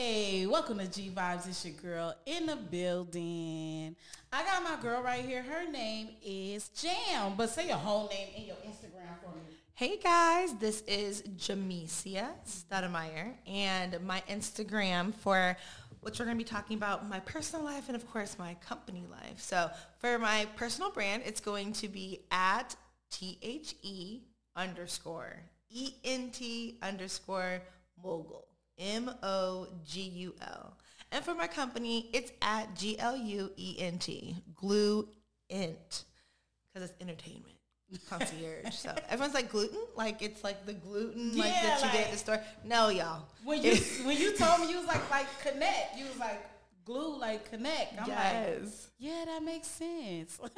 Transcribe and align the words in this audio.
Hey, 0.00 0.46
welcome 0.46 0.78
to 0.78 0.86
G 0.86 1.10
Vibez. 1.12 1.48
It's 1.48 1.64
your 1.64 1.74
girl 1.74 2.14
in 2.24 2.46
the 2.46 2.54
building. 2.54 3.96
I 4.32 4.44
got 4.44 4.62
my 4.62 4.80
girl 4.80 5.02
right 5.02 5.24
here. 5.24 5.42
Her 5.42 5.68
name 5.68 6.10
is 6.24 6.68
Jam. 6.68 7.32
But 7.36 7.50
say 7.50 7.66
your 7.66 7.78
whole 7.78 8.06
name 8.06 8.28
and 8.36 8.46
your 8.46 8.54
Instagram 8.58 9.18
for 9.20 9.34
me. 9.34 9.56
Hey 9.74 9.96
guys, 9.96 10.54
this 10.60 10.82
is 10.82 11.22
Jamesia 11.22 12.28
Stoudemire 12.46 13.32
and 13.44 13.98
my 14.06 14.22
Instagram 14.30 15.12
for 15.12 15.56
which 16.02 16.20
we're 16.20 16.26
going 16.26 16.38
to 16.38 16.44
be 16.44 16.48
talking 16.48 16.76
about 16.76 17.08
my 17.08 17.18
personal 17.18 17.64
life 17.64 17.88
and 17.88 17.96
of 17.96 18.08
course 18.08 18.38
my 18.38 18.54
company 18.64 19.04
life. 19.10 19.40
So 19.40 19.68
for 19.98 20.16
my 20.20 20.46
personal 20.54 20.92
brand, 20.92 21.24
it's 21.26 21.40
going 21.40 21.72
to 21.72 21.88
be 21.88 22.20
at 22.30 22.76
T-H-E 23.10 24.20
underscore 24.54 25.40
E-N-T 25.70 26.78
underscore 26.82 27.62
mogul. 28.00 28.47
M-O-G-U-L. 28.78 30.76
And 31.10 31.24
for 31.24 31.34
my 31.34 31.46
company, 31.46 32.10
it's 32.12 32.32
at 32.42 32.74
G-L-U-E-N-T. 32.76 34.36
Glue 34.54 35.08
Int. 35.48 36.04
Because 36.72 36.90
it's 36.90 37.00
entertainment 37.00 37.58
concierge. 38.08 38.74
so 38.74 38.94
everyone's 39.08 39.34
like 39.34 39.50
gluten, 39.50 39.78
like 39.96 40.22
it's 40.22 40.44
like 40.44 40.66
the 40.66 40.74
gluten 40.74 41.36
like 41.36 41.50
Yeah, 41.50 41.62
that 41.62 41.84
you 41.84 41.92
get 41.92 42.06
at 42.06 42.12
the 42.12 42.18
store. 42.18 42.40
No, 42.64 42.88
y'all. 42.88 43.22
When 43.44 43.62
you 43.62 43.74
when 44.04 44.16
you 44.16 44.36
told 44.36 44.60
me 44.60 44.70
you 44.70 44.78
was 44.78 44.86
like 44.86 45.10
like 45.10 45.26
connect, 45.40 45.96
you 45.96 46.04
was 46.06 46.18
like 46.18 46.44
glue 46.88 47.18
like 47.18 47.50
connect. 47.50 47.92
I'm 48.00 48.08
like, 48.08 48.08
yes. 48.08 48.88
yeah, 48.98 49.24
that 49.26 49.42
makes 49.42 49.68
sense. 49.68 50.40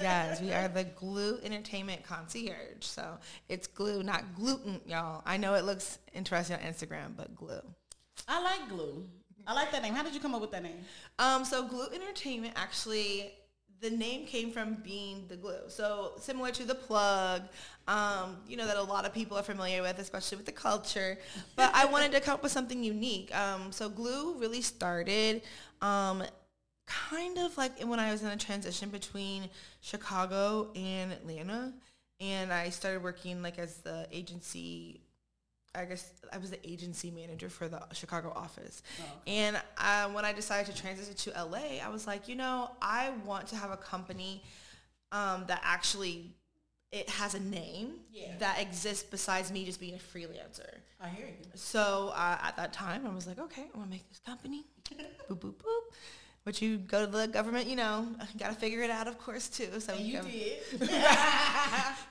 yes, 0.00 0.40
we 0.40 0.52
are 0.52 0.68
the 0.68 0.84
glue 0.84 1.38
entertainment 1.42 2.04
concierge. 2.04 2.82
So 2.82 3.16
it's 3.48 3.66
glue, 3.66 4.02
not 4.02 4.34
gluten, 4.36 4.80
y'all. 4.86 5.22
I 5.24 5.38
know 5.38 5.54
it 5.54 5.64
looks 5.64 5.98
interesting 6.12 6.56
on 6.56 6.62
Instagram, 6.62 7.16
but 7.16 7.34
glue. 7.34 7.62
I 8.28 8.42
like 8.42 8.68
glue. 8.68 9.08
I 9.46 9.54
like 9.54 9.72
that 9.72 9.82
name. 9.82 9.94
How 9.94 10.02
did 10.02 10.14
you 10.14 10.20
come 10.20 10.34
up 10.34 10.42
with 10.42 10.50
that 10.50 10.62
name? 10.62 10.84
Um, 11.18 11.46
so 11.46 11.66
glue 11.66 11.86
entertainment 11.94 12.52
actually 12.56 13.32
the 13.80 13.90
name 13.90 14.26
came 14.26 14.50
from 14.50 14.74
being 14.84 15.24
the 15.28 15.36
glue. 15.36 15.68
So 15.68 16.12
similar 16.18 16.50
to 16.52 16.64
the 16.64 16.74
plug, 16.74 17.42
um, 17.88 18.36
you 18.46 18.56
know, 18.56 18.66
that 18.66 18.76
a 18.76 18.82
lot 18.82 19.06
of 19.06 19.14
people 19.14 19.38
are 19.38 19.42
familiar 19.42 19.80
with, 19.80 19.98
especially 19.98 20.36
with 20.36 20.46
the 20.46 20.52
culture. 20.52 21.18
But 21.56 21.74
I 21.74 21.86
wanted 21.86 22.12
to 22.12 22.20
come 22.20 22.34
up 22.34 22.42
with 22.42 22.52
something 22.52 22.84
unique. 22.84 23.34
Um, 23.34 23.72
so 23.72 23.88
glue 23.88 24.38
really 24.38 24.60
started 24.60 25.42
um, 25.82 26.22
kind 26.86 27.38
of 27.38 27.56
like 27.56 27.80
when 27.82 28.00
I 28.00 28.10
was 28.12 28.22
in 28.22 28.28
a 28.28 28.36
transition 28.36 28.88
between 28.88 29.48
Chicago 29.80 30.70
and 30.74 31.12
Atlanta. 31.12 31.72
And 32.20 32.52
I 32.52 32.68
started 32.68 33.02
working 33.02 33.42
like 33.42 33.58
as 33.58 33.78
the 33.78 34.06
agency 34.12 35.00
I 35.74 35.84
guess 35.84 36.10
I 36.32 36.38
was 36.38 36.50
the 36.50 36.68
agency 36.68 37.10
manager 37.12 37.48
for 37.48 37.68
the 37.68 37.80
Chicago 37.92 38.32
office. 38.34 38.82
And 39.26 39.60
uh, 39.78 40.08
when 40.08 40.24
I 40.24 40.32
decided 40.32 40.74
to 40.74 40.80
transition 40.82 41.14
to 41.14 41.44
LA, 41.44 41.78
I 41.80 41.88
was 41.88 42.06
like, 42.08 42.26
you 42.28 42.34
know, 42.34 42.70
I 42.82 43.10
want 43.24 43.46
to 43.48 43.56
have 43.56 43.70
a 43.70 43.76
company 43.76 44.42
um, 45.12 45.44
that 45.46 45.60
actually 45.64 46.32
it 46.92 47.08
has 47.08 47.34
a 47.34 47.40
name 47.40 47.94
Yeah. 48.12 48.36
that 48.38 48.60
exists 48.60 49.04
besides 49.08 49.52
me 49.52 49.64
just 49.64 49.78
being 49.80 49.94
a 49.94 49.98
freelancer. 49.98 50.78
I 51.00 51.08
hear 51.08 51.26
you. 51.26 51.34
So 51.54 52.12
uh, 52.14 52.38
at 52.42 52.56
that 52.56 52.72
time, 52.72 53.06
I 53.06 53.14
was 53.14 53.26
like, 53.26 53.38
okay, 53.38 53.66
I 53.72 53.78
want 53.78 53.90
to 53.90 53.96
make 53.96 54.08
this 54.08 54.18
company. 54.20 54.66
boop, 55.30 55.38
boop, 55.38 55.54
boop. 55.54 55.80
But 56.44 56.60
you 56.62 56.78
go 56.78 57.04
to 57.04 57.10
the 57.10 57.28
government, 57.28 57.66
you 57.68 57.76
know, 57.76 58.08
got 58.38 58.48
to 58.48 58.54
figure 58.56 58.82
it 58.82 58.90
out, 58.90 59.06
of 59.06 59.18
course, 59.18 59.48
too. 59.48 59.78
So 59.78 59.92
And 59.92 60.00
you 60.04 60.18
go- 60.20 60.24
did. 60.26 60.58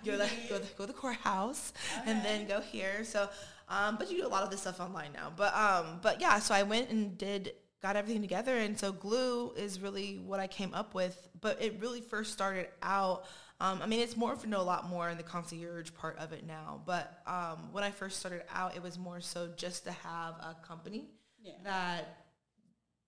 go 0.05 0.11
to 0.11 0.17
the, 0.17 0.29
go, 0.47 0.59
to, 0.59 0.65
go 0.77 0.83
to 0.85 0.87
the 0.87 0.93
courthouse 0.93 1.73
and 2.05 2.23
then 2.23 2.47
go 2.47 2.61
here. 2.61 3.03
So, 3.03 3.29
um, 3.67 3.97
but 3.97 4.09
you 4.09 4.17
do 4.21 4.27
a 4.27 4.29
lot 4.29 4.43
of 4.43 4.49
this 4.51 4.61
stuff 4.61 4.79
online 4.79 5.11
now. 5.13 5.31
But 5.35 5.53
um, 5.55 5.99
but 6.01 6.21
yeah, 6.21 6.39
so 6.39 6.53
I 6.55 6.63
went 6.63 6.89
and 6.89 7.17
did 7.17 7.53
got 7.81 7.95
everything 7.95 8.21
together, 8.21 8.55
and 8.57 8.77
so 8.79 8.91
glue 8.91 9.51
is 9.55 9.79
really 9.79 10.19
what 10.25 10.39
I 10.39 10.47
came 10.47 10.73
up 10.73 10.93
with. 10.93 11.27
But 11.41 11.61
it 11.61 11.79
really 11.79 12.01
first 12.01 12.31
started 12.33 12.67
out. 12.81 13.25
Um, 13.61 13.81
I 13.81 13.87
mean, 13.87 13.99
it's 13.99 14.15
more 14.15 14.37
know 14.47 14.61
a 14.61 14.63
lot 14.63 14.89
more 14.89 15.09
in 15.09 15.17
the 15.17 15.23
concierge 15.23 15.91
part 15.93 16.17
of 16.17 16.31
it 16.31 16.45
now. 16.47 16.81
But 16.85 17.21
um, 17.27 17.73
when 17.73 17.83
I 17.83 17.91
first 17.91 18.19
started 18.19 18.43
out, 18.53 18.75
it 18.75 18.81
was 18.81 18.97
more 18.97 19.19
so 19.19 19.49
just 19.57 19.83
to 19.85 19.91
have 19.91 20.35
a 20.35 20.55
company 20.65 21.09
Yeah. 21.43 21.53
that. 21.63 22.15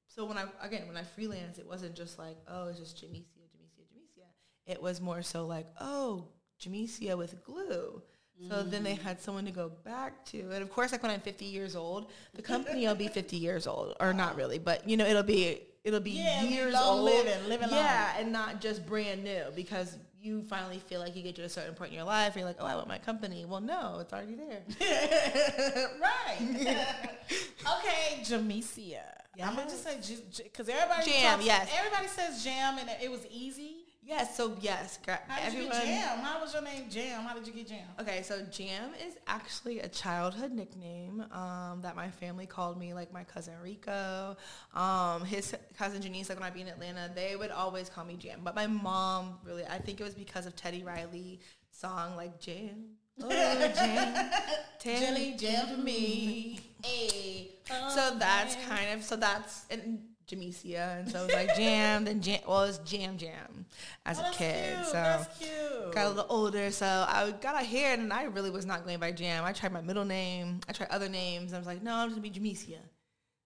So 0.07 0.25
when 0.25 0.37
I 0.37 0.45
again 0.61 0.87
when 0.87 0.97
I 0.97 1.03
freelance, 1.03 1.57
it 1.57 1.65
wasn't 1.67 1.95
just 1.95 2.19
like 2.19 2.35
oh 2.49 2.67
it's 2.67 2.79
just 2.79 2.97
Jamesia, 2.97 3.23
Jamesia, 3.53 3.85
Jamesia. 3.87 4.25
It 4.65 4.81
was 4.81 4.99
more 4.99 5.21
so 5.21 5.45
like 5.47 5.67
oh 5.79 6.27
Jamesia 6.61 7.17
with 7.17 7.43
glue. 7.43 8.01
So 8.49 8.63
then 8.63 8.81
they 8.81 8.95
had 8.95 9.21
someone 9.21 9.45
to 9.45 9.51
go 9.51 9.69
back 9.85 10.25
to, 10.31 10.39
and 10.39 10.63
of 10.63 10.71
course, 10.71 10.91
like 10.91 11.03
when 11.03 11.11
I'm 11.11 11.19
50 11.21 11.45
years 11.45 11.75
old, 11.75 12.09
the 12.33 12.41
company 12.41 12.87
will 12.87 12.95
be 12.95 13.07
50 13.21 13.37
years 13.37 13.67
old, 13.67 13.95
or 13.99 14.13
not 14.13 14.35
really, 14.35 14.57
but 14.57 14.89
you 14.89 14.97
know 14.97 15.05
it'll 15.05 15.21
be 15.21 15.61
it'll 15.83 15.99
be 15.99 16.11
Yeah, 16.11 16.41
years 16.41 16.73
long 16.73 16.97
old, 16.99 17.05
living, 17.05 17.47
living 17.49 17.69
long. 17.69 17.79
yeah, 17.79 18.15
and 18.17 18.31
not 18.31 18.59
just 18.59 18.83
brand 18.87 19.23
new 19.23 19.43
because 19.55 19.95
you 20.21 20.43
finally 20.43 20.79
feel 20.79 20.99
like 20.99 21.15
you 21.15 21.23
get 21.23 21.35
to 21.35 21.43
a 21.43 21.49
certain 21.49 21.73
point 21.73 21.91
in 21.91 21.95
your 21.95 22.05
life, 22.05 22.33
and 22.33 22.37
you're 22.37 22.45
like, 22.45 22.57
oh, 22.59 22.65
I 22.65 22.75
want 22.75 22.87
my 22.87 22.97
company. 22.97 23.45
Well, 23.45 23.61
no, 23.61 23.99
it's 23.99 24.13
already 24.13 24.35
there. 24.35 24.61
right. 26.01 26.39
okay, 27.77 28.21
Jamesia. 28.21 29.01
I'm 29.41 29.55
gonna 29.55 29.69
just 29.69 29.83
say 29.83 29.97
because 30.43 30.69
everybody 30.69 31.09
Jam, 31.09 31.33
talks- 31.35 31.45
yes. 31.45 31.69
Everybody 31.77 32.07
says 32.07 32.43
jam, 32.43 32.77
and 32.77 32.89
it 33.01 33.09
was 33.09 33.25
easy. 33.31 33.80
Yes, 34.03 34.35
so 34.35 34.57
yes, 34.61 34.97
gra- 35.05 35.19
How 35.27 35.37
did 35.37 35.45
everyone. 35.47 35.65
you 35.79 35.85
get 35.85 35.85
jam? 35.85 36.19
How 36.19 36.41
was 36.41 36.53
your 36.53 36.63
name 36.63 36.89
Jam? 36.89 37.21
How 37.23 37.35
did 37.35 37.45
you 37.45 37.53
get 37.53 37.67
jam? 37.67 37.87
Okay, 37.99 38.23
so 38.23 38.41
Jam 38.51 38.91
is 39.07 39.13
actually 39.27 39.79
a 39.79 39.87
childhood 39.87 40.51
nickname 40.51 41.23
um, 41.31 41.81
that 41.83 41.95
my 41.95 42.09
family 42.09 42.47
called 42.47 42.79
me, 42.79 42.93
like 42.95 43.13
my 43.13 43.23
cousin 43.23 43.53
Rico, 43.63 44.35
um, 44.73 45.23
his 45.23 45.55
cousin 45.77 46.01
Janice, 46.01 46.29
like 46.29 46.39
when 46.39 46.47
I'd 46.47 46.53
be 46.53 46.61
in 46.61 46.67
Atlanta, 46.67 47.11
they 47.13 47.35
would 47.35 47.51
always 47.51 47.89
call 47.89 48.03
me 48.03 48.15
Jam. 48.15 48.41
But 48.43 48.55
my 48.55 48.65
mom, 48.65 49.37
really, 49.45 49.65
I 49.65 49.77
think 49.77 50.01
it 50.01 50.03
was 50.03 50.15
because 50.15 50.47
of 50.47 50.55
Teddy 50.55 50.83
Riley 50.83 51.39
song, 51.69 52.15
like 52.15 52.39
Jam. 52.39 52.85
Oh, 53.23 53.29
Jam. 53.29 54.31
Teddy 54.79 55.05
Jelly 55.05 55.35
jam 55.37 55.67
for 55.67 55.81
me. 55.81 56.59
Hey. 56.83 57.51
So 57.93 58.15
that's 58.17 58.55
kind 58.67 58.93
of, 58.97 59.03
so 59.03 59.15
that's, 59.15 59.65
and 59.69 59.99
Jamesia, 60.31 60.99
and 60.99 61.11
so 61.11 61.19
it 61.21 61.25
was 61.25 61.33
like 61.33 61.55
Jam, 61.57 62.05
then 62.05 62.21
Jam, 62.21 62.39
well, 62.47 62.63
it 62.63 62.67
was 62.67 62.77
Jam 62.79 63.17
Jam 63.17 63.65
as 64.05 64.19
Oh, 64.19 64.29
a 64.29 64.33
kid. 64.33 64.73
cute. 64.75 64.85
So 64.87 64.93
that's 64.93 65.37
cute. 65.37 65.91
got 65.93 66.05
a 66.07 66.09
little 66.09 66.25
older, 66.29 66.71
so 66.71 66.85
I 66.85 67.33
got 67.41 67.61
a 67.61 67.65
hair, 67.65 67.93
and 67.93 68.11
I 68.11 68.23
really 68.23 68.49
was 68.49 68.65
not 68.65 68.85
going 68.85 68.99
by 68.99 69.11
Jam. 69.11 69.43
I 69.43 69.51
tried 69.53 69.71
my 69.73 69.81
middle 69.81 70.05
name. 70.05 70.61
I 70.67 70.71
tried 70.71 70.89
other 70.89 71.09
names. 71.09 71.51
And 71.51 71.55
I 71.55 71.59
was 71.59 71.67
like, 71.67 71.83
no, 71.83 71.93
I'm 71.93 72.09
just 72.09 72.21
gonna 72.21 72.29
be 72.31 72.39
Jamesia. 72.39 72.77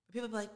But 0.08 0.14
people 0.14 0.28
be 0.30 0.36
like, 0.36 0.50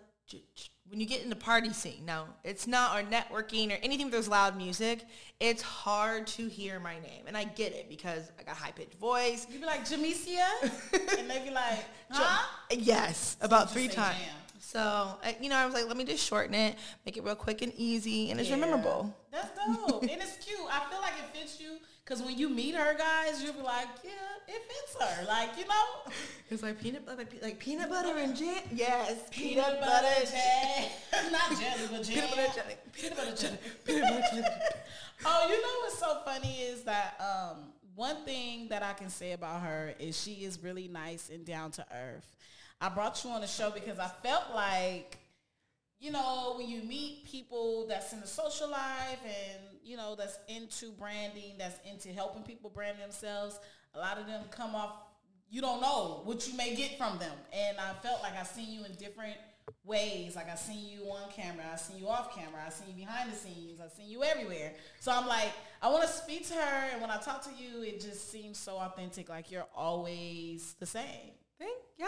when 0.90 1.00
you 1.00 1.06
get 1.08 1.22
in 1.24 1.30
the 1.30 1.36
party 1.36 1.72
scene, 1.72 2.04
now 2.06 2.26
it's 2.44 2.66
not 2.68 2.98
or 3.00 3.04
networking 3.04 3.72
or 3.72 3.78
anything 3.84 4.08
with 4.08 4.14
those 4.14 4.28
loud 4.28 4.58
music. 4.58 5.06
It's 5.40 5.62
hard 5.62 6.26
to 6.28 6.48
hear 6.48 6.80
my 6.80 6.96
name, 7.00 7.24
and 7.28 7.36
I 7.38 7.44
get 7.46 7.74
it 7.74 7.90
because 7.90 8.32
I 8.40 8.44
got 8.44 8.56
high 8.56 8.72
pitched 8.72 8.96
voice. 8.96 9.46
You 9.52 9.60
be 9.60 9.66
like 9.66 9.86
Jamesia, 9.86 10.48
and 11.20 11.30
they 11.30 11.44
be 11.44 11.52
like, 11.52 11.84
huh? 12.10 12.44
Yes, 12.72 13.38
about 13.42 13.72
three 13.72 13.88
times. 13.88 14.18
Jam. 14.18 14.36
So 14.70 15.18
you 15.42 15.50
know, 15.50 15.56
I 15.56 15.66
was 15.66 15.74
like, 15.74 15.88
let 15.88 15.98
me 15.98 16.04
just 16.04 16.24
shorten 16.24 16.54
it, 16.54 16.76
make 17.04 17.18
it 17.18 17.24
real 17.24 17.34
quick 17.34 17.64
and 17.64 17.74
easy, 17.76 18.30
and 18.30 18.40
it's 18.40 18.50
Yeah. 18.50 18.58
memorable. 18.58 19.12
That's 19.32 19.50
dope, 19.58 20.04
and 20.04 20.22
it's 20.22 20.38
cute. 20.46 20.60
I 20.70 20.88
feel 20.92 21.02
like 21.02 21.14
it 21.18 21.36
fits 21.36 21.60
you 21.60 21.80
because 22.06 22.22
when 22.22 22.38
you 22.38 22.50
meet 22.50 22.76
her, 22.76 22.94
guys, 22.96 23.42
you'll 23.42 23.54
be 23.54 23.62
like, 23.62 23.88
yeah, 24.04 24.12
it 24.48 24.62
fits 24.70 24.96
her. 25.04 25.26
Like 25.26 25.58
you 25.58 25.66
know, 25.66 26.12
It's 26.52 26.62
like 26.62 26.80
peanut 26.80 27.04
butter, 27.04 27.26
like 27.42 27.58
peanut 27.58 27.90
butter 27.90 28.16
and 28.20 28.36
jam. 28.36 28.62
Yes, 28.72 29.18
peanut 29.32 29.80
butter 29.82 30.26
jelly, 30.26 31.32
not 31.32 31.50
jelly, 31.60 31.88
but 31.92 32.04
jam. 32.04 32.14
Peanut 32.14 32.30
butter 32.30 32.54
jelly. 32.54 32.76
Peanut 32.94 33.18
butter 33.18 33.36
jelly. 33.36 33.58
Peanut 33.86 34.10
butter 34.10 34.28
jelly. 34.36 34.48
Oh, 35.26 35.48
you 35.50 35.62
know 35.64 35.80
what's 35.82 35.98
so 35.98 36.22
funny 36.24 36.60
is 36.62 36.84
that 36.84 37.20
um, 37.20 37.74
one 37.96 38.24
thing 38.24 38.68
that 38.70 38.84
I 38.84 38.94
can 38.94 39.10
say 39.10 39.32
about 39.32 39.62
her 39.64 39.96
is 39.98 40.16
she 40.22 40.46
is 40.46 40.62
really 40.62 40.88
nice 40.88 41.30
and 41.34 41.44
down 41.44 41.72
to 41.72 41.86
earth. 41.92 42.36
I 42.82 42.90
brought 42.90 43.24
you 43.24 43.32
on 43.32 43.42
the 43.42 43.48
show 43.48 43.72
because 43.72 44.00
I 44.00 44.08
felt 44.24 44.46
like, 44.54 45.18
you 46.00 46.12
know, 46.12 46.54
when 46.58 46.70
you 46.70 46.82
meet 46.84 47.26
people 47.26 47.86
that's 47.88 48.14
in 48.14 48.22
the 48.22 48.28
social 48.28 48.70
life 48.70 49.20
and, 49.26 49.60
you 49.84 49.98
know, 49.98 50.16
that's 50.16 50.40
into 50.48 50.92
branding, 50.92 51.56
that's 51.58 51.78
into 51.90 52.10
helping 52.10 52.44
people 52.44 52.70
brand 52.70 52.98
themselves, 53.00 53.60
a 53.96 54.00
lot 54.00 54.18
of 54.18 54.28
them 54.28 54.44
come 54.50 54.76
off, 54.76 54.94
you 55.50 55.62
don't 55.62 55.82
know 55.82 56.22
what 56.24 56.48
you 56.48 56.56
may 56.56 56.74
get 56.76 56.98
from 56.98 57.18
them. 57.18 57.36
And 57.52 57.78
I 57.80 57.94
felt 58.02 58.22
like 58.22 58.38
I 58.40 58.44
seen 58.44 58.72
you 58.72 58.86
in 58.86 58.94
different 58.94 59.36
ways. 59.84 60.36
Like 60.36 60.50
I 60.50 60.56
seen 60.56 60.88
you 60.88 61.04
on 61.10 61.30
camera, 61.32 61.66
I 61.74 61.76
seen 61.76 61.98
you 61.98 62.08
off 62.08 62.34
camera, 62.36 62.62
I 62.66 62.70
seen 62.70 62.88
you 62.90 63.06
behind 63.06 63.32
the 63.32 63.36
scenes, 63.36 63.80
I 63.82 63.90
seen 63.90 64.10
you 64.10 64.24
everywhere. 64.24 64.74
So 65.00 65.12
I'm 65.12 65.28
like, 65.28 65.52
I 65.82 65.90
want 65.90 66.04
to 66.04 66.10
speak 66.10 66.48
to 66.48 66.54
her, 66.54 66.90
and 66.94 67.02
when 67.02 67.12
I 67.12 67.18
talk 67.18 67.44
to 67.44 67.50
you, 67.58 67.84
it 67.84 68.00
just 68.00 68.32
seems 68.32 68.58
so 68.58 68.78
authentic. 68.78 69.28
Like 69.28 69.52
you're 69.52 69.68
always 69.76 70.76
the 70.80 70.86
same. 70.86 71.34
Think, 71.58 71.78
yeah. 71.98 72.08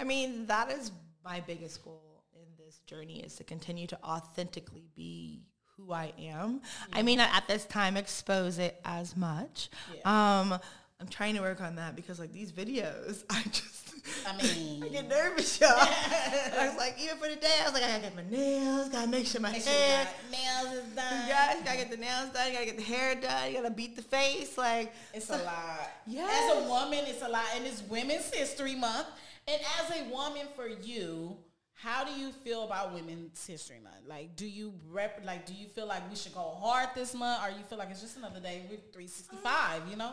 I 0.00 0.04
mean, 0.04 0.46
that 0.46 0.70
is 0.70 0.92
my 1.22 1.40
biggest 1.40 1.84
goal 1.84 2.24
in 2.34 2.64
this 2.64 2.78
journey 2.86 3.20
is 3.20 3.36
to 3.36 3.44
continue 3.44 3.86
to 3.88 3.98
authentically 4.02 4.88
be 4.96 5.42
who 5.76 5.92
I 5.92 6.12
am. 6.18 6.62
I 6.92 7.02
mean, 7.02 7.20
at 7.20 7.44
this 7.46 7.66
time, 7.66 7.98
expose 7.98 8.58
it 8.58 8.80
as 8.84 9.14
much. 9.14 9.68
Um, 10.06 10.58
I'm 11.00 11.08
trying 11.08 11.34
to 11.34 11.42
work 11.42 11.60
on 11.60 11.76
that 11.76 11.96
because 11.96 12.18
like 12.18 12.32
these 12.32 12.50
videos, 12.50 13.24
I 13.30 13.42
just 13.42 13.90
I 14.26 14.42
mean, 14.42 14.82
I 14.84 14.88
get 14.88 15.08
nervous, 15.08 15.60
y'all. 15.60 15.70
I 15.76 16.66
was 16.68 16.76
like, 16.76 16.96
even 17.02 17.16
for 17.18 17.28
the 17.28 17.36
day, 17.36 17.58
I 17.60 17.64
was 17.64 17.74
like, 17.74 17.82
I 17.82 17.88
gotta 17.88 18.02
get 18.02 18.16
my 18.16 18.30
nails, 18.30 18.88
gotta 18.88 19.08
make 19.08 19.26
sure 19.26 19.40
my 19.40 19.52
make 19.52 19.64
hair. 19.64 20.08
your 20.22 20.30
nails 20.30 20.84
is 20.84 20.94
done. 20.94 21.28
You 21.28 21.64
gotta 21.64 21.76
get 21.78 21.90
the 21.90 21.96
nails 21.96 22.30
done, 22.30 22.46
you 22.48 22.52
gotta 22.54 22.66
get 22.66 22.76
the 22.76 22.82
hair 22.82 23.14
done, 23.14 23.48
you 23.48 23.54
gotta 23.56 23.70
beat 23.70 23.96
the 23.96 24.02
face, 24.02 24.56
like 24.56 24.94
It's 25.12 25.28
a 25.30 25.36
lot. 25.38 25.90
Yeah. 26.06 26.28
As 26.30 26.64
a 26.64 26.68
woman, 26.68 27.00
it's 27.06 27.22
a 27.22 27.28
lot. 27.28 27.44
And 27.54 27.66
it's 27.66 27.82
Women's 27.82 28.32
History 28.32 28.74
Month. 28.74 29.06
And 29.48 29.60
as 29.80 30.00
a 30.00 30.04
woman 30.10 30.46
for 30.54 30.68
you, 30.68 31.36
how 31.74 32.04
do 32.04 32.12
you 32.12 32.30
feel 32.30 32.64
about 32.64 32.92
Women's 32.92 33.46
History 33.46 33.80
Month? 33.82 34.06
Like, 34.06 34.36
do 34.36 34.46
you 34.46 34.74
rep, 34.90 35.22
like, 35.24 35.46
do 35.46 35.54
you 35.54 35.66
feel 35.66 35.86
like 35.86 36.08
we 36.10 36.16
should 36.16 36.34
go 36.34 36.56
hard 36.60 36.90
this 36.94 37.14
month, 37.14 37.42
or 37.42 37.50
you 37.50 37.64
feel 37.64 37.78
like 37.78 37.90
it's 37.90 38.02
just 38.02 38.16
another 38.16 38.40
day 38.40 38.62
with 38.70 38.92
365? 38.92 39.82
You 39.90 39.96
know? 39.96 40.12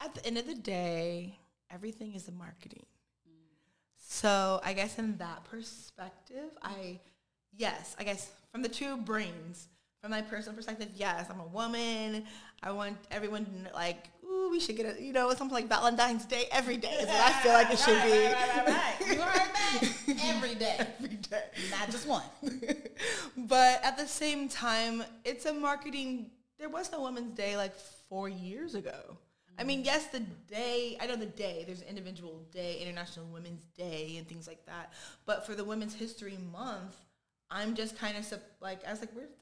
at 0.00 0.14
the 0.14 0.26
end 0.26 0.38
of 0.38 0.46
the 0.46 0.54
day, 0.54 1.38
everything 1.70 2.14
is 2.14 2.26
a 2.28 2.32
marketing. 2.32 2.86
So 3.98 4.60
I 4.64 4.72
guess 4.72 4.98
in 4.98 5.18
that 5.18 5.44
perspective, 5.44 6.50
I 6.62 6.98
yes, 7.56 7.94
I 7.98 8.04
guess 8.04 8.30
from 8.50 8.62
the 8.62 8.68
two 8.68 8.96
brains, 8.96 9.68
from 10.00 10.10
my 10.10 10.22
personal 10.22 10.56
perspective, 10.56 10.88
yes, 10.96 11.26
I'm 11.30 11.40
a 11.40 11.46
woman. 11.46 12.24
I 12.62 12.72
want 12.72 12.96
everyone 13.10 13.68
like, 13.74 14.08
we 14.50 14.60
should 14.60 14.76
get 14.76 14.98
a 14.98 15.02
you 15.02 15.12
know 15.12 15.32
something 15.34 15.54
like 15.54 15.68
Valentine's 15.68 16.24
Day 16.24 16.44
every 16.52 16.76
day 16.76 16.92
is 16.92 17.06
what 17.06 17.20
I 17.20 17.32
feel 17.42 17.52
like 17.52 17.70
it 17.70 17.78
should 17.78 17.96
right, 17.96 18.04
be. 18.04 18.18
Right, 18.18 18.34
right, 18.34 18.66
right, 18.66 19.00
right. 19.00 19.16
You 19.16 19.22
heard 19.22 19.54
that? 19.54 20.26
Every 20.36 20.54
day, 20.54 20.76
Every 20.78 21.16
day. 21.16 21.42
not 21.70 21.90
just 21.90 22.06
one. 22.06 22.24
but 23.36 23.80
at 23.84 23.96
the 23.96 24.06
same 24.06 24.48
time, 24.48 25.02
it's 25.24 25.46
a 25.46 25.54
marketing. 25.54 26.30
There 26.58 26.68
was 26.68 26.90
no 26.92 27.02
Women's 27.02 27.34
Day 27.34 27.56
like 27.56 27.74
four 28.08 28.28
years 28.28 28.74
ago. 28.74 29.16
I 29.58 29.64
mean, 29.64 29.84
yes, 29.84 30.06
the 30.06 30.20
day, 30.20 30.96
I 31.00 31.06
know 31.06 31.16
the 31.16 31.26
day, 31.26 31.64
there's 31.66 31.82
an 31.82 31.88
individual 31.88 32.46
day, 32.50 32.78
International 32.80 33.26
Women's 33.26 33.64
Day 33.76 34.16
and 34.16 34.26
things 34.26 34.46
like 34.46 34.64
that. 34.66 34.92
But 35.26 35.46
for 35.46 35.54
the 35.54 35.64
Women's 35.64 35.94
History 35.94 36.38
Month, 36.50 36.96
I'm 37.50 37.74
just 37.74 37.98
kind 37.98 38.16
of 38.16 38.40
like, 38.60 38.86
I 38.86 38.90
was 38.90 39.00
like, 39.00 39.12
where 39.12 39.26
did 39.26 39.34
this 39.34 39.39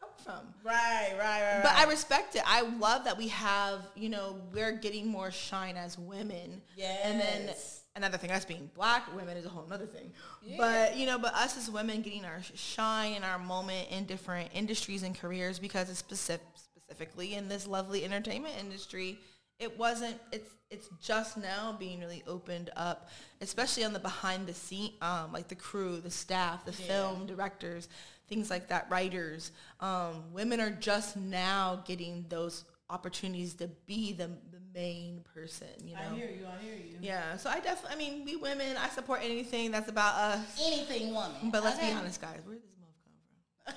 come 0.00 0.10
from? 0.24 0.54
Right, 0.64 1.12
right, 1.18 1.42
right. 1.42 1.60
But 1.62 1.72
I 1.72 1.84
respect 1.84 2.36
it. 2.36 2.42
I 2.46 2.62
love 2.62 3.04
that 3.04 3.18
we 3.18 3.28
have, 3.28 3.80
you 3.94 4.08
know, 4.08 4.36
we're 4.52 4.72
getting 4.72 5.06
more 5.06 5.30
shine 5.30 5.76
as 5.76 5.98
women. 5.98 6.62
And 7.04 7.20
then 7.20 7.54
another 7.96 8.16
thing, 8.18 8.30
us 8.30 8.44
being 8.44 8.70
black 8.74 9.14
women 9.14 9.36
is 9.36 9.44
a 9.44 9.48
whole 9.48 9.66
other 9.70 9.86
thing. 9.86 10.12
Yeah. 10.42 10.56
But, 10.58 10.96
you 10.96 11.06
know, 11.06 11.18
but 11.18 11.34
us 11.34 11.56
as 11.56 11.70
women 11.70 12.02
getting 12.02 12.24
our 12.24 12.40
shine 12.54 13.14
and 13.14 13.24
our 13.24 13.38
moment 13.38 13.88
in 13.90 14.04
different 14.04 14.50
industries 14.54 15.02
and 15.02 15.14
careers 15.14 15.58
because 15.58 15.90
it's 15.90 15.98
specific, 15.98 16.46
specifically 16.76 17.34
in 17.34 17.48
this 17.48 17.66
lovely 17.66 18.04
entertainment 18.04 18.54
industry, 18.58 19.18
it 19.58 19.78
wasn't, 19.78 20.16
it's, 20.32 20.50
it's 20.70 20.88
just 21.02 21.36
now 21.36 21.76
being 21.78 22.00
really 22.00 22.22
opened 22.26 22.70
up, 22.76 23.10
especially 23.40 23.84
on 23.84 23.92
the 23.92 23.98
behind 23.98 24.46
the 24.46 24.54
scene, 24.54 24.92
um, 25.02 25.32
like 25.32 25.48
the 25.48 25.54
crew, 25.54 26.00
the 26.00 26.10
staff, 26.10 26.64
the 26.64 26.72
film 26.72 27.26
directors, 27.26 27.88
things 28.30 28.48
like 28.48 28.68
that, 28.68 28.86
writers. 28.90 29.50
Um, 29.80 30.32
women 30.32 30.60
are 30.60 30.70
just 30.70 31.16
now 31.18 31.82
getting 31.86 32.24
those 32.30 32.64
opportunities 32.88 33.52
to 33.54 33.68
be 33.86 34.12
the, 34.12 34.28
the 34.28 34.60
main 34.72 35.22
person, 35.34 35.66
you 35.84 35.94
know? 35.94 36.00
I 36.12 36.16
hear 36.16 36.30
you. 36.30 36.46
I 36.46 36.62
hear 36.64 36.74
you. 36.74 36.96
Yeah, 37.02 37.36
so 37.36 37.50
I 37.50 37.60
definitely, 37.60 37.94
I 37.94 37.98
mean, 37.98 38.24
we 38.24 38.36
women, 38.36 38.76
I 38.78 38.88
support 38.88 39.20
anything 39.22 39.70
that's 39.72 39.88
about 39.90 40.14
us. 40.14 40.60
Anything 40.64 41.12
woman. 41.12 41.50
But 41.50 41.62
let's 41.64 41.76
Okay. 41.78 41.90
be 41.90 41.96
honest, 41.96 42.20
guys, 42.20 42.38
where 42.44 42.54
did 42.54 42.62
this 42.64 42.76
move 42.80 43.74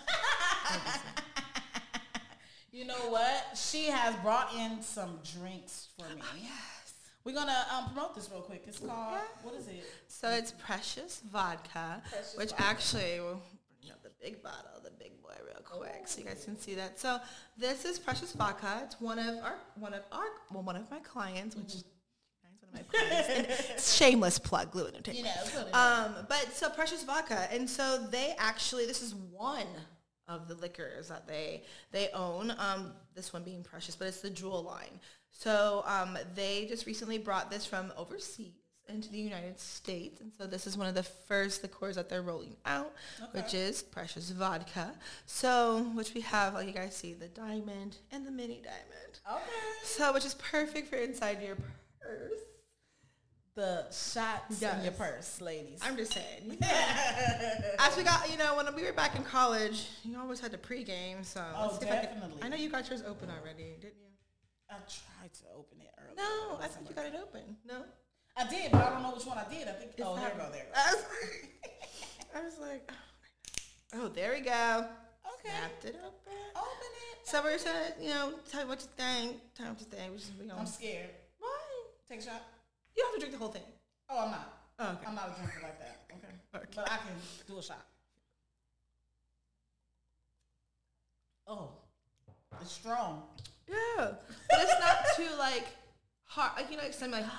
come 0.69 0.79
from? 0.79 1.11
You 2.71 2.85
know 2.85 2.95
what? 3.09 3.55
She 3.55 3.85
has 3.85 4.15
brought 4.23 4.51
in 4.55 4.81
some 4.81 5.19
drinks 5.39 5.89
for 5.95 6.07
me. 6.15 6.21
Oh, 6.23 6.35
yes. 6.41 6.93
We're 7.23 7.35
gonna 7.35 7.65
um, 7.71 7.85
promote 7.93 8.15
this 8.15 8.29
real 8.31 8.41
quick. 8.41 8.63
It's 8.67 8.79
called 8.79 9.19
what 9.43 9.53
is 9.53 9.67
it? 9.67 9.85
So 10.07 10.29
it's 10.31 10.53
Precious 10.53 11.21
Vodka, 11.31 12.01
Precious 12.09 12.35
which 12.35 12.49
Vodka. 12.49 12.63
actually 12.65 13.19
will 13.19 13.41
bring 13.79 13.91
up 13.91 14.01
the 14.01 14.09
big 14.23 14.41
bottle, 14.41 14.79
the 14.83 14.91
big 14.91 15.21
boy, 15.21 15.35
real 15.45 15.61
quick, 15.63 16.07
so 16.07 16.19
you 16.19 16.25
guys 16.25 16.43
can 16.45 16.57
see 16.57 16.75
that. 16.75 16.99
So 16.99 17.19
this 17.57 17.83
is 17.85 17.99
Precious 17.99 18.31
Vodka. 18.31 18.81
It's 18.85 18.99
one 19.01 19.19
of 19.19 19.37
our 19.43 19.55
one 19.75 19.93
of 19.93 20.03
our 20.11 20.25
well, 20.51 20.63
one 20.63 20.77
of 20.77 20.89
my 20.89 20.99
clients, 20.99 21.55
which 21.55 21.75
is 21.75 21.83
one 22.41 22.53
of 22.63 22.73
my 22.73 22.83
clients. 22.89 23.95
Shameless 23.95 24.39
plug, 24.39 24.71
Glue 24.71 24.87
Entertainment. 24.87 25.35
You 25.53 25.59
know, 25.59 25.67
Um, 25.77 26.15
but 26.29 26.53
so 26.53 26.69
Precious 26.69 27.03
Vodka, 27.03 27.47
and 27.51 27.69
so 27.69 28.07
they 28.09 28.33
actually 28.37 28.85
this 28.85 29.01
is 29.01 29.13
one 29.13 29.67
of 30.27 30.47
the 30.47 30.55
liquors 30.55 31.09
that 31.09 31.27
they 31.27 31.63
they 31.91 32.09
own. 32.13 32.51
Um, 32.57 32.93
this 33.13 33.33
one 33.33 33.43
being 33.43 33.63
Precious, 33.63 33.95
but 33.95 34.07
it's 34.07 34.21
the 34.21 34.29
Jewel 34.29 34.63
line. 34.63 34.99
So 35.31 35.83
um, 35.85 36.17
they 36.35 36.65
just 36.67 36.85
recently 36.85 37.17
brought 37.17 37.51
this 37.51 37.65
from 37.65 37.91
overseas 37.97 38.53
into 38.89 39.09
the 39.09 39.17
United 39.17 39.59
States, 39.59 40.19
and 40.21 40.31
so 40.37 40.45
this 40.45 40.67
is 40.67 40.77
one 40.77 40.87
of 40.87 40.95
the 40.95 41.03
first 41.03 41.63
liqueurs 41.63 41.95
that 41.95 42.09
they're 42.09 42.21
rolling 42.21 42.55
out, 42.65 42.91
which 43.31 43.53
is 43.53 43.81
Precious 43.81 44.29
Vodka. 44.31 44.91
So 45.25 45.83
which 45.95 46.13
we 46.13 46.21
have, 46.21 46.53
like 46.53 46.67
you 46.67 46.73
guys 46.73 46.95
see, 46.95 47.13
the 47.13 47.27
diamond 47.27 47.97
and 48.11 48.25
the 48.25 48.31
mini 48.31 48.61
diamond. 48.63 49.19
okay. 49.31 49.41
So 49.83 50.13
which 50.13 50.25
is 50.25 50.33
perfect 50.35 50.89
for 50.89 50.97
inside 50.97 51.41
your 51.41 51.55
purse. 52.01 52.39
The 53.55 53.85
shots 53.91 54.61
in 54.63 54.83
your 54.83 54.93
purse, 54.93 55.39
ladies. 55.39 55.79
I'm 55.83 55.95
just 55.95 56.11
saying. 56.13 56.41
you 56.45 56.57
know. 56.59 56.67
As 57.79 57.95
we 57.95 58.01
got, 58.03 58.29
you 58.31 58.37
know, 58.37 58.55
when 58.57 58.65
we 58.75 58.83
were 58.83 58.93
back 58.93 59.15
in 59.15 59.23
college, 59.23 59.89
you 60.03 60.17
always 60.19 60.39
had 60.39 60.51
to 60.53 60.57
pregame. 60.57 61.23
So 61.23 61.39
Oh, 61.55 61.77
if 61.79 61.87
I 61.87 61.91
definitely. 62.01 62.41
I 62.41 62.49
know 62.49 62.55
you 62.57 62.69
got 62.69 62.89
yours 62.89 63.03
open 63.07 63.29
already, 63.29 63.75
didn't 63.79 63.93
you? 64.01 64.09
I 64.71 64.73
tried 64.77 65.33
to 65.35 65.43
open 65.55 65.77
it 65.81 65.91
earlier. 65.99 66.15
No, 66.17 66.57
I 66.59 66.67
think 66.67 66.89
you 66.89 66.95
got 66.95 67.05
it 67.05 67.13
open. 67.21 67.41
No. 67.63 67.83
I 68.35 68.47
did, 68.47 68.71
but 68.71 68.81
I 68.81 68.89
don't 68.89 69.03
know 69.03 69.11
which 69.11 69.25
one 69.25 69.37
I 69.37 69.45
did. 69.49 69.67
I 69.67 69.73
think. 69.73 69.91
It's 69.97 70.01
oh, 70.03 70.15
there 70.15 70.33
go. 70.35 70.49
There. 70.51 70.65
I 70.75 70.93
was 70.93 71.03
like, 71.05 71.49
I 72.35 72.43
was 72.43 72.57
like, 72.59 72.91
oh, 73.93 73.99
oh, 74.01 74.07
there 74.09 74.33
we 74.33 74.41
go. 74.41 74.85
Okay. 75.37 75.55
Snapped 75.55 75.85
it 75.85 75.95
open. 76.01 76.33
Open 76.55 76.91
it. 77.11 77.27
So 77.27 77.43
we're 77.43 77.57
trying 77.57 77.93
to, 77.93 78.03
you 78.03 78.09
know, 78.09 78.33
tell 78.49 78.63
you 78.63 78.67
what 78.67 78.81
you 78.81 78.87
think. 78.97 79.37
Tell 79.55 79.67
me 79.67 79.71
what 79.73 79.79
you 79.81 79.85
think. 79.85 80.11
We're 80.11 80.17
just, 80.17 80.31
we 80.39 80.49
I'm 80.49 80.65
scared. 80.65 81.09
why? 81.39 81.47
Take 82.09 82.19
a 82.19 82.23
shot. 82.23 82.41
You 82.95 83.03
don't 83.03 83.11
have 83.11 83.15
to 83.15 83.19
drink 83.19 83.33
the 83.33 83.39
whole 83.39 83.53
thing. 83.53 83.69
Oh, 84.09 84.25
I'm 84.25 84.31
not. 84.31 84.53
Oh, 84.79 84.91
okay. 84.91 85.05
I'm 85.07 85.15
not 85.15 85.29
a 85.29 85.39
drinker 85.39 85.59
like 85.61 85.79
that. 85.79 85.99
Okay. 86.11 86.27
Okay. 86.55 86.65
But 86.75 86.91
I 86.91 86.97
can 86.97 87.15
do 87.47 87.57
a 87.57 87.63
shot. 87.63 87.83
Oh, 91.47 91.69
it's 92.61 92.71
strong. 92.71 93.23
Yeah, 93.67 93.75
but 93.97 94.59
it's 94.61 94.79
not 94.79 94.97
too 95.15 95.35
like 95.39 95.65
hard. 96.25 96.51
Like 96.55 96.69
you 96.69 96.77
know, 96.77 96.83
like 96.83 96.93
something 96.93 97.21
like 97.21 97.29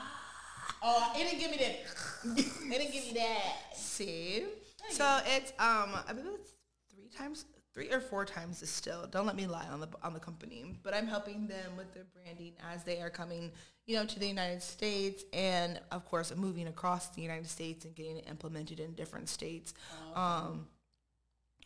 Oh, 0.87 1.13
it 1.17 1.25
didn't 1.25 1.41
give 1.41 1.51
me 1.51 1.57
that. 1.59 2.37
it 2.37 2.71
didn't 2.71 2.93
give 2.93 3.05
me 3.05 3.13
that. 3.15 3.77
See? 3.77 4.45
So 4.91 5.21
it's 5.27 5.51
um 5.59 5.95
I 6.07 6.13
believe 6.13 6.35
it's 6.35 6.53
three 6.93 7.09
times 7.17 7.47
three 7.73 7.91
or 7.91 8.01
four 8.01 8.25
times 8.25 8.61
distilled. 8.61 9.11
Don't 9.11 9.27
let 9.27 9.35
me 9.35 9.47
lie 9.47 9.67
on 9.69 9.81
the 9.81 9.89
on 10.03 10.13
the 10.13 10.21
company. 10.21 10.79
But 10.83 10.95
I'm 10.95 11.07
helping 11.07 11.47
them 11.47 11.77
with 11.77 11.93
their 11.95 12.05
branding 12.15 12.53
as 12.73 12.85
they 12.85 13.01
are 13.01 13.11
coming, 13.11 13.51
you 13.87 13.97
know, 13.97 14.05
to 14.05 14.19
the 14.19 14.27
United 14.29 14.63
States 14.63 15.25
and 15.33 15.81
of 15.91 16.05
course 16.05 16.35
moving 16.37 16.69
across 16.69 17.09
the 17.09 17.23
United 17.23 17.49
States 17.49 17.85
and 17.85 17.95
getting 17.95 18.19
it 18.19 18.29
implemented 18.29 18.79
in 18.81 18.93
different 18.93 19.29
states. 19.29 19.75
Um 20.15 20.67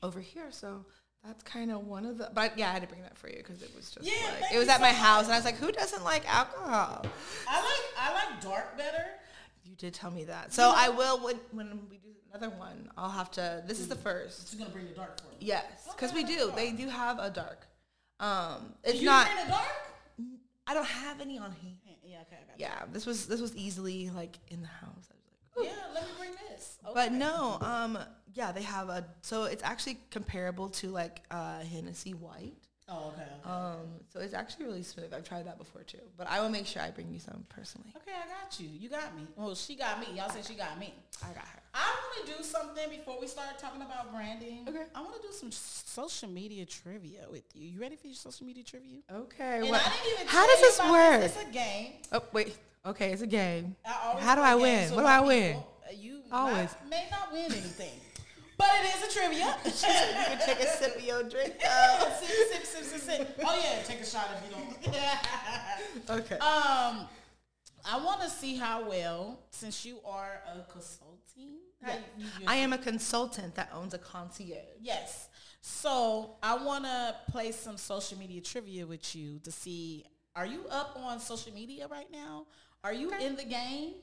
over 0.02 0.20
here. 0.20 0.50
So 0.50 0.86
that's 1.24 1.42
kind 1.42 1.70
of 1.70 1.86
one 1.86 2.06
of 2.06 2.18
the, 2.18 2.30
but 2.34 2.56
yeah, 2.58 2.70
I 2.70 2.72
had 2.72 2.82
to 2.82 2.88
bring 2.88 3.02
that 3.02 3.16
for 3.18 3.28
you 3.28 3.36
because 3.38 3.62
it 3.62 3.70
was 3.76 3.90
just 3.90 4.06
Yeah, 4.06 4.12
like, 4.40 4.52
it 4.54 4.58
was 4.58 4.68
at 4.68 4.80
my 4.80 4.92
house 4.92 5.24
and 5.24 5.32
I 5.32 5.36
was 5.36 5.44
like, 5.44 5.56
who 5.56 5.70
doesn't 5.72 6.04
like 6.04 6.22
alcohol? 6.32 7.04
I 7.48 7.60
like 7.60 7.98
I 7.98 8.14
like 8.14 8.40
dark 8.40 8.76
better. 8.78 9.04
You 9.64 9.74
did 9.76 9.92
tell 9.94 10.10
me 10.10 10.24
that. 10.24 10.52
So 10.52 10.72
I 10.74 10.88
will, 10.88 11.18
when, 11.18 11.36
when 11.52 11.80
we 11.90 11.98
do 11.98 12.08
another 12.32 12.48
one, 12.56 12.88
I'll 12.96 13.10
have 13.10 13.30
to, 13.32 13.62
this 13.66 13.80
is 13.80 13.88
the 13.88 13.96
first. 13.96 14.48
She's 14.48 14.58
gonna 14.58 14.70
bring 14.70 14.86
the 14.86 14.94
dark 14.94 15.20
for 15.20 15.28
me. 15.28 15.36
Yes, 15.40 15.64
because 15.94 16.14
we 16.14 16.24
do. 16.24 16.46
that's 16.46 16.56
They 16.56 16.72
do 16.72 16.88
have 16.88 17.18
a 17.18 17.28
dark. 17.30 17.66
Um, 18.20 18.72
it's 18.82 19.00
you 19.00 19.06
not. 19.06 19.28
dark? 19.48 19.66
I 20.66 20.74
don't 20.74 20.86
have 20.86 21.20
any 21.20 21.38
on 21.38 21.52
hand. 21.52 21.76
Yeah, 22.04 22.20
okay, 22.22 22.36
I 22.42 22.46
got 22.50 22.58
Yeah, 22.58 22.82
this 22.90 23.04
was 23.04 23.26
this 23.26 23.40
was 23.40 23.54
easily 23.54 24.08
like 24.10 24.38
in 24.48 24.62
the 24.62 24.66
house. 24.68 24.82
I 24.86 24.96
was 24.96 25.08
like, 25.10 25.66
you. 25.66 25.70
Yeah, 25.70 25.94
let 25.94 26.04
me 26.04 26.10
bring 26.18 26.30
this. 26.48 26.78
but 26.94 27.12
no, 27.12 27.58
um, 27.60 27.98
yeah, 28.34 28.52
they 28.52 28.62
have 28.62 28.88
a. 28.88 29.06
So 29.22 29.44
it's 29.44 29.62
actually 29.62 29.98
comparable 30.10 30.68
to 30.70 30.88
like 30.88 31.22
uh, 31.30 31.60
Hennessy 31.60 32.12
White. 32.12 32.54
Oh, 32.90 33.12
okay. 33.12 33.22
okay. 33.22 33.50
Um, 33.50 33.86
so 34.10 34.20
it's 34.20 34.32
actually 34.32 34.64
really 34.64 34.82
smooth. 34.82 35.12
I've 35.12 35.22
tried 35.24 35.46
that 35.46 35.58
before 35.58 35.82
too. 35.82 35.98
But 36.16 36.26
I 36.30 36.40
will 36.40 36.48
make 36.48 36.64
sure 36.64 36.80
I 36.80 36.90
bring 36.90 37.12
you 37.12 37.18
some 37.18 37.44
personally. 37.50 37.92
Okay, 37.96 38.16
I 38.16 38.26
got 38.26 38.58
you. 38.58 38.68
You 38.72 38.88
got 38.88 39.14
me. 39.14 39.26
Well, 39.36 39.54
she 39.54 39.76
got 39.76 40.00
me. 40.00 40.06
Y'all 40.16 40.30
said 40.30 40.46
she 40.46 40.54
got 40.54 40.78
me. 40.80 40.94
I 41.22 41.26
got 41.34 41.44
her. 41.44 41.60
I 41.74 41.84
want 42.16 42.26
to 42.26 42.36
do 42.38 42.42
something 42.42 42.88
before 42.88 43.20
we 43.20 43.26
start 43.26 43.58
talking 43.58 43.82
about 43.82 44.10
branding. 44.10 44.64
Okay. 44.66 44.84
I 44.94 45.02
want 45.02 45.14
to 45.16 45.20
do 45.20 45.32
some 45.34 45.52
social 45.52 46.30
media 46.30 46.64
trivia 46.64 47.26
with 47.30 47.44
you. 47.54 47.68
You 47.68 47.78
ready 47.78 47.96
for 47.96 48.06
your 48.06 48.16
social 48.16 48.46
media 48.46 48.64
trivia? 48.64 49.00
Okay. 49.12 49.58
And 49.58 49.68
what- 49.68 49.82
I 49.86 49.90
didn't 50.02 50.14
even 50.14 50.26
how 50.28 50.46
does 50.46 50.60
this 50.60 50.78
work? 50.80 51.22
It's 51.24 51.36
a 51.36 51.52
game. 51.52 51.92
Oh 52.12 52.22
wait. 52.32 52.56
Okay, 52.86 53.12
it's 53.12 53.20
a 53.22 53.26
game. 53.26 53.76
How 53.84 54.34
do 54.34 54.40
I 54.40 54.52
games 54.56 54.62
win? 54.62 54.80
with 54.84 54.92
What 54.94 55.02
do 55.02 55.08
I 55.08 55.20
win? 55.20 55.52
people. 55.56 55.74
You 55.94 56.20
Always. 56.32 56.70
Not, 56.82 56.88
may 56.90 57.06
not 57.10 57.32
win 57.32 57.44
anything, 57.44 58.00
but 58.58 58.68
it 58.82 58.94
is 58.96 59.02
a 59.08 59.18
trivia. 59.18 59.56
You 59.64 60.24
can 60.26 60.38
take 60.46 60.60
a 60.60 60.66
sip 60.66 60.96
of 60.96 61.02
your 61.04 61.22
drink. 61.22 61.54
though. 61.62 62.08
sip, 62.20 62.28
sip, 62.52 62.64
sip, 62.64 62.84
sip, 62.84 63.00
sip. 63.00 63.40
Oh 63.44 63.58
yeah, 63.62 63.82
take 63.84 64.00
a 64.00 64.04
shot 64.04 64.28
if 64.34 64.50
you 64.50 64.56
don't. 64.56 66.20
okay. 66.20 66.34
um, 66.36 67.06
I 67.90 67.98
want 68.04 68.20
to 68.22 68.28
see 68.28 68.56
how 68.56 68.88
well, 68.88 69.38
since 69.50 69.84
you 69.84 69.98
are 70.04 70.42
a 70.54 70.70
consulting. 70.70 71.58
Yeah. 71.80 71.94
you- 72.18 72.24
you- 72.40 72.46
I 72.46 72.56
am 72.56 72.72
a 72.72 72.78
consultant 72.78 73.54
that 73.54 73.70
owns 73.72 73.94
a 73.94 73.98
concierge. 73.98 74.60
Yes. 74.80 75.28
So 75.60 76.36
I 76.42 76.56
want 76.62 76.84
to 76.84 77.14
play 77.30 77.52
some 77.52 77.76
social 77.76 78.18
media 78.18 78.40
trivia 78.40 78.86
with 78.86 79.14
you 79.14 79.38
to 79.40 79.50
see. 79.50 80.04
Are 80.36 80.46
you 80.46 80.64
up 80.70 80.96
on 80.96 81.18
social 81.20 81.52
media 81.52 81.86
right 81.88 82.10
now? 82.12 82.46
Are 82.84 82.92
you 82.92 83.10
in 83.12 83.34
the 83.36 83.44
game? 83.44 83.94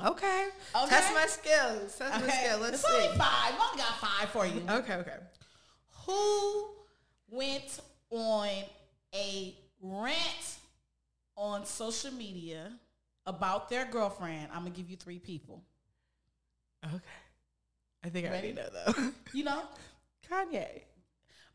Okay. 0.00 0.48
Okay. 0.74 0.88
Test 0.88 1.14
my 1.14 1.26
skills. 1.26 1.96
Test 1.96 2.24
my 2.24 2.32
skills. 2.32 2.60
Let's 2.60 2.74
it's 2.82 2.84
only 2.90 3.08
see. 3.08 3.18
five. 3.18 3.54
I 3.54 3.68
only 3.70 3.82
got 3.82 3.98
five 4.00 4.28
for 4.30 4.46
you. 4.46 4.62
Okay, 4.68 4.94
okay. 4.94 5.16
Who 6.06 6.68
went 7.30 7.80
on 8.10 8.48
a 9.14 9.54
rant 9.80 10.56
on 11.36 11.64
social 11.66 12.12
media 12.12 12.72
about 13.26 13.68
their 13.68 13.84
girlfriend? 13.84 14.48
I'm 14.52 14.60
gonna 14.62 14.70
give 14.70 14.90
you 14.90 14.96
three 14.96 15.18
people. 15.18 15.62
Okay. 16.84 16.96
I 18.04 18.08
think 18.08 18.26
I 18.26 18.30
already 18.30 18.52
know 18.52 18.66
though. 18.72 19.10
You 19.32 19.44
know? 19.44 19.62
Kanye. 20.30 20.82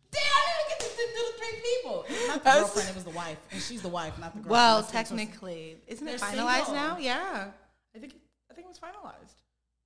Damn, 0.09 0.21
I 0.23 0.53
didn't 0.69 0.69
get 0.69 0.79
to 0.79 0.95
do 0.95 1.03
the 1.13 1.37
three 1.37 1.61
people. 1.61 2.05
Not 2.27 2.43
the 2.43 2.49
girlfriend, 2.59 2.89
it 2.89 2.95
was 2.95 3.03
the 3.03 3.09
wife. 3.09 3.37
And 3.51 3.61
she's 3.61 3.81
the 3.81 3.89
wife, 3.89 4.17
not 4.19 4.31
the 4.33 4.39
girlfriend. 4.39 4.51
Well, 4.51 4.75
That's 4.77 4.87
the 4.87 4.99
twist. 4.99 5.09
technically, 5.09 5.77
isn't 5.87 6.07
it 6.07 6.19
They're 6.21 6.29
finalized 6.29 6.65
single. 6.65 6.73
now? 6.75 6.97
Yeah. 6.97 7.47
I 7.93 7.99
think 7.99 8.13
I 8.57 8.59
think 8.59 8.65
it 8.65 8.69
was 8.69 8.79
finalized. 8.79 9.35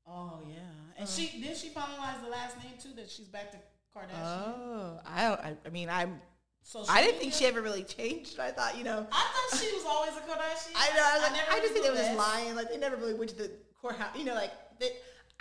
Oh 0.08 0.40
yeah, 0.48 0.60
and 0.98 1.06
uh. 1.06 1.12
she 1.12 1.42
did 1.42 1.58
she 1.58 1.70
finalize 1.70 2.24
the 2.24 2.30
last 2.30 2.58
name 2.58 2.74
too 2.82 2.94
that 2.96 3.10
she's 3.10 3.28
back 3.28 3.52
to 3.52 3.58
Kardashian. 3.94 4.24
Oh, 4.24 5.00
I 5.06 5.28
don't. 5.28 5.42
I, 5.42 5.58
I 5.66 5.70
mean, 5.70 5.90
I'm. 5.90 6.22
Social 6.64 6.90
I 6.90 7.02
didn't 7.02 7.20
think 7.20 7.34
she 7.34 7.46
ever 7.46 7.62
really 7.62 7.84
changed. 7.84 8.40
I 8.40 8.52
thought, 8.52 8.78
you 8.78 8.84
know. 8.84 9.08
I 9.12 9.50
thought 9.50 9.60
she 9.60 9.76
was 9.76 9.84
always 9.84 10.12
a 10.12 10.22
Kardashian. 10.22 10.74
I 10.76 10.96
know. 10.96 11.04
I, 11.04 11.14
was 11.16 11.24
like, 11.24 11.32
never 11.34 11.52
I, 11.52 11.60
just 11.60 11.74
really 11.74 11.88
think 11.88 11.96
they 11.96 12.04
just 12.04 12.18
lying. 12.18 12.56
Like 12.56 12.70
they 12.70 12.78
never 12.78 12.96
really 12.96 13.16
went 13.16 13.32
to 13.32 13.36
the 13.36 13.52
courthouse. 13.82 14.16
You 14.16 14.24
know, 14.24 14.36
like 14.36 14.52
they, 14.80 14.92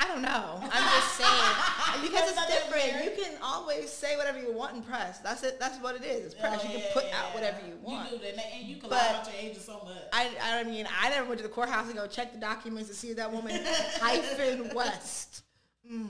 I 0.01 0.09
don't 0.09 0.23
know. 0.23 0.59
I'm 0.63 1.01
just 1.01 1.15
saying 1.17 2.03
because 2.03 2.31
it's 2.31 2.39
thought 2.39 2.49
they 2.49 2.55
were 2.55 2.75
different. 2.75 3.05
You 3.05 3.23
can 3.23 3.35
always 3.43 3.91
say 3.91 4.17
whatever 4.17 4.41
you 4.41 4.51
want 4.51 4.75
in 4.75 4.83
press. 4.83 5.19
That's 5.19 5.43
it. 5.43 5.61
That's 5.61 5.79
what 5.79 5.95
it 5.95 6.05
is. 6.05 6.27
It's 6.27 6.35
press. 6.35 6.59
Oh, 6.65 6.73
you 6.73 6.79
can 6.79 6.89
put 6.95 7.05
yeah, 7.05 7.21
out 7.21 7.35
whatever 7.35 7.59
you 7.67 7.75
want. 7.83 8.11
You 8.11 8.17
do 8.17 8.25
that, 8.25 8.35
and 8.55 8.67
you 8.67 8.77
can 8.77 8.89
lie 8.89 9.09
about 9.11 9.27
your 9.27 9.37
age 9.39 9.59
so 9.59 9.75
much. 9.85 10.03
I, 10.15 10.31
I 10.43 10.65
mean, 10.65 10.89
I 11.01 11.11
never 11.11 11.29
went 11.29 11.39
to 11.41 11.43
the 11.43 11.53
courthouse 11.53 11.89
to 11.89 11.95
go 11.95 12.07
check 12.07 12.33
the 12.33 12.39
documents 12.39 12.89
to 12.89 12.95
see 12.95 13.11
if 13.11 13.17
that 13.17 13.31
woman 13.31 13.55
hyphen 14.01 14.75
West. 14.75 15.43
Mm. 15.91 16.09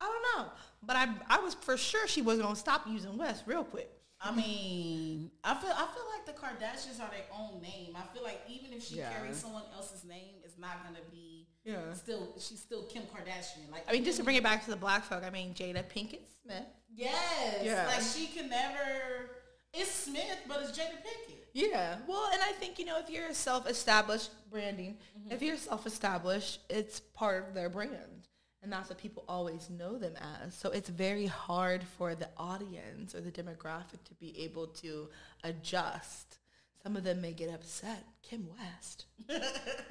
I 0.00 0.06
don't 0.06 0.44
know, 0.44 0.50
but 0.82 0.96
I 0.96 1.08
I 1.28 1.38
was 1.38 1.54
for 1.54 1.76
sure 1.76 2.08
she 2.08 2.22
wasn't 2.22 2.44
gonna 2.44 2.56
stop 2.56 2.86
using 2.88 3.16
West 3.16 3.44
real 3.46 3.62
quick. 3.64 3.90
I 4.20 4.32
mean, 4.34 5.30
I 5.44 5.54
feel 5.54 5.70
I 5.70 5.86
feel 5.94 6.04
like 6.10 6.26
the 6.26 6.32
Kardashians 6.32 7.00
are 7.00 7.10
their 7.10 7.24
own 7.32 7.62
name. 7.62 7.96
I 7.96 8.02
feel 8.12 8.22
like 8.22 8.40
even 8.48 8.72
if 8.72 8.84
she 8.84 8.96
Yeah. 8.96 9.12
carries 9.12 9.36
someone 9.36 9.62
else's 9.74 10.04
name, 10.04 10.34
it's 10.44 10.58
not 10.58 10.84
gonna 10.84 11.04
be. 11.10 11.29
Yeah. 11.64 11.92
Still, 11.94 12.28
she's 12.38 12.60
still 12.60 12.84
Kim 12.84 13.02
Kardashian. 13.02 13.70
Like 13.70 13.84
I 13.88 13.92
mean, 13.92 14.04
just 14.04 14.18
to 14.18 14.24
bring 14.24 14.36
it 14.36 14.42
back 14.42 14.64
to 14.64 14.70
the 14.70 14.76
black 14.76 15.04
folk, 15.04 15.22
I 15.24 15.30
mean 15.30 15.54
Jada 15.54 15.84
Pinkett 15.84 16.20
Smith. 16.42 16.64
yes, 16.94 17.62
Yeah. 17.62 17.86
like 17.86 18.00
she 18.02 18.26
can 18.26 18.48
never. 18.48 19.30
It's 19.72 19.90
Smith, 19.90 20.38
but 20.48 20.62
it's 20.62 20.76
Jada 20.76 20.96
Pinkett. 21.04 21.36
Yeah. 21.52 21.98
Well, 22.06 22.28
and 22.32 22.40
I 22.42 22.52
think, 22.52 22.78
you 22.78 22.84
know, 22.84 22.98
if 22.98 23.10
you're 23.10 23.26
a 23.26 23.34
self-established 23.34 24.30
branding, 24.50 24.96
mm-hmm. 25.18 25.32
if 25.32 25.42
you're 25.42 25.56
self-established, 25.56 26.60
it's 26.68 27.00
part 27.00 27.46
of 27.48 27.54
their 27.54 27.68
brand. 27.68 28.28
And 28.62 28.70
that's 28.72 28.88
what 28.90 28.98
people 28.98 29.24
always 29.28 29.70
know 29.70 29.96
them 29.96 30.14
as. 30.44 30.54
So 30.54 30.70
it's 30.70 30.88
very 30.88 31.26
hard 31.26 31.82
for 31.82 32.14
the 32.14 32.28
audience 32.36 33.14
or 33.14 33.20
the 33.20 33.30
demographic 33.30 34.04
to 34.04 34.14
be 34.18 34.38
able 34.40 34.66
to 34.66 35.08
adjust. 35.44 36.39
Some 36.82 36.96
of 36.96 37.04
them 37.04 37.20
may 37.20 37.32
get 37.32 37.52
upset. 37.52 38.04
Kim 38.22 38.48
West. 38.58 39.04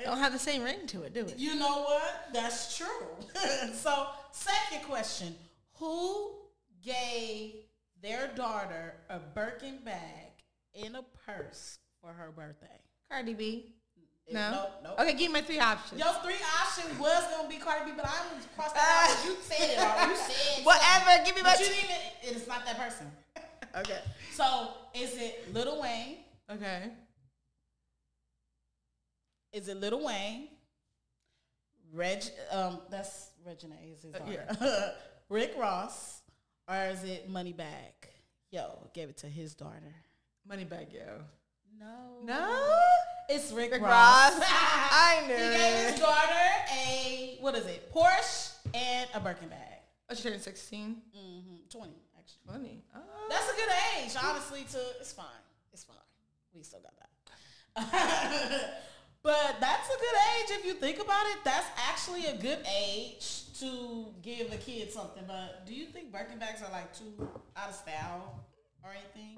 don't 0.04 0.18
have 0.18 0.34
the 0.34 0.40
same 0.40 0.64
ring 0.64 0.88
to 0.88 1.04
it, 1.04 1.14
do 1.14 1.22
it? 1.26 1.36
You 1.38 1.56
know 1.56 1.84
what? 1.84 2.30
That's 2.34 2.78
true. 2.78 3.08
so, 3.74 4.08
second 4.32 4.86
question: 4.88 5.36
Who 5.76 6.32
gave 6.84 7.56
their 8.02 8.32
daughter 8.36 8.96
a 9.10 9.20
Birkin 9.20 9.80
bag 9.86 10.32
in 10.74 10.96
a 10.96 11.04
purse 11.26 11.78
for 12.02 12.12
her 12.14 12.32
birthday? 12.36 12.68
Cardi 13.12 13.34
B. 13.34 13.76
It- 14.26 14.34
No. 14.34 14.52
Nope. 14.52 14.70
nope. 14.84 15.00
Okay, 15.02 15.12
give 15.14 15.32
me 15.32 15.40
my 15.40 15.42
three 15.42 15.60
options. 15.60 16.00
Your 16.00 16.14
three 16.24 16.42
options 16.62 16.98
was 17.00 17.24
gonna 17.36 17.50
be 17.50 17.58
Cardi 17.58 17.92
B, 17.92 17.98
but 17.98 18.06
I 18.06 18.34
was 18.36 18.46
crossed 18.56 18.74
that 18.76 19.18
out. 19.20 19.26
You 19.30 19.36
said 19.42 19.70
it. 19.70 20.10
You 20.10 20.16
said 20.16 20.64
Whatever. 20.66 21.24
Give 21.26 21.36
me 21.36 21.42
my. 21.44 21.52
But 21.52 21.60
you 21.60 21.66
didn't 21.66 21.84
even. 21.84 22.36
It's 22.38 22.48
not 22.48 22.66
that 22.66 22.78
person. 22.78 23.12
okay. 23.78 24.00
So, 24.34 24.70
is 24.96 25.18
it 25.18 25.54
Lil 25.54 25.82
Wayne? 25.82 26.18
Okay. 26.52 26.92
Is 29.54 29.68
it 29.68 29.78
Lil 29.78 30.04
Wayne? 30.06 30.48
Reg, 31.94 32.24
um, 32.52 32.80
that's 32.90 33.32
Reginae 33.48 33.94
is 33.94 34.04
his 34.04 34.14
Uh, 34.14 34.20
daughter. 34.20 34.94
Rick 35.30 35.54
Ross, 35.58 36.22
or 36.68 36.76
is 36.86 37.04
it 37.04 37.30
Moneybagg? 37.32 37.94
Yo, 38.52 38.90
gave 38.94 39.10
it 39.10 39.18
to 39.18 39.28
his 39.28 39.56
daughter. 39.56 39.94
Moneybagg, 40.50 40.94
yo. 40.94 41.22
No, 41.80 42.20
No? 42.24 42.80
it's 43.30 43.52
Rick, 43.52 43.72
Rick 43.72 43.82
Ross. 43.82 44.34
Ross. 44.38 44.44
I 44.50 45.24
knew 45.28 45.34
he 45.36 45.40
gave 45.58 45.92
his 45.92 46.00
daughter 46.00 46.50
a 46.74 47.38
what 47.42 47.56
is 47.56 47.66
it? 47.66 47.92
Porsche 47.94 48.54
and 48.74 49.10
a 49.14 49.20
Birkin 49.20 49.50
bag. 49.50 49.80
Oh, 50.10 50.16
she 50.16 50.24
turned 50.30 50.42
16? 50.42 51.02
Mm-hmm. 51.16 51.56
Twenty 51.70 51.94
actually. 52.18 52.52
Funny. 52.52 52.84
Oh. 52.96 53.00
That's 53.30 53.52
a 53.52 53.56
good 53.56 53.70
age, 53.98 54.16
honestly. 54.22 54.64
To 54.72 54.80
it's 55.00 55.14
fine. 55.14 55.26
It's 55.72 55.84
fine. 55.84 55.96
We 56.54 56.64
still 56.64 56.80
got 56.82 56.94
that. 56.98 57.10
but 59.24 59.56
that's 59.60 59.88
a 59.90 59.98
good 59.98 60.18
age 60.36 60.60
if 60.60 60.66
you 60.66 60.74
think 60.74 61.00
about 61.00 61.26
it. 61.28 61.38
That's 61.44 61.68
actually 61.90 62.26
a 62.26 62.36
good 62.36 62.60
age 62.82 63.54
to 63.60 64.08
give 64.22 64.52
a 64.52 64.58
kid 64.58 64.92
something. 64.92 65.24
But 65.28 65.66
do 65.66 65.74
you 65.74 65.86
think 65.86 66.12
Birkin 66.12 66.40
bags 66.40 66.62
are 66.62 66.72
like 66.72 66.94
too 66.98 67.14
out 67.56 67.70
of 67.70 67.76
style 67.76 68.44
or 68.84 68.92
anything? 68.92 69.38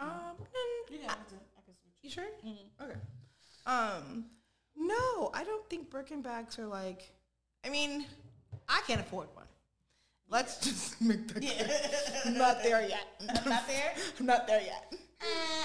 Um, 0.00 0.36
You 0.90 0.98
mm, 0.98 1.06
got 1.06 1.28
to. 1.28 1.34
I 1.56 1.62
can 1.64 1.74
switch. 1.74 1.94
you 2.02 2.10
sure? 2.10 2.26
Mhm. 2.44 2.82
Okay. 2.82 2.98
Um, 3.66 4.26
no, 4.76 5.30
I 5.34 5.42
don't 5.44 5.68
think 5.70 5.90
Birkin 5.90 6.22
bags 6.22 6.58
are 6.58 6.66
like. 6.66 7.12
I 7.64 7.70
mean, 7.70 8.06
I 8.68 8.82
can't 8.86 9.00
afford 9.00 9.28
one. 9.34 9.46
Let's 10.28 10.58
just 10.58 11.00
make 11.00 11.28
that 11.28 11.40
clear. 11.40 11.52
Yeah. 11.58 12.00
I'm 12.26 12.36
not 12.38 12.62
there 12.62 12.86
yet. 12.86 13.06
Not 13.46 13.66
there? 13.66 13.94
I'm 14.18 14.26
not 14.26 14.46
there 14.46 14.60
yet. 14.62 14.92
Eh, 15.20 15.24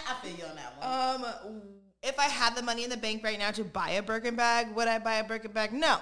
I 0.09 0.15
feel 0.23 0.35
you 0.37 0.45
on 0.45 0.55
that 0.55 0.77
one. 0.77 1.25
Um, 1.25 1.61
if 2.03 2.17
I 2.19 2.25
had 2.25 2.55
the 2.55 2.61
money 2.61 2.83
in 2.83 2.89
the 2.89 2.97
bank 2.97 3.23
right 3.23 3.37
now 3.37 3.51
to 3.51 3.63
buy 3.63 3.91
a 3.91 4.01
Birkin 4.03 4.35
bag, 4.35 4.75
would 4.75 4.87
I 4.87 4.99
buy 4.99 5.15
a 5.15 5.23
Birkin 5.23 5.51
bag? 5.51 5.73
No. 5.73 5.97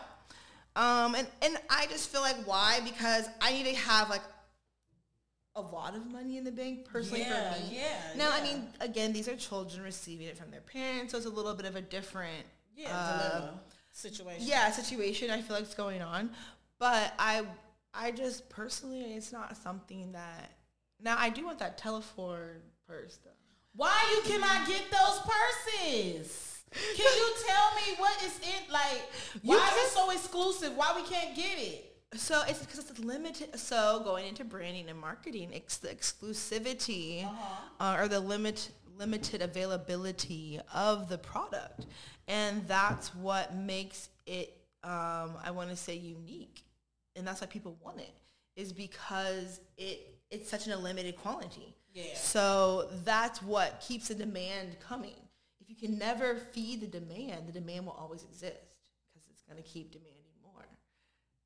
Um, 0.75 1.15
and, 1.15 1.27
and 1.41 1.58
I 1.70 1.88
just 1.88 2.10
feel 2.10 2.22
like 2.22 2.38
why? 2.46 2.79
Because 2.84 3.27
I 3.41 3.51
need 3.51 3.65
to 3.65 3.75
have 3.75 4.10
like 4.10 4.22
a 5.56 5.62
lot 5.62 5.96
of 5.96 6.10
money 6.10 6.38
in 6.38 6.44
the 6.44 6.51
bank 6.51 6.86
personally 6.86 7.22
Yeah, 7.22 7.53
for 7.53 7.60
me. 7.60 7.77
yeah, 7.77 7.98
Now, 8.15 8.29
I 8.32 8.41
mean, 8.41 8.68
again, 8.79 9.12
these 9.12 9.27
are 9.27 9.36
children 9.36 9.84
receiving 9.84 10.27
it 10.27 10.38
from 10.38 10.51
their 10.51 10.62
parents, 10.62 11.12
so 11.12 11.18
it's 11.18 11.25
a 11.27 11.29
little 11.29 11.53
bit 11.53 11.65
of 11.65 11.75
a 11.75 11.82
different 11.82 12.46
yeah, 12.75 12.96
uh, 12.96 13.51
situation. 13.91 14.48
yeah 14.48 14.72
situation 14.72 15.29
I 15.32 15.41
feel 15.41 15.58
like 15.58 15.65
is 15.65 15.74
going 15.74 16.01
on. 16.01 16.29
But 16.79 17.13
I 17.20 17.44
I 17.94 18.12
just 18.12 18.48
personally 18.50 19.01
it's 19.15 19.34
not 19.34 19.58
something 19.58 20.13
that 20.13 20.51
now 21.01 21.18
I 21.20 21.29
do 21.29 21.46
want 21.46 21.60
that 21.60 21.77
Telfar 21.77 22.60
purse 22.88 23.18
though. 23.25 23.32
Why 23.79 24.13
you 24.13 24.29
cannot 24.29 24.67
get 24.67 24.91
those 24.91 25.21
purses? 25.21 26.63
Can 26.69 27.17
you 27.17 27.33
tell 27.48 27.74
me 27.75 27.95
what 27.98 28.21
is 28.21 28.38
in 28.39 28.74
like? 28.74 29.03
You 29.41 29.55
Why 29.55 29.69
is 29.69 29.86
it 29.86 29.95
so 29.95 30.12
exclusive? 30.12 30.75
Why 30.75 30.91
we 30.98 31.07
can't 31.07 31.33
get 31.33 31.57
it? 31.57 31.95
So 32.15 32.41
it's 32.45 32.59
because 32.59 32.79
it's 32.89 33.00
limited. 33.00 33.57
So 33.57 34.01
going 34.03 34.27
into 34.27 34.43
branding 34.43 34.89
and 34.89 35.00
marketing, 35.00 35.51
it's 35.53 35.77
the 35.77 35.88
exclusivity 35.88 37.25
uh, 37.79 37.95
or 37.98 38.09
the 38.09 38.19
limit 38.19 38.69
limited 38.98 39.41
availability 39.41 40.59
of 40.74 41.07
the 41.07 41.17
product, 41.17 41.86
and 42.27 42.67
that's 42.67 43.15
what 43.15 43.55
makes 43.55 44.09
it. 44.27 44.57
Um, 44.83 45.38
I 45.41 45.51
want 45.55 45.69
to 45.69 45.77
say 45.77 45.95
unique, 45.95 46.63
and 47.15 47.25
that's 47.25 47.39
why 47.39 47.48
people 47.48 47.77
want 47.81 48.01
it 48.01 48.12
is 48.57 48.74
because 48.74 49.62
it 49.77 50.19
it's 50.29 50.50
such 50.50 50.67
an 50.67 50.83
limited 50.83 51.15
quantity. 51.15 51.77
Yeah. 52.00 52.15
So 52.15 52.89
that's 53.03 53.41
what 53.41 53.82
keeps 53.82 54.08
the 54.08 54.15
demand 54.15 54.77
coming. 54.79 55.15
If 55.60 55.70
you 55.70 55.75
can 55.75 55.98
never 55.98 56.36
feed 56.36 56.82
the 56.82 56.88
demand, 56.88 57.48
the 57.48 57.51
demand 57.51 57.86
will 57.86 57.94
always 57.94 58.24
exist 58.24 58.56
because 59.12 59.27
it's 59.29 59.41
going 59.41 59.62
to 59.62 59.68
keep 59.68 59.91
demanding 59.91 60.15
more. 60.41 60.65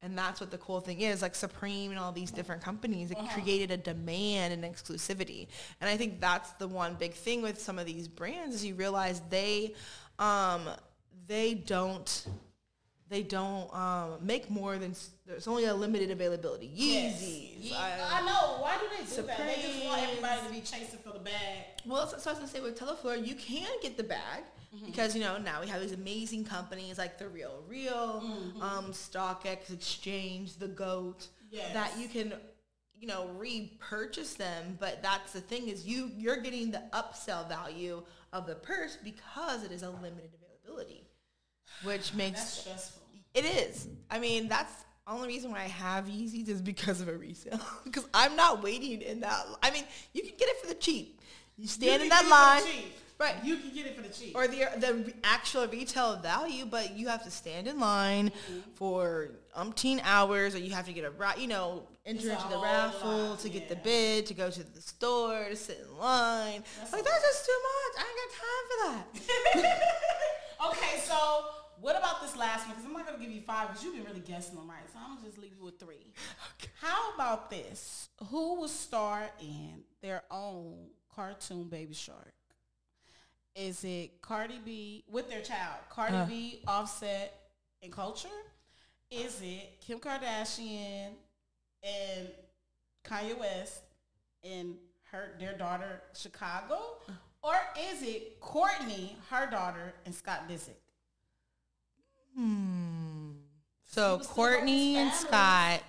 And 0.01 0.17
that's 0.17 0.39
what 0.39 0.51
the 0.51 0.57
cool 0.60 0.79
thing 0.81 1.01
is, 1.01 1.22
like 1.22 1.33
Supreme 1.33 1.91
and 1.91 2.00
all 2.00 2.12
these 2.12 2.31
different 2.31 2.62
companies, 2.62 3.10
it 3.12 3.17
created 3.33 3.72
a 3.72 3.77
demand 3.77 4.53
and 4.53 4.63
exclusivity. 4.63 5.48
And 5.81 5.89
I 5.89 5.98
think 5.98 6.22
that's 6.22 6.51
the 6.53 6.67
one 6.67 6.95
big 6.95 7.13
thing 7.13 7.41
with 7.41 7.60
some 7.60 7.79
of 7.79 7.86
these 7.86 8.07
brands 8.07 8.55
is 8.55 8.65
you 8.65 8.75
realize 8.75 9.22
they, 9.29 9.74
um, 10.19 10.69
they 11.27 11.53
don't, 11.53 12.27
they 13.10 13.24
don't 13.24 13.74
um, 13.75 14.17
make 14.22 14.50
more 14.50 14.77
than 14.77 14.95
there's 15.25 15.48
only 15.48 15.65
a 15.65 15.74
limited 15.74 16.10
availability. 16.12 16.67
Yeezys. 16.67 17.63
Ye- 17.63 17.75
I- 17.75 18.19
I, 18.19 18.25
know. 18.25 18.62
Why 18.62 18.77
do 18.77 18.86
they 18.89 19.03
do 19.03 19.27
that? 19.27 19.38
They 19.38 19.62
just 19.62 19.86
want 19.86 20.01
everybody 20.01 20.41
to 20.48 20.53
be 20.53 20.62
chasing 20.62 21.00
for 21.00 21.12
the 21.12 21.19
bag. 21.19 21.65
Well, 21.86 22.07
so, 22.07 22.17
so 22.17 22.29
I 22.29 22.33
was 22.33 22.39
gonna 22.39 22.51
say 22.51 22.62
with 22.62 22.79
Telfar, 22.79 23.25
you 23.25 23.36
can 23.36 23.67
get 23.81 23.98
the 23.98 24.03
bag, 24.03 24.43
mm-hmm. 24.75 24.86
because 24.86 25.15
you 25.15 25.22
know 25.22 25.38
now 25.38 25.62
we 25.62 25.67
have 25.67 25.81
these 25.81 25.91
amazing 25.91 26.45
companies 26.45 26.98
like 26.98 27.17
the 27.17 27.27
Real 27.27 27.63
Real, 27.67 28.24
mm-hmm. 28.24 28.62
um, 28.62 28.86
StockX 28.91 29.72
Exchange, 29.72 30.57
the 30.57 30.67
Goat, 30.67 31.27
yes. 31.51 31.74
that 31.74 31.98
you 32.00 32.07
can 32.07 32.33
you 33.00 33.07
know 33.07 33.27
repurchase 33.38 34.33
them. 34.36 34.77
But 34.79 35.03
that's 35.03 35.33
the 35.33 35.41
thing 35.41 35.67
is 35.67 35.86
you 35.86 36.10
you're 36.17 36.41
getting 36.41 36.72
the 36.72 36.83
upsell 36.93 37.48
value 37.48 38.03
of 38.31 38.48
the 38.48 38.55
purse 38.55 38.98
because 39.03 39.63
it 39.63 39.72
is 39.72 39.83
a 39.83 39.89
limited 39.89 40.31
availability, 40.33 41.02
which 41.83 42.13
makes 42.13 42.39
that's 42.39 42.59
stressful. 42.59 43.01
It 43.33 43.45
is. 43.45 43.87
I 44.11 44.19
mean, 44.19 44.47
that's 44.47 44.71
only 45.07 45.27
reason 45.27 45.51
why 45.51 45.59
I 45.59 45.67
have 45.67 46.05
Yeezys 46.05 46.47
is 46.47 46.61
because 46.61 47.01
of 47.01 47.07
a 47.07 47.17
resale. 47.17 47.59
Because 47.83 48.07
I'm 48.13 48.35
not 48.35 48.63
waiting 48.63 49.01
in 49.01 49.19
that. 49.21 49.45
I 49.61 49.71
mean, 49.71 49.83
you 50.13 50.21
can 50.21 50.33
get 50.37 50.49
it 50.49 50.57
for 50.61 50.67
the 50.67 50.75
cheap. 50.75 51.19
You 51.57 51.67
stand 51.67 52.01
you 52.01 52.03
in 52.03 52.09
that 52.09 52.27
line. 52.27 52.83
Right. 53.19 53.35
You 53.43 53.57
can 53.57 53.73
get 53.73 53.85
it 53.85 53.95
for 53.95 54.01
the 54.01 54.09
cheap. 54.09 54.35
Or 54.35 54.47
the 54.47 54.67
the 54.77 55.13
actual 55.23 55.67
retail 55.67 56.17
value, 56.17 56.65
but 56.65 56.97
you 56.97 57.07
have 57.09 57.23
to 57.23 57.31
stand 57.31 57.67
in 57.67 57.79
line 57.79 58.29
mm-hmm. 58.29 58.59
for 58.75 59.31
umpteen 59.57 60.01
hours, 60.03 60.55
or 60.55 60.59
you 60.59 60.73
have 60.73 60.85
to 60.87 60.93
get 60.93 61.05
a 61.05 61.11
ra- 61.11 61.35
you 61.37 61.47
know 61.47 61.83
enter 62.05 62.31
into 62.31 62.47
the 62.49 62.57
raffle 62.57 63.29
lot. 63.29 63.39
to 63.39 63.49
yeah. 63.49 63.59
get 63.59 63.69
the 63.69 63.75
bid, 63.75 64.25
to 64.25 64.33
go 64.33 64.49
to 64.49 64.63
the 64.63 64.81
store, 64.81 65.45
to 65.49 65.55
sit 65.55 65.85
in 65.87 65.97
line. 65.97 66.63
That's 66.79 66.91
like 66.91 67.03
that's 67.03 67.21
just 67.21 67.45
too 67.45 67.59
much. 67.69 67.93
I 67.97 68.07
ain't 68.09 68.19
got 68.23 68.33
time 68.41 68.65
for 68.69 69.61
that. 69.61 69.81
okay, 70.69 70.99
so 71.01 71.45
what 71.83 71.97
about 71.97 72.21
this 72.21 72.37
last 72.37 72.65
one? 72.65 72.77
Because 72.77 72.85
I'm 72.85 72.93
not 72.93 73.05
going 73.05 73.19
to 73.19 73.25
give 73.25 73.33
you 73.33 73.41
five 73.41 73.67
because 73.67 73.83
you've 73.83 73.95
been 73.95 74.05
really 74.05 74.21
guessing 74.21 74.55
them 74.55 74.69
right. 74.69 74.89
So 74.93 74.99
I'm 75.03 75.15
going 75.15 75.19
to 75.19 75.25
just 75.29 75.37
leave 75.37 75.51
you 75.59 75.65
with 75.65 75.79
three. 75.81 76.13
Okay. 76.57 76.71
How 76.81 77.13
about 77.13 77.49
this? 77.49 78.07
Who 78.29 78.55
will 78.55 78.69
star 78.69 79.29
in 79.41 79.83
their 80.01 80.23
own 80.31 80.75
cartoon 81.13 81.65
Baby 81.65 81.93
Shark? 81.93 82.33
Is 83.53 83.83
it 83.83 84.21
Cardi 84.21 84.61
B 84.63 85.03
with 85.11 85.29
their 85.29 85.41
child? 85.41 85.75
Cardi 85.89 86.15
uh. 86.15 86.25
B, 86.25 86.61
Offset, 86.65 87.33
and 87.81 87.91
Kulture? 87.91 88.27
Is 89.11 89.41
it 89.41 89.81
Kim 89.81 89.99
Kardashian 89.99 91.09
and 91.83 92.29
Kanye 93.05 93.37
West 93.37 93.81
and 94.41 94.75
her 95.11 95.31
their 95.37 95.57
daughter 95.57 96.01
Chicago? 96.15 96.79
Or 97.43 97.55
is 97.91 98.01
it 98.03 98.39
Kourtney, 98.39 99.15
her 99.29 99.51
daughter, 99.51 99.93
and 100.05 100.15
Scott 100.15 100.47
Disick? 100.49 100.82
Hmm. 102.35 103.31
So 103.85 104.19
Kourtney 104.19 104.95
and 104.95 105.13
Scott, 105.13 105.81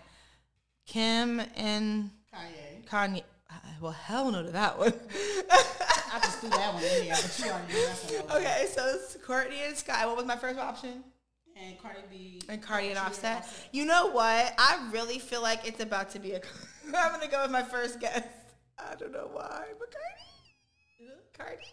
Kim 0.87 1.41
and 1.57 2.11
Kanye. 2.35 2.87
Kanye. 2.87 3.23
Uh, 3.51 3.55
well, 3.81 3.93
hell 3.93 4.31
no 4.31 4.43
to 4.43 4.51
that 4.51 4.79
one. 4.79 4.93
I 5.51 6.21
just 6.21 6.39
threw 6.39 6.51
that 6.51 6.75
one 6.75 6.83
in 6.83 7.07
there, 7.07 7.17
but 7.17 7.39
you 7.39 7.51
already 7.51 7.73
knew 7.73 8.37
Okay, 8.37 8.67
so 8.71 8.87
it's 8.95 9.17
Kourtney 9.17 9.67
and 9.67 9.77
Scott. 9.77 10.07
What 10.07 10.17
was 10.17 10.27
my 10.27 10.37
first 10.37 10.59
option? 10.59 11.03
And 11.57 11.79
Cardi 11.79 12.01
B. 12.11 12.41
And 12.49 12.61
Cardi 12.61 12.89
and 12.89 12.99
Offset. 12.99 13.39
Offset. 13.39 13.69
You 13.73 13.85
know 13.85 14.09
what? 14.09 14.55
I 14.59 14.89
really 14.93 15.19
feel 15.19 15.41
like 15.41 15.67
it's 15.67 15.81
about 15.81 16.11
to 16.11 16.19
be 16.19 16.33
a. 16.33 16.41
I'm 16.95 17.13
gonna 17.13 17.31
go 17.31 17.43
with 17.43 17.51
my 17.51 17.63
first 17.63 18.01
guess. 18.01 18.25
I 18.79 18.95
don't 18.97 19.13
know 19.13 19.31
why, 19.33 19.65
but 19.79 19.89
Cardi. 19.93 21.15
Cardi. 21.39 21.65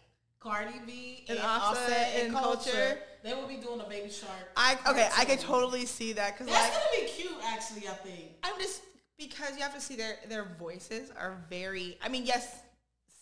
Cardi 0.41 0.79
B 0.85 1.23
and, 1.29 1.37
and 1.37 1.47
Offset, 1.47 1.91
Offset 1.91 2.23
and, 2.23 2.33
Kulture. 2.33 2.71
Kulture. 2.71 2.97
They 3.23 3.33
will 3.33 3.47
be 3.47 3.57
doing 3.57 3.79
a 3.79 3.87
Baby 3.87 4.09
Shark. 4.09 4.51
I 4.57 4.75
okay, 4.87 5.07
I 5.15 5.25
can 5.25 5.37
totally 5.37 5.85
see 5.85 6.13
that 6.13 6.33
because 6.37 6.51
that's 6.51 6.75
like, 6.75 6.83
gonna 6.83 7.05
be 7.05 7.11
cute. 7.11 7.31
Actually, 7.45 7.87
I 7.87 7.91
think 7.91 8.31
I'm 8.43 8.59
just 8.59 8.81
because 9.17 9.55
you 9.55 9.61
have 9.61 9.75
to 9.75 9.81
see 9.81 9.95
their 9.95 10.15
their 10.27 10.45
voices 10.57 11.11
are 11.11 11.37
very. 11.49 11.97
I 12.03 12.09
mean, 12.09 12.25
yes, 12.25 12.61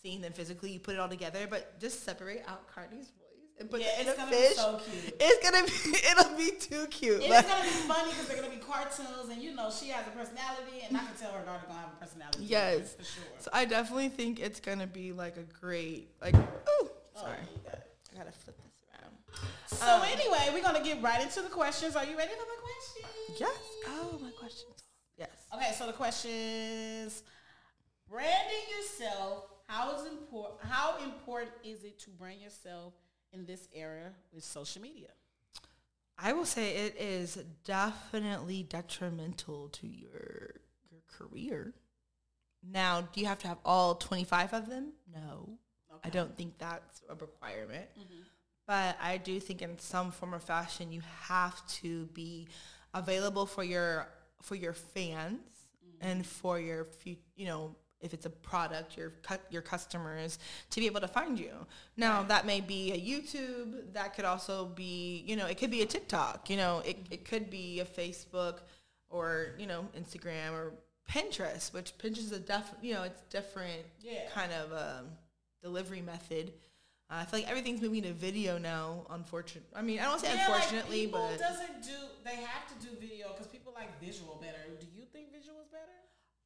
seeing 0.02 0.22
them 0.22 0.32
physically, 0.32 0.72
you 0.72 0.80
put 0.80 0.94
it 0.94 1.00
all 1.00 1.08
together, 1.08 1.46
but 1.48 1.78
just 1.78 2.04
separate 2.04 2.42
out 2.48 2.66
Cardi's 2.74 3.10
voice 3.10 3.20
and 3.60 3.70
put 3.70 3.82
yeah, 3.82 4.00
it 4.00 4.06
in 4.06 4.08
a 4.08 4.26
fish. 4.26 4.56
So 4.56 4.80
it's 5.20 5.50
gonna 5.50 5.66
be 5.66 5.98
it'll 6.10 6.36
be 6.36 6.56
too 6.58 6.86
cute. 6.86 7.20
It's 7.20 7.28
like, 7.28 7.46
gonna 7.46 7.62
be 7.62 7.68
funny 7.68 8.10
because 8.10 8.26
they're 8.26 8.40
gonna 8.40 8.54
be 8.54 8.62
cartoons, 8.62 9.28
and 9.30 9.42
you 9.42 9.54
know 9.54 9.70
she 9.70 9.88
has 9.90 10.06
a 10.06 10.10
personality, 10.10 10.86
and 10.88 10.96
I 10.96 11.00
can 11.00 11.14
tell 11.20 11.32
her 11.32 11.44
daughter 11.44 11.64
gonna 11.68 11.80
have 11.80 11.90
a 11.92 12.02
personality. 12.02 12.44
Yes, 12.44 12.94
for 12.94 13.04
sure. 13.04 13.24
So 13.38 13.50
I 13.52 13.66
definitely 13.66 14.08
think 14.08 14.40
it's 14.40 14.60
gonna 14.60 14.86
be 14.86 15.12
like 15.12 15.36
a 15.36 15.44
great 15.60 16.08
like. 16.22 16.34
Ooh, 16.34 16.79
sorry, 17.20 17.36
oh, 17.66 17.78
I 18.12 18.18
gotta 18.18 18.32
flip 18.32 18.56
this 18.64 18.82
around. 18.90 19.14
So 19.66 19.86
um, 19.86 20.02
anyway, 20.10 20.50
we're 20.52 20.62
gonna 20.62 20.84
get 20.84 21.02
right 21.02 21.22
into 21.22 21.42
the 21.42 21.48
questions. 21.48 21.96
Are 21.96 22.04
you 22.04 22.16
ready 22.16 22.32
for 22.32 22.46
the 22.46 22.60
questions? 22.62 23.38
Yes. 23.38 23.58
Oh, 23.86 24.18
my 24.20 24.30
questions. 24.30 24.84
Yes. 25.16 25.30
Okay, 25.54 25.72
so 25.76 25.86
the 25.86 25.92
questions: 25.92 27.22
branding 28.08 28.66
yourself. 28.76 29.44
How 29.66 29.94
is 29.94 30.06
important? 30.06 30.68
How 30.68 30.96
important 31.04 31.52
is 31.62 31.84
it 31.84 31.98
to 32.00 32.10
brand 32.10 32.40
yourself 32.40 32.94
in 33.32 33.46
this 33.46 33.68
era 33.72 34.12
with 34.32 34.42
social 34.42 34.82
media? 34.82 35.10
I 36.18 36.32
will 36.32 36.44
say 36.44 36.74
it 36.74 36.96
is 36.98 37.38
definitely 37.64 38.62
detrimental 38.62 39.68
to 39.68 39.86
your 39.86 40.56
your 40.90 41.00
career. 41.08 41.72
Now, 42.62 43.00
do 43.00 43.20
you 43.20 43.26
have 43.26 43.38
to 43.38 43.48
have 43.48 43.58
all 43.64 43.94
25 43.94 44.52
of 44.52 44.68
them? 44.68 44.92
No. 45.12 45.58
I 46.04 46.10
don't 46.10 46.36
think 46.36 46.58
that's 46.58 47.02
a 47.08 47.14
requirement. 47.14 47.86
Mm-hmm. 47.98 48.22
But 48.66 48.96
I 49.02 49.16
do 49.16 49.40
think 49.40 49.62
in 49.62 49.78
some 49.78 50.12
form 50.12 50.34
or 50.34 50.38
fashion 50.38 50.92
you 50.92 51.02
have 51.22 51.66
to 51.80 52.06
be 52.06 52.48
available 52.94 53.46
for 53.46 53.64
your 53.64 54.08
for 54.42 54.54
your 54.54 54.72
fans 54.72 55.40
mm-hmm. 55.84 56.08
and 56.08 56.26
for 56.26 56.60
your 56.60 56.86
you 57.36 57.46
know 57.46 57.74
if 58.00 58.14
it's 58.14 58.26
a 58.26 58.30
product, 58.30 58.96
your 58.96 59.12
your 59.50 59.62
customers 59.62 60.38
to 60.70 60.80
be 60.80 60.86
able 60.86 61.00
to 61.00 61.08
find 61.08 61.38
you. 61.38 61.52
Now 61.96 62.18
right. 62.18 62.28
that 62.28 62.46
may 62.46 62.60
be 62.60 62.92
a 62.92 62.98
YouTube, 62.98 63.92
that 63.92 64.14
could 64.14 64.24
also 64.24 64.66
be, 64.66 65.22
you 65.26 65.36
know, 65.36 65.46
it 65.46 65.58
could 65.58 65.70
be 65.70 65.82
a 65.82 65.86
TikTok, 65.86 66.48
you 66.48 66.56
know, 66.56 66.82
it, 66.84 66.98
it 67.10 67.24
could 67.24 67.50
be 67.50 67.80
a 67.80 67.84
Facebook 67.84 68.60
or, 69.10 69.54
you 69.58 69.66
know, 69.66 69.86
Instagram 69.98 70.52
or 70.52 70.72
Pinterest, 71.10 71.72
which 71.72 71.96
Pinterest 71.98 72.18
is 72.18 72.32
a 72.32 72.40
def, 72.40 72.72
you 72.80 72.94
know, 72.94 73.02
it's 73.02 73.20
different 73.22 73.82
yeah. 74.00 74.28
kind 74.32 74.52
of 74.52 74.72
um, 74.72 75.06
delivery 75.62 76.00
method. 76.00 76.52
Uh, 77.10 77.16
I 77.20 77.24
feel 77.24 77.40
like 77.40 77.48
everything's 77.48 77.80
moving 77.80 78.02
to 78.04 78.12
video 78.12 78.56
now. 78.58 79.06
Unfortunately, 79.10 79.70
I 79.74 79.82
mean, 79.82 79.98
I 79.98 80.04
don't 80.04 80.20
say 80.20 80.32
yeah, 80.32 80.46
unfortunately, 80.46 81.06
like 81.06 81.12
but 81.12 81.38
doesn't 81.38 81.82
do. 81.82 81.96
They 82.24 82.36
have 82.36 82.68
to 82.68 82.86
do 82.86 82.94
video 83.00 83.28
because 83.32 83.48
people 83.48 83.72
like 83.74 84.00
visual 84.00 84.38
better. 84.40 84.58
Do 84.78 84.86
you 84.94 85.04
think 85.12 85.32
visual 85.32 85.60
is 85.60 85.68
better? 85.68 85.90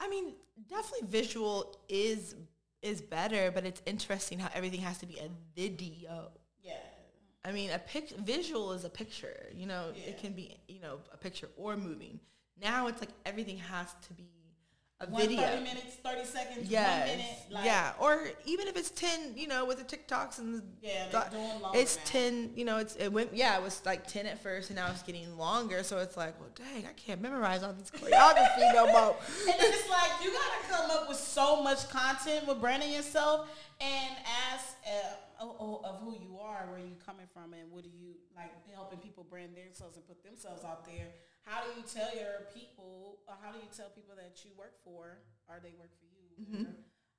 I 0.01 0.09
mean, 0.09 0.35
definitely 0.69 1.09
visual 1.09 1.77
is 1.89 2.35
is 2.83 3.01
better, 3.01 3.51
but 3.51 3.65
it's 3.65 3.83
interesting 3.87 4.39
how 4.39 4.49
everything 4.55 4.81
has 4.81 4.99
to 4.99 5.07
be 5.07 5.19
a 5.19 5.29
video. 5.55 6.31
Yeah. 6.63 6.75
I 7.45 7.53
mean, 7.53 7.71
a 7.71 7.79
pic 7.79 8.11
visual 8.11 8.73
is 8.73 8.85
a 8.85 8.91
picture. 8.91 9.47
You 9.55 9.67
know, 9.67 9.93
yeah. 9.95 10.11
it 10.11 10.19
can 10.19 10.33
be 10.33 10.57
you 10.67 10.81
know 10.81 10.99
a 11.13 11.17
picture 11.17 11.49
or 11.57 11.77
moving. 11.77 12.21
Now 12.61 12.87
it's 12.87 13.01
like 13.01 13.11
everything 13.27 13.59
has 13.59 13.95
to 14.09 14.15
be 14.15 14.31
a 15.01 15.07
one 15.07 15.23
video. 15.23 15.43
30 15.43 15.65
minutes, 15.65 15.97
30 16.05 16.25
seconds, 16.25 16.71
yes. 16.71 17.09
one 17.09 17.19
minute. 17.19 17.37
Like, 17.51 17.65
yeah, 17.65 17.93
or 17.99 18.29
even 18.45 18.69
if 18.69 18.77
it's 18.77 18.91
10, 18.91 19.35
you 19.37 19.49
know, 19.49 19.65
with 19.65 19.79
the 19.79 19.97
TikToks 19.97 20.39
and 20.39 20.55
the, 20.55 20.63
yeah, 20.83 21.09
the, 21.11 21.79
it's 21.79 21.97
now. 21.97 22.03
10, 22.05 22.51
you 22.55 22.65
know, 22.65 22.79
it's, 22.79 22.95
it 22.97 23.13
went, 23.13 23.35
yeah, 23.35 23.57
it 23.57 23.63
was 23.63 23.83
like 23.85 24.07
10 24.07 24.27
at 24.27 24.41
first 24.41 24.71
and 24.71 24.77
now 24.77 24.89
it's 24.91 25.03
getting 25.03 25.37
longer. 25.37 25.83
So 25.83 25.99
it's 25.99 26.17
like, 26.17 26.39
well, 26.39 26.51
dang, 26.55 26.87
I 26.87 26.93
can't 26.93 27.21
memorize 27.21 27.63
all 27.63 27.73
these 27.73 27.91
choreography 27.91 28.73
no 28.73 28.87
more. 28.87 29.17
And 29.47 29.57
it's 29.59 29.89
like, 29.91 30.11
you 30.23 30.33
got 30.33 30.41
to 30.41 30.71
come 30.71 30.91
up 30.91 31.09
with 31.09 31.19
so 31.19 31.63
much 31.63 31.89
content 31.91 32.47
with 32.47 32.61
branding 32.61 32.93
yourself 32.93 33.49
and 33.81 34.17
ask 34.53 34.77
uh, 34.87 35.45
of 35.45 36.01
who 36.03 36.13
you 36.13 36.39
are, 36.41 36.67
where 36.71 36.79
you're 36.79 37.03
coming 37.05 37.27
from, 37.33 37.53
and 37.53 37.71
what 37.71 37.83
do 37.83 37.91
you, 37.91 38.15
like 38.37 38.53
helping 38.75 38.99
people 38.99 39.27
brand 39.29 39.51
themselves 39.57 39.97
and 39.97 40.07
put 40.07 40.23
themselves 40.25 40.65
out 40.65 40.85
there 40.87 41.09
how 41.45 41.63
do 41.63 41.69
you 41.77 41.85
tell 41.85 42.09
your 42.17 42.49
people, 42.53 43.21
or 43.29 43.37
how 43.41 43.53
do 43.53 43.59
you 43.59 43.69
tell 43.77 43.89
people 43.93 44.17
that 44.17 44.33
you 44.45 44.51
work 44.57 44.81
for, 44.85 45.21
or 45.49 45.61
they 45.63 45.77
work 45.79 45.93
for 46.01 46.09
you? 46.09 46.29
Mm-hmm. 46.41 46.73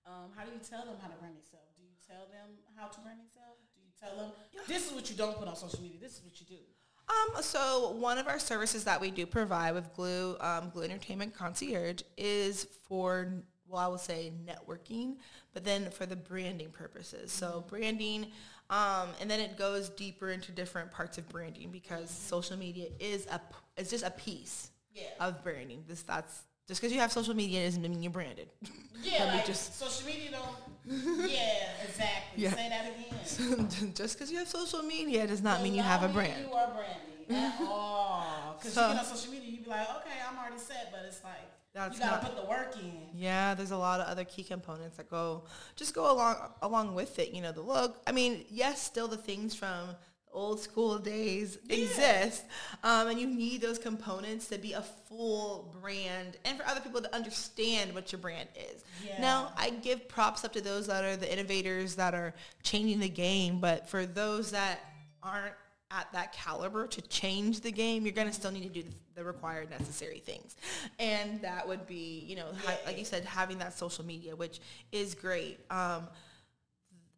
Um, 0.06 0.30
how 0.36 0.44
do 0.46 0.52
you 0.52 0.62
tell 0.62 0.86
them 0.86 0.98
how 1.02 1.08
to 1.08 1.18
brand 1.18 1.36
themselves? 1.38 1.74
Do 1.78 1.84
you 1.84 1.98
tell 2.06 2.26
them 2.30 2.58
how 2.76 2.88
to 2.88 3.00
brand 3.02 3.20
themselves? 3.20 3.62
Do 3.74 3.82
you 3.82 3.94
tell 3.98 4.18
them 4.18 4.32
this 4.68 4.86
is 4.88 4.94
what 4.94 5.10
you 5.10 5.16
don't 5.16 5.38
put 5.38 5.48
on 5.48 5.56
social 5.56 5.82
media? 5.82 5.98
This 6.00 6.18
is 6.18 6.24
what 6.24 6.40
you 6.40 6.46
do. 6.46 6.62
Um, 7.08 7.44
so 7.44 7.92
one 7.92 8.18
of 8.18 8.28
our 8.28 8.40
services 8.40 8.84
that 8.86 9.00
we 9.00 9.12
do 9.12 9.26
provide 9.26 9.74
with 9.74 9.94
Glue, 9.94 10.38
um, 10.40 10.70
Glue 10.70 10.84
Entertainment 10.84 11.36
Concierge 11.36 12.02
is 12.18 12.68
for, 12.88 13.44
well, 13.68 13.82
I 13.82 13.88
will 13.88 14.00
say 14.00 14.32
networking, 14.44 15.18
but 15.54 15.64
then 15.64 15.92
for 15.92 16.06
the 16.06 16.16
branding 16.16 16.70
purposes. 16.72 17.32
So 17.32 17.48
mm-hmm. 17.48 17.70
branding, 17.70 18.28
um, 18.70 19.10
and 19.22 19.30
then 19.30 19.40
it 19.40 19.58
goes 19.58 19.90
deeper 19.90 20.30
into 20.30 20.52
different 20.52 20.92
parts 20.92 21.18
of 21.18 21.28
branding 21.30 21.70
because 21.72 22.10
social 22.10 22.58
media 22.58 22.88
is 23.00 23.28
a 23.28 23.40
it's 23.78 23.90
just 23.90 24.06
a 24.06 24.12
piece 24.12 24.70
yeah. 24.94 25.04
of 25.20 25.44
branding. 25.44 25.84
This 25.88 26.02
that's 26.02 26.44
just 26.68 26.82
because 26.82 26.92
you 26.92 27.00
have 27.00 27.12
social 27.12 27.36
media 27.36 27.64
doesn't 27.66 27.82
mean 27.82 28.02
you're 28.02 28.12
branded. 28.12 28.50
Yeah, 29.04 29.26
like 29.26 29.46
just 29.46 29.78
social 29.78 30.08
media 30.08 30.32
don't. 30.32 31.30
yeah, 31.30 31.70
exactly. 31.88 32.44
Yeah. 32.44 32.56
Say 32.56 32.70
that 32.70 32.86
again. 32.88 33.94
just 33.94 34.18
because 34.18 34.32
you 34.32 34.40
have 34.40 34.48
social 34.48 34.82
media 34.82 35.28
does 35.28 35.44
not 35.44 35.56
does 35.56 35.64
mean 35.64 35.76
you 35.76 35.84
have 35.84 36.02
a 36.02 36.08
brand. 36.08 36.48
You 36.48 36.54
are 36.54 36.74
branding 36.74 37.44
at 37.44 37.62
all. 37.62 38.56
Because 38.58 38.74
so, 38.74 38.88
you 38.88 38.94
get 38.94 39.00
on 39.00 39.06
social 39.06 39.32
media, 39.32 39.52
you'd 39.52 39.64
be 39.66 39.70
like, 39.70 39.88
okay, 39.98 40.18
I'm 40.28 40.40
already 40.40 40.58
set, 40.58 40.90
but 40.92 41.04
it's 41.06 41.24
like 41.24 41.52
that's 41.76 41.98
you 41.98 42.04
gotta 42.04 42.24
not, 42.24 42.36
put 42.36 42.42
the 42.42 42.50
work 42.50 42.76
in. 42.82 43.10
Yeah, 43.14 43.54
there's 43.54 43.72
a 43.72 43.78
lot 43.78 44.00
of 44.00 44.08
other 44.08 44.24
key 44.24 44.44
components 44.44 44.98
that 44.98 45.10
go 45.10 45.44
just 45.76 45.94
go 45.94 46.12
along 46.12 46.38
along 46.62 46.96
with 46.96 47.20
it. 47.20 47.34
You 47.34 47.42
know, 47.42 47.52
the 47.52 47.62
look. 47.62 48.02
I 48.08 48.12
mean, 48.12 48.46
yes, 48.50 48.82
still 48.82 49.08
the 49.08 49.18
things 49.18 49.54
from 49.54 49.90
old 50.36 50.60
school 50.60 50.98
days 51.00 51.58
exist. 51.70 52.44
Um, 52.84 53.08
and 53.08 53.20
you 53.20 53.26
need 53.26 53.62
those 53.62 53.80
components 53.80 54.48
to 54.50 54.58
be 54.58 54.74
a 54.74 54.82
full 54.82 55.74
brand 55.82 56.38
and 56.44 56.58
for 56.58 56.68
other 56.68 56.82
people 56.82 57.02
to 57.02 57.16
understand 57.16 57.96
what 57.96 58.12
your 58.12 58.20
brand 58.20 58.50
is. 58.56 58.84
Yeah. 59.06 59.20
Now, 59.22 59.54
I 59.58 59.70
give 59.70 60.08
props 60.08 60.44
up 60.44 60.54
to 60.54 60.62
those 60.62 60.88
that 60.88 61.04
are 61.04 61.16
the 61.16 61.32
innovators 61.32 61.96
that 61.96 62.14
are 62.14 62.34
changing 62.64 63.00
the 63.00 63.10
game, 63.10 63.60
but 63.60 63.90
for 63.90 64.06
those 64.06 64.52
that 64.52 64.80
aren't 65.24 65.56
at 65.92 66.12
that 66.14 66.34
caliber 66.34 66.88
to 66.88 67.02
change 67.04 67.62
the 67.62 67.72
game, 67.72 68.04
you're 68.04 68.14
going 68.14 68.28
to 68.28 68.34
still 68.34 68.52
need 68.52 68.64
to 68.64 68.82
do 68.82 68.88
the, 69.16 69.24
required 69.24 69.70
necessary 69.70 70.20
things. 70.20 70.56
And 71.00 71.42
that 71.42 71.68
would 71.68 71.88
be, 71.88 72.26
you 72.28 72.36
know, 72.36 72.48
ha- 72.66 72.78
like 72.86 72.98
you 72.98 73.06
said, 73.06 73.24
having 73.24 73.60
that 73.60 73.78
social 73.78 74.06
media, 74.06 74.36
which 74.36 74.60
is 74.92 75.16
great. 75.16 75.60
Um, 75.70 76.08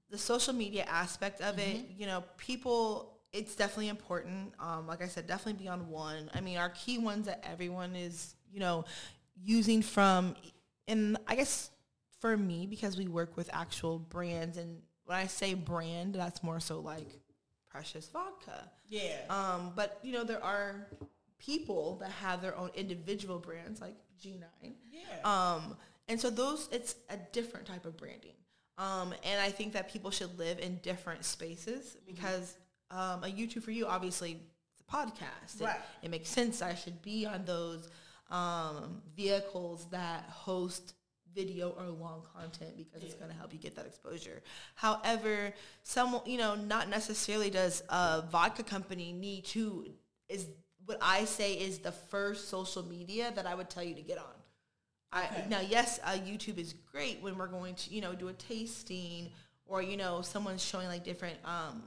the 0.09 0.17
social 0.17 0.53
media 0.53 0.85
aspect 0.87 1.41
of 1.41 1.59
it, 1.59 1.85
you 1.97 2.05
know, 2.05 2.23
people, 2.37 3.19
it's 3.33 3.55
definitely 3.55 3.89
important. 3.89 4.53
Um, 4.59 4.87
like 4.87 5.01
I 5.01 5.07
said, 5.07 5.27
definitely 5.27 5.61
be 5.63 5.69
on 5.69 5.89
one. 5.89 6.29
I 6.33 6.41
mean, 6.41 6.57
our 6.57 6.69
key 6.69 6.97
ones 6.97 7.25
that 7.25 7.43
everyone 7.49 7.95
is, 7.95 8.35
you 8.51 8.59
know, 8.59 8.85
using 9.41 9.81
from, 9.81 10.35
and 10.87 11.17
I 11.27 11.35
guess 11.35 11.71
for 12.19 12.37
me, 12.37 12.67
because 12.67 12.97
we 12.97 13.07
work 13.07 13.37
with 13.37 13.49
actual 13.53 13.99
brands, 13.99 14.57
and 14.57 14.81
when 15.05 15.17
I 15.17 15.27
say 15.27 15.53
brand, 15.53 16.15
that's 16.15 16.43
more 16.43 16.59
so 16.59 16.79
like 16.79 17.07
Precious 17.77 18.07
Vodka. 18.09 18.71
Yeah. 18.89 19.17
Um, 19.29 19.71
but 19.75 19.99
you 20.01 20.11
know, 20.11 20.23
there 20.23 20.43
are 20.43 20.87
people 21.37 21.97
that 22.01 22.09
have 22.09 22.41
their 22.41 22.57
own 22.57 22.71
individual 22.73 23.37
brands, 23.37 23.79
like 23.81 23.95
G9. 24.19 24.73
Yeah. 24.91 25.01
Um, 25.23 25.77
and 26.07 26.19
so 26.19 26.31
those, 26.31 26.69
it's 26.71 26.95
a 27.11 27.17
different 27.33 27.67
type 27.67 27.85
of 27.85 27.95
branding. 27.95 28.31
Um, 28.79 29.13
and 29.23 29.39
I 29.39 29.51
think 29.51 29.73
that 29.73 29.91
people 29.91 30.09
should 30.09 30.39
live 30.39 30.57
in 30.57 30.77
different 30.81 31.23
spaces 31.23 31.97
because 32.07 32.57
um, 32.89 33.23
a 33.23 33.27
YouTube 33.27 33.61
for 33.61 33.69
you, 33.71 33.85
obviously, 33.85 34.39
it's 34.71 34.81
a 34.81 34.91
podcast. 34.91 35.61
It- 35.61 35.65
Right. 35.65 35.79
It, 36.01 36.09
makes 36.09 36.29
sense. 36.29 36.63
I 36.63 36.73
should 36.73 36.99
be 37.03 37.27
on 37.27 37.45
those 37.45 37.89
um, 38.31 39.03
vehicles 39.15 39.85
that 39.91 40.23
host 40.29 40.93
video 41.37 41.69
or 41.77 41.85
long 42.05 42.23
content 42.35 42.71
because 42.75 43.03
it's 43.03 43.13
going 43.21 43.29
to 43.31 43.37
help 43.37 43.53
you 43.53 43.59
get 43.59 43.75
that 43.75 43.85
exposure. 43.85 44.41
However, 44.75 45.53
some, 45.83 46.19
you 46.25 46.37
know, 46.37 46.55
not 46.55 46.89
necessarily 46.89 47.49
does 47.51 47.83
a 47.89 48.23
vodka 48.31 48.63
company 48.63 49.13
need 49.13 49.45
to, 49.55 49.85
is 50.27 50.47
what 50.85 50.97
I 51.01 51.25
say 51.25 51.53
is 51.53 51.73
the 51.79 51.91
first 51.91 52.49
social 52.49 52.83
media 52.83 53.31
that 53.35 53.45
I 53.45 53.53
would 53.55 53.69
tell 53.69 53.83
you 53.83 53.95
to 53.95 54.01
get 54.01 54.17
on. 54.17 54.37
I, 55.11 55.25
Okay. 55.25 55.45
now, 55.49 55.61
yes, 55.61 55.99
uh, 56.03 56.17
YouTube 56.31 56.57
is 56.57 56.73
great 56.91 57.21
when 57.21 57.37
we're 57.37 57.53
going 57.59 57.75
to, 57.75 57.93
you 57.93 58.01
know, 58.01 58.13
do 58.13 58.27
a 58.29 58.33
tasting 58.33 59.29
or, 59.65 59.81
you 59.81 59.97
know, 59.97 60.21
someone's 60.21 60.63
showing 60.63 60.87
like 60.87 61.03
different, 61.03 61.37
um, 61.45 61.83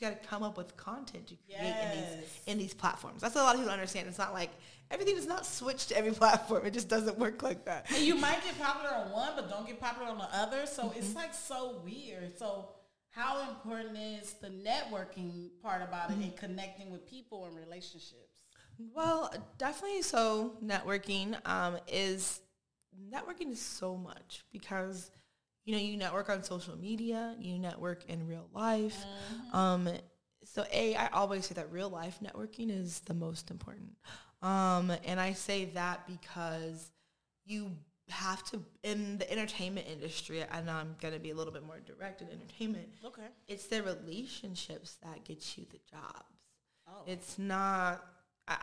you 0.00 0.08
got 0.08 0.22
to 0.22 0.28
come 0.28 0.42
up 0.42 0.56
with 0.56 0.76
content 0.76 1.26
to 1.28 1.34
create 1.54 1.78
in 1.80 1.90
these, 1.90 2.16
in 2.46 2.58
these 2.58 2.74
platforms. 2.74 3.20
That's 3.22 3.34
what 3.34 3.42
a 3.42 3.44
lot 3.44 3.54
of 3.54 3.60
people 3.60 3.72
understand. 3.72 4.08
It's 4.08 4.18
not 4.18 4.32
like 4.32 4.50
everything 4.90 5.16
is 5.16 5.26
not 5.26 5.44
switched 5.46 5.88
to 5.90 5.96
every 5.98 6.12
platform. 6.22 6.64
It 6.66 6.72
just 6.72 6.88
doesn't 6.88 7.18
work 7.18 7.42
like 7.42 7.64
that. 7.64 7.86
And 7.94 8.04
you 8.04 8.14
might 8.14 8.42
get 8.44 8.58
popular 8.60 8.94
on 8.94 9.10
one, 9.12 9.32
but 9.36 9.48
don't 9.50 9.66
get 9.66 9.80
popular 9.80 10.08
on 10.10 10.18
the 10.18 10.28
other. 10.36 10.66
So 10.66 10.84
Mm-hmm. 10.84 10.98
it's 10.98 11.14
like 11.14 11.34
so 11.34 11.80
weird. 11.84 12.38
So 12.38 12.68
how 13.10 13.48
important 13.48 13.96
is 13.98 14.34
the 14.34 14.48
networking 14.48 15.50
part 15.62 15.82
about 15.82 16.10
Mm-hmm. 16.10 16.20
it 16.20 16.24
and 16.24 16.36
connecting 16.36 16.90
with 16.90 17.06
people 17.06 17.46
and 17.46 17.56
relationships? 17.56 18.44
Well, 18.94 19.32
definitely. 19.58 20.02
So 20.02 20.56
networking 20.64 21.36
um, 21.48 21.78
is 21.88 22.40
networking 23.12 23.50
is 23.52 23.60
so 23.60 23.96
much 23.96 24.44
because 24.52 25.10
you 25.68 25.74
know 25.74 25.82
you 25.82 25.98
network 25.98 26.30
on 26.30 26.42
social 26.42 26.78
media, 26.78 27.36
you 27.38 27.58
network 27.58 28.08
in 28.08 28.26
real 28.26 28.48
life. 28.54 29.04
Um, 29.52 29.86
so 30.42 30.64
a, 30.72 30.96
I 30.96 31.08
always 31.08 31.44
say 31.44 31.54
that 31.56 31.70
real 31.70 31.90
life 31.90 32.20
networking 32.24 32.70
is 32.70 33.00
the 33.00 33.12
most 33.12 33.50
important, 33.50 33.90
um, 34.40 34.90
and 35.04 35.20
I 35.20 35.34
say 35.34 35.66
that 35.66 36.06
because 36.06 36.90
you 37.44 37.70
have 38.08 38.42
to 38.44 38.62
in 38.82 39.18
the 39.18 39.30
entertainment 39.30 39.86
industry, 39.92 40.42
and 40.50 40.70
I'm 40.70 40.96
gonna 41.02 41.18
be 41.18 41.32
a 41.32 41.34
little 41.34 41.52
bit 41.52 41.66
more 41.66 41.80
direct 41.80 42.22
in 42.22 42.28
entertainment. 42.30 42.88
Okay. 43.04 43.28
It's 43.46 43.66
the 43.66 43.82
relationships 43.82 44.96
that 45.02 45.22
get 45.24 45.58
you 45.58 45.66
the 45.70 45.80
jobs. 45.90 46.40
Oh. 46.88 47.02
It's 47.06 47.38
not. 47.38 48.02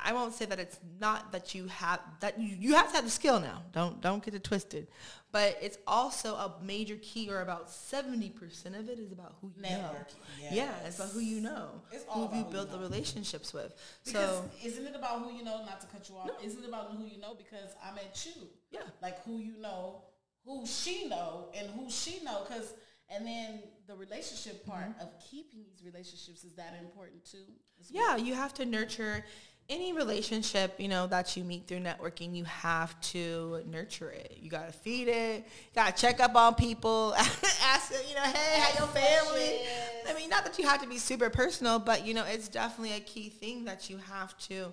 I 0.03 0.13
won't 0.13 0.33
say 0.33 0.45
that 0.45 0.59
it's 0.59 0.79
not 0.99 1.31
that 1.31 1.53
you 1.53 1.67
have 1.67 1.99
that 2.21 2.39
you, 2.39 2.55
you 2.59 2.73
have 2.75 2.89
to 2.89 2.95
have 2.95 3.05
the 3.05 3.11
skill 3.11 3.39
now. 3.39 3.61
Don't 3.71 4.01
don't 4.01 4.23
get 4.23 4.33
it 4.33 4.43
twisted. 4.43 4.87
But 5.31 5.57
it's 5.61 5.77
also 5.85 6.35
a 6.35 6.55
major 6.63 6.95
key, 7.01 7.29
or 7.29 7.41
about 7.41 7.69
seventy 7.69 8.29
percent 8.29 8.75
of 8.75 8.89
it 8.89 8.99
is 8.99 9.11
about 9.11 9.35
who 9.41 9.51
you 9.55 9.61
know. 9.63 9.67
Networking, 9.69 10.51
Yeah, 10.51 10.71
it's 10.85 10.97
about 10.97 11.11
who 11.11 11.19
you 11.19 11.41
know. 11.41 11.81
It's 11.91 12.05
who 12.05 12.09
all 12.21 12.27
who 12.27 12.37
you 12.39 12.45
built 12.45 12.71
the 12.71 12.77
know. 12.77 12.83
relationships 12.83 13.53
with. 13.53 13.73
Because 14.05 14.37
so 14.37 14.49
isn't 14.63 14.85
it 14.85 14.95
about 14.95 15.21
who 15.23 15.33
you 15.37 15.43
know? 15.43 15.63
Not 15.65 15.81
to 15.81 15.87
cut 15.87 16.07
you 16.09 16.15
off. 16.15 16.29
Isn't 16.43 16.63
it 16.63 16.67
about 16.69 16.91
who 16.95 17.03
you 17.05 17.19
know? 17.19 17.35
Because 17.35 17.75
I 17.83 17.93
met 17.93 18.25
you. 18.25 18.47
Yeah. 18.71 18.79
Like 19.01 19.23
who 19.25 19.39
you 19.39 19.57
know, 19.61 20.01
who 20.45 20.65
she 20.65 21.07
know, 21.09 21.49
and 21.57 21.69
who 21.71 21.89
she 21.91 22.23
know. 22.23 22.43
Because 22.47 22.73
and 23.09 23.27
then 23.27 23.59
the 23.87 23.95
relationship 23.95 24.65
part 24.65 24.85
Mm-hmm. 24.89 25.01
of 25.01 25.09
keeping 25.29 25.59
these 25.63 25.83
relationships 25.85 26.43
is 26.43 26.53
that 26.53 26.75
important 26.81 27.23
too. 27.25 27.43
as 27.79 27.91
well? 27.93 28.17
yeah, 28.17 28.23
you 28.23 28.33
have 28.33 28.53
to 28.55 28.65
nurture 28.65 29.23
any 29.69 29.93
relationship, 29.93 30.75
you 30.77 30.87
know, 30.87 31.07
that 31.07 31.35
you 31.35 31.43
meet 31.43 31.67
through 31.67 31.79
networking, 31.79 32.35
you 32.35 32.43
have 32.43 32.99
to 33.01 33.63
nurture 33.67 34.11
it. 34.11 34.37
You 34.39 34.49
gotta 34.49 34.71
feed 34.71 35.07
it. 35.07 35.37
You 35.37 35.71
gotta 35.73 35.93
check 35.93 36.19
up 36.19 36.35
on 36.35 36.55
people. 36.55 37.13
ask, 37.17 37.91
them, 37.91 38.01
you 38.07 38.15
know, 38.15 38.21
hey, 38.21 38.59
how 38.59 38.79
your 38.79 38.87
family? 38.87 39.59
I 40.07 40.13
mean, 40.13 40.29
not 40.29 40.45
that 40.45 40.59
you 40.59 40.67
have 40.67 40.81
to 40.81 40.87
be 40.87 40.97
super 40.97 41.29
personal, 41.29 41.79
but 41.79 42.05
you 42.05 42.13
know, 42.13 42.25
it's 42.25 42.47
definitely 42.47 42.95
a 42.95 42.99
key 42.99 43.29
thing 43.29 43.65
that 43.65 43.89
you 43.89 43.97
have 43.97 44.37
to, 44.49 44.71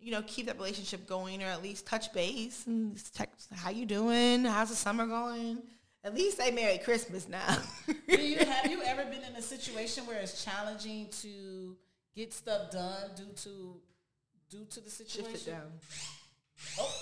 you 0.00 0.10
know, 0.10 0.22
keep 0.26 0.46
that 0.46 0.56
relationship 0.56 1.06
going, 1.06 1.42
or 1.42 1.46
at 1.46 1.62
least 1.62 1.86
touch 1.86 2.12
base 2.12 2.66
and 2.66 3.00
text, 3.14 3.48
how 3.54 3.70
you 3.70 3.86
doing? 3.86 4.44
How's 4.44 4.70
the 4.70 4.76
summer 4.76 5.06
going? 5.06 5.62
At 6.04 6.16
least 6.16 6.38
say 6.38 6.50
Merry 6.50 6.78
Christmas 6.78 7.28
now. 7.28 7.58
Do 8.08 8.20
you 8.20 8.38
have 8.44 8.68
you 8.68 8.82
ever 8.82 9.04
been 9.04 9.22
in 9.22 9.36
a 9.36 9.42
situation 9.42 10.04
where 10.04 10.18
it's 10.18 10.44
challenging 10.44 11.06
to 11.22 11.76
get 12.16 12.32
stuff 12.34 12.72
done 12.72 13.10
due 13.16 13.32
to 13.44 13.76
due 14.52 14.66
to 14.66 14.80
the 14.80 14.90
situation? 14.90 15.32
Shift 15.32 15.48
it 15.48 15.50
down. 15.50 15.72
Oh, 16.78 16.94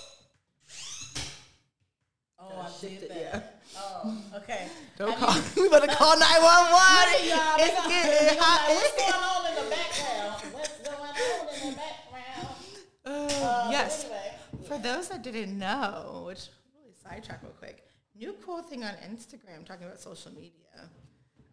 oh 2.39 2.61
I 2.61 2.69
did 2.79 3.03
it, 3.03 3.09
that. 3.09 3.61
Oh, 3.75 4.17
okay. 4.37 4.67
Don't 4.97 5.17
call. 5.17 5.35
We 5.57 5.67
better 5.75 5.87
call 5.87 6.17
nine 6.25 6.41
one 6.41 6.71
one. 6.71 7.07
It's 7.11 7.87
getting 7.87 8.39
hot. 8.39 8.69
like, 8.69 8.77
What's 8.77 8.95
going 8.95 9.23
on 9.27 9.45
in 9.49 9.55
the 9.55 9.69
background? 9.75 10.53
What's 10.53 10.77
going 10.79 10.99
on 10.99 11.61
in 11.61 11.69
the 11.71 11.75
background? 11.75 12.55
Uh, 13.05 13.45
Uh, 13.45 13.67
yes. 13.69 14.05
Anyway, 14.05 14.33
For 14.67 14.77
those 14.77 15.09
that 15.09 15.21
didn't 15.21 15.57
know, 15.59 16.23
which 16.27 16.47
really 16.73 16.93
sidetrack 17.03 17.43
real 17.43 17.51
quick, 17.59 17.83
new 18.17 18.33
cool 18.45 18.63
thing 18.63 18.85
on 18.85 18.93
Instagram 19.11 19.65
talking 19.65 19.85
about 19.87 19.99
social 19.99 20.31
media. 20.31 20.51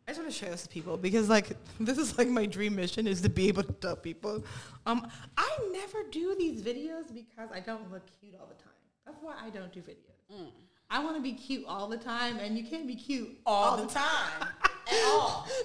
I 0.09 0.13
just 0.13 0.21
want 0.21 0.33
to 0.33 0.39
share 0.39 0.49
this 0.49 0.63
with 0.63 0.71
people 0.71 0.97
because 0.97 1.29
like 1.29 1.51
this 1.81 1.99
is 1.99 2.17
like 2.17 2.29
my 2.29 2.47
dream 2.47 2.75
mission 2.75 3.07
is 3.07 3.21
to 3.21 3.29
be 3.29 3.49
able 3.49 3.63
to 3.63 3.73
tell 3.75 3.95
people. 3.95 4.43
Um, 4.87 5.07
I 5.37 5.59
never 5.71 5.99
do 6.11 6.35
these 6.39 6.63
videos 6.63 7.13
because 7.13 7.51
I 7.53 7.61
don't 7.61 7.93
look 7.93 8.05
cute 8.19 8.35
all 8.41 8.47
the 8.47 8.55
time. 8.55 8.73
That's 9.05 9.19
why 9.21 9.35
I 9.39 9.51
don't 9.51 9.71
do 9.71 9.81
videos. 9.81 10.49
I 10.91 11.05
want 11.05 11.17
to 11.17 11.23
be 11.23 11.33
cute 11.33 11.67
all 11.69 11.89
the 11.89 11.99
time, 11.99 12.39
and 12.39 12.57
you 12.57 12.65
can't 12.65 12.87
be 12.87 12.95
cute 12.95 13.39
all 13.45 13.77
the 13.77 13.87
time, 13.87 14.49
at 14.63 15.05
all. 15.05 15.47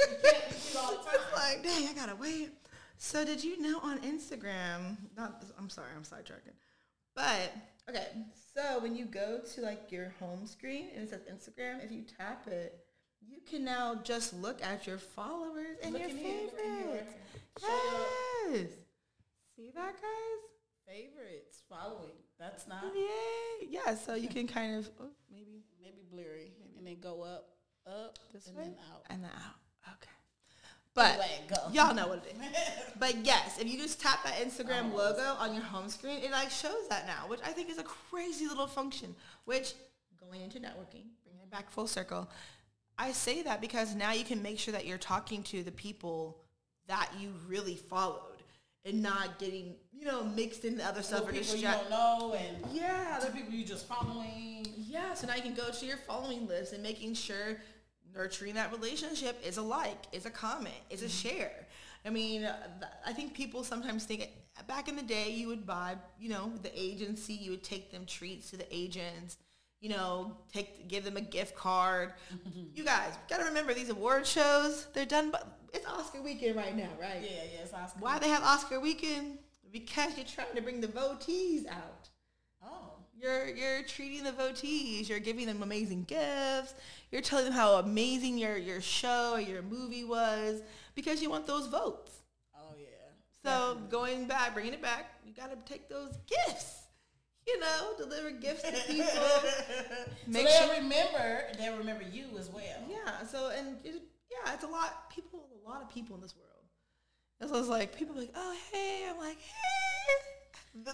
You 0.00 0.16
can't 0.24 0.48
be 0.48 0.56
cute 0.56 0.76
all 0.76 0.90
the 0.92 0.96
time. 0.96 1.14
It's 1.14 1.36
like, 1.36 1.62
dang, 1.62 1.86
I 1.86 1.92
gotta 1.92 2.16
wait. 2.16 2.50
So 2.96 3.24
did 3.24 3.44
you 3.44 3.60
know 3.60 3.78
on 3.82 3.98
Instagram? 3.98 4.96
Not, 5.16 5.44
I'm 5.58 5.68
sorry, 5.68 5.88
I'm 5.94 6.02
sidetracking. 6.02 6.54
But 7.14 7.52
okay, 7.88 8.06
so 8.54 8.80
when 8.80 8.96
you 8.96 9.04
go 9.04 9.40
to 9.54 9.60
like 9.60 9.92
your 9.92 10.14
home 10.18 10.46
screen 10.46 10.88
and 10.94 11.04
it 11.04 11.10
says 11.10 11.20
Instagram, 11.30 11.84
if 11.84 11.92
you 11.92 12.02
tap 12.02 12.46
it, 12.48 12.82
you 13.40 13.58
can 13.58 13.64
now 13.64 13.96
just 14.04 14.34
look 14.34 14.62
at 14.62 14.86
your 14.86 14.98
followers 14.98 15.76
and 15.82 15.92
Look 15.92 16.02
your 16.02 16.10
in 16.10 16.16
here, 16.16 16.40
look 16.44 16.60
in 16.64 16.72
here. 16.76 16.84
favorites. 16.84 17.12
Yes. 17.62 18.68
See 19.56 19.70
that, 19.74 19.92
guys? 19.94 20.40
Favorites, 20.86 21.62
following. 21.68 22.16
That's 22.38 22.66
not 22.66 22.84
Yay! 22.94 23.68
Yeah. 23.68 23.94
So 23.94 24.14
you 24.14 24.28
can 24.28 24.46
kind 24.46 24.76
of 24.76 24.88
oh, 25.00 25.10
maybe 25.30 25.62
maybe 25.80 25.98
blurry, 26.10 26.52
and 26.78 26.86
then 26.86 26.96
go 27.00 27.22
up, 27.22 27.50
up, 27.86 28.18
this 28.32 28.46
and 28.46 28.56
way 28.56 28.64
then 28.64 28.74
out. 28.92 29.02
and 29.10 29.22
then 29.22 29.30
out. 29.30 29.92
Okay. 29.94 30.10
But 30.94 31.20
y'all 31.72 31.94
know 31.94 32.08
what 32.08 32.24
it 32.26 32.34
is. 32.34 32.58
But 32.98 33.24
yes, 33.24 33.58
if 33.60 33.68
you 33.70 33.78
just 33.78 34.00
tap 34.00 34.24
that 34.24 34.34
Instagram 34.34 34.92
logo 34.92 35.34
on 35.38 35.54
your 35.54 35.62
home 35.62 35.88
screen, 35.88 36.18
it 36.22 36.30
like 36.32 36.50
shows 36.50 36.88
that 36.88 37.06
now, 37.06 37.28
which 37.28 37.40
I 37.44 37.52
think 37.52 37.70
is 37.70 37.78
a 37.78 37.82
crazy 37.84 38.46
little 38.48 38.66
function. 38.66 39.14
Which 39.44 39.74
going 40.18 40.40
into 40.42 40.58
networking, 40.58 41.04
bringing 41.24 41.42
it 41.42 41.50
back 41.50 41.70
full 41.70 41.86
circle, 41.86 42.28
I 43.00 43.12
say 43.12 43.40
that 43.42 43.62
because 43.62 43.94
now 43.94 44.12
you 44.12 44.24
can 44.24 44.42
make 44.42 44.58
sure 44.58 44.72
that 44.72 44.86
you're 44.86 44.98
talking 44.98 45.42
to 45.44 45.62
the 45.62 45.72
people 45.72 46.36
that 46.86 47.10
you 47.18 47.32
really 47.48 47.76
followed 47.76 48.42
and 48.84 49.02
not 49.02 49.38
getting 49.38 49.74
you 49.92 50.04
know 50.04 50.22
mixed 50.24 50.64
into 50.66 50.84
other 50.84 51.02
stuff 51.02 51.26
or 51.28 51.32
people 51.32 51.56
you 51.56 51.62
don't 51.62 51.88
know, 51.90 52.34
and 52.38 52.56
Yeah, 52.72 53.18
the 53.18 53.30
people 53.32 53.54
you 53.54 53.64
just 53.64 53.86
following. 53.88 54.66
yeah, 54.76 55.14
so 55.14 55.26
now 55.26 55.34
you 55.34 55.42
can 55.42 55.54
go 55.54 55.70
to 55.70 55.86
your 55.86 55.96
following 55.96 56.46
list 56.46 56.74
and 56.74 56.82
making 56.82 57.14
sure 57.14 57.56
nurturing 58.14 58.54
that 58.54 58.70
relationship 58.70 59.40
is 59.44 59.56
a 59.56 59.62
like, 59.62 60.04
is 60.12 60.26
a 60.26 60.30
comment, 60.30 60.74
is 60.90 61.02
a 61.02 61.08
share. 61.08 61.66
I 62.04 62.10
mean, 62.10 62.44
uh, 62.44 62.56
I 63.06 63.12
think 63.12 63.34
people 63.34 63.62
sometimes 63.62 64.04
think 64.04 64.28
back 64.66 64.88
in 64.88 64.96
the 64.96 65.02
day 65.02 65.30
you 65.30 65.48
would 65.48 65.66
buy, 65.66 65.96
you 66.18 66.28
know, 66.28 66.52
the 66.62 66.70
agency, 66.78 67.34
you 67.34 67.50
would 67.52 67.62
take 67.62 67.90
them 67.92 68.04
treats 68.06 68.50
to 68.50 68.56
the 68.56 68.66
agents, 68.74 69.36
you 69.80 69.88
know, 69.88 70.36
take 70.52 70.88
give 70.88 71.04
them 71.04 71.16
a 71.16 71.20
gift 71.20 71.56
card. 71.56 72.12
you 72.74 72.84
guys 72.84 73.12
got 73.28 73.38
to 73.38 73.44
remember 73.44 73.74
these 73.74 73.90
award 73.90 74.26
shows, 74.26 74.86
they're 74.92 75.06
done 75.06 75.30
but 75.30 75.58
it's 75.72 75.86
Oscar 75.86 76.22
weekend 76.22 76.56
right 76.56 76.76
now, 76.76 76.88
right? 77.00 77.20
Yeah, 77.22 77.42
yeah, 77.52 77.62
it's 77.62 77.72
Oscar. 77.72 78.00
Why 78.00 78.18
they 78.18 78.28
have 78.28 78.42
Oscar 78.42 78.80
weekend? 78.80 79.38
Because 79.72 80.16
you're 80.16 80.26
trying 80.26 80.54
to 80.56 80.62
bring 80.62 80.80
the 80.80 80.88
votees 80.88 81.66
out. 81.68 82.08
Oh. 82.62 82.90
You're 83.20 83.48
you're 83.48 83.82
treating 83.82 84.24
the 84.24 84.32
votees. 84.32 85.08
You're 85.08 85.20
giving 85.20 85.46
them 85.46 85.62
amazing 85.62 86.04
gifts. 86.04 86.74
You're 87.10 87.20
telling 87.20 87.44
them 87.44 87.54
how 87.54 87.74
amazing 87.74 88.38
your 88.38 88.56
your 88.56 88.80
show 88.80 89.32
or 89.34 89.40
your 89.40 89.62
movie 89.62 90.04
was 90.04 90.62
because 90.94 91.22
you 91.22 91.30
want 91.30 91.46
those 91.46 91.66
votes. 91.66 92.12
Oh 92.54 92.74
yeah. 92.78 92.86
So 93.44 93.78
going 93.90 94.26
back, 94.26 94.54
bringing 94.54 94.72
it 94.72 94.82
back, 94.82 95.14
you 95.24 95.34
got 95.34 95.50
to 95.50 95.72
take 95.72 95.88
those 95.88 96.18
gifts. 96.26 96.79
You 97.46 97.58
know, 97.58 97.92
deliver 97.98 98.30
gifts 98.30 98.62
to 98.62 98.72
people. 98.86 99.04
Make 100.26 100.48
so 100.48 100.66
they'll 100.66 100.82
remember. 100.82 101.42
They'll 101.58 101.78
remember 101.78 102.04
you 102.10 102.26
as 102.38 102.48
well. 102.50 102.62
Yeah. 102.88 103.26
So 103.26 103.50
and 103.56 103.76
it, 103.84 104.02
yeah, 104.30 104.54
it's 104.54 104.64
a 104.64 104.68
lot. 104.68 105.10
People, 105.10 105.46
a 105.64 105.68
lot 105.68 105.82
of 105.82 105.88
people 105.88 106.16
in 106.16 106.22
this 106.22 106.36
world. 106.36 106.50
And 107.40 107.48
so 107.48 107.58
it's 107.58 107.68
like 107.68 107.96
people 107.96 108.14
like, 108.16 108.32
oh 108.34 108.56
hey, 108.72 109.06
I'm 109.10 109.18
like 109.18 109.38
hey. 109.38 110.30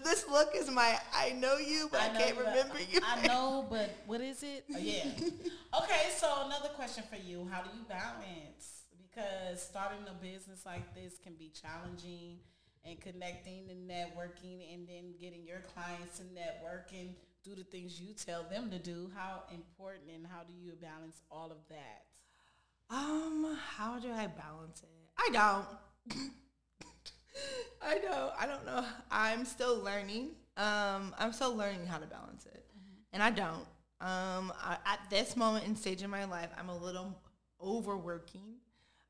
This 0.04 0.26
look 0.28 0.54
is 0.54 0.70
my 0.70 0.98
I 1.14 1.32
know 1.32 1.58
you, 1.58 1.88
but 1.92 2.00
I, 2.00 2.06
I 2.06 2.08
can't 2.08 2.38
remember 2.38 2.78
you. 2.90 3.00
I 3.04 3.26
know, 3.26 3.66
but 3.68 3.90
what 4.06 4.22
is 4.22 4.42
it? 4.42 4.64
Oh, 4.74 4.78
yeah. 4.80 5.04
okay, 5.82 6.08
so 6.16 6.44
another 6.46 6.70
question 6.70 7.04
for 7.10 7.16
you: 7.16 7.46
How 7.50 7.60
do 7.60 7.68
you 7.76 7.84
balance? 7.86 8.84
Because 8.98 9.62
starting 9.62 9.98
a 10.08 10.14
business 10.14 10.64
like 10.64 10.94
this 10.94 11.18
can 11.22 11.34
be 11.34 11.50
challenging, 11.50 12.38
and 12.88 13.00
connecting 13.00 13.70
and 13.70 13.88
networking, 13.88 14.72
and 14.72 14.86
then 14.88 15.14
getting 15.20 15.46
your 15.46 15.60
clients 15.74 16.18
to 16.18 16.24
network 16.34 16.90
and 16.98 17.10
do 17.44 17.54
the 17.54 17.64
things 17.64 18.00
you 18.00 18.12
tell 18.12 18.44
them 18.44 18.70
to 18.70 18.78
do. 18.78 19.10
How 19.14 19.42
important 19.52 20.10
and 20.14 20.26
how 20.26 20.42
do 20.42 20.52
you 20.52 20.72
balance 20.80 21.22
all 21.30 21.50
of 21.50 21.58
that? 21.68 22.06
Um, 22.90 23.56
how 23.76 23.98
do 23.98 24.10
I 24.12 24.26
balance 24.26 24.82
it? 24.82 24.88
I 25.18 25.30
don't. 25.32 26.20
I 27.82 27.98
know. 27.98 28.30
I 28.38 28.46
don't 28.46 28.64
know. 28.64 28.84
I'm 29.10 29.44
still 29.44 29.80
learning. 29.80 30.30
Um, 30.56 31.14
I'm 31.18 31.32
still 31.32 31.54
learning 31.54 31.86
how 31.86 31.98
to 31.98 32.06
balance 32.06 32.46
it, 32.46 32.64
mm-hmm. 32.76 33.00
and 33.12 33.22
I 33.22 33.30
don't. 33.30 33.66
Um, 34.00 34.52
I, 34.62 34.78
at 34.86 35.00
this 35.10 35.36
moment 35.36 35.66
in 35.66 35.76
stage 35.76 36.02
in 36.02 36.10
my 36.10 36.24
life, 36.24 36.50
I'm 36.58 36.68
a 36.68 36.76
little 36.76 37.14
overworking. 37.62 38.56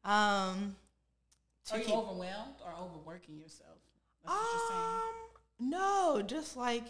Um, 0.05 0.77
Are 1.73 1.79
you 1.79 1.95
overwhelmed 1.95 2.57
or 2.65 2.73
overworking 2.81 3.39
yourself? 3.39 3.79
um, 4.27 5.01
no, 5.61 6.23
just 6.27 6.57
like 6.57 6.85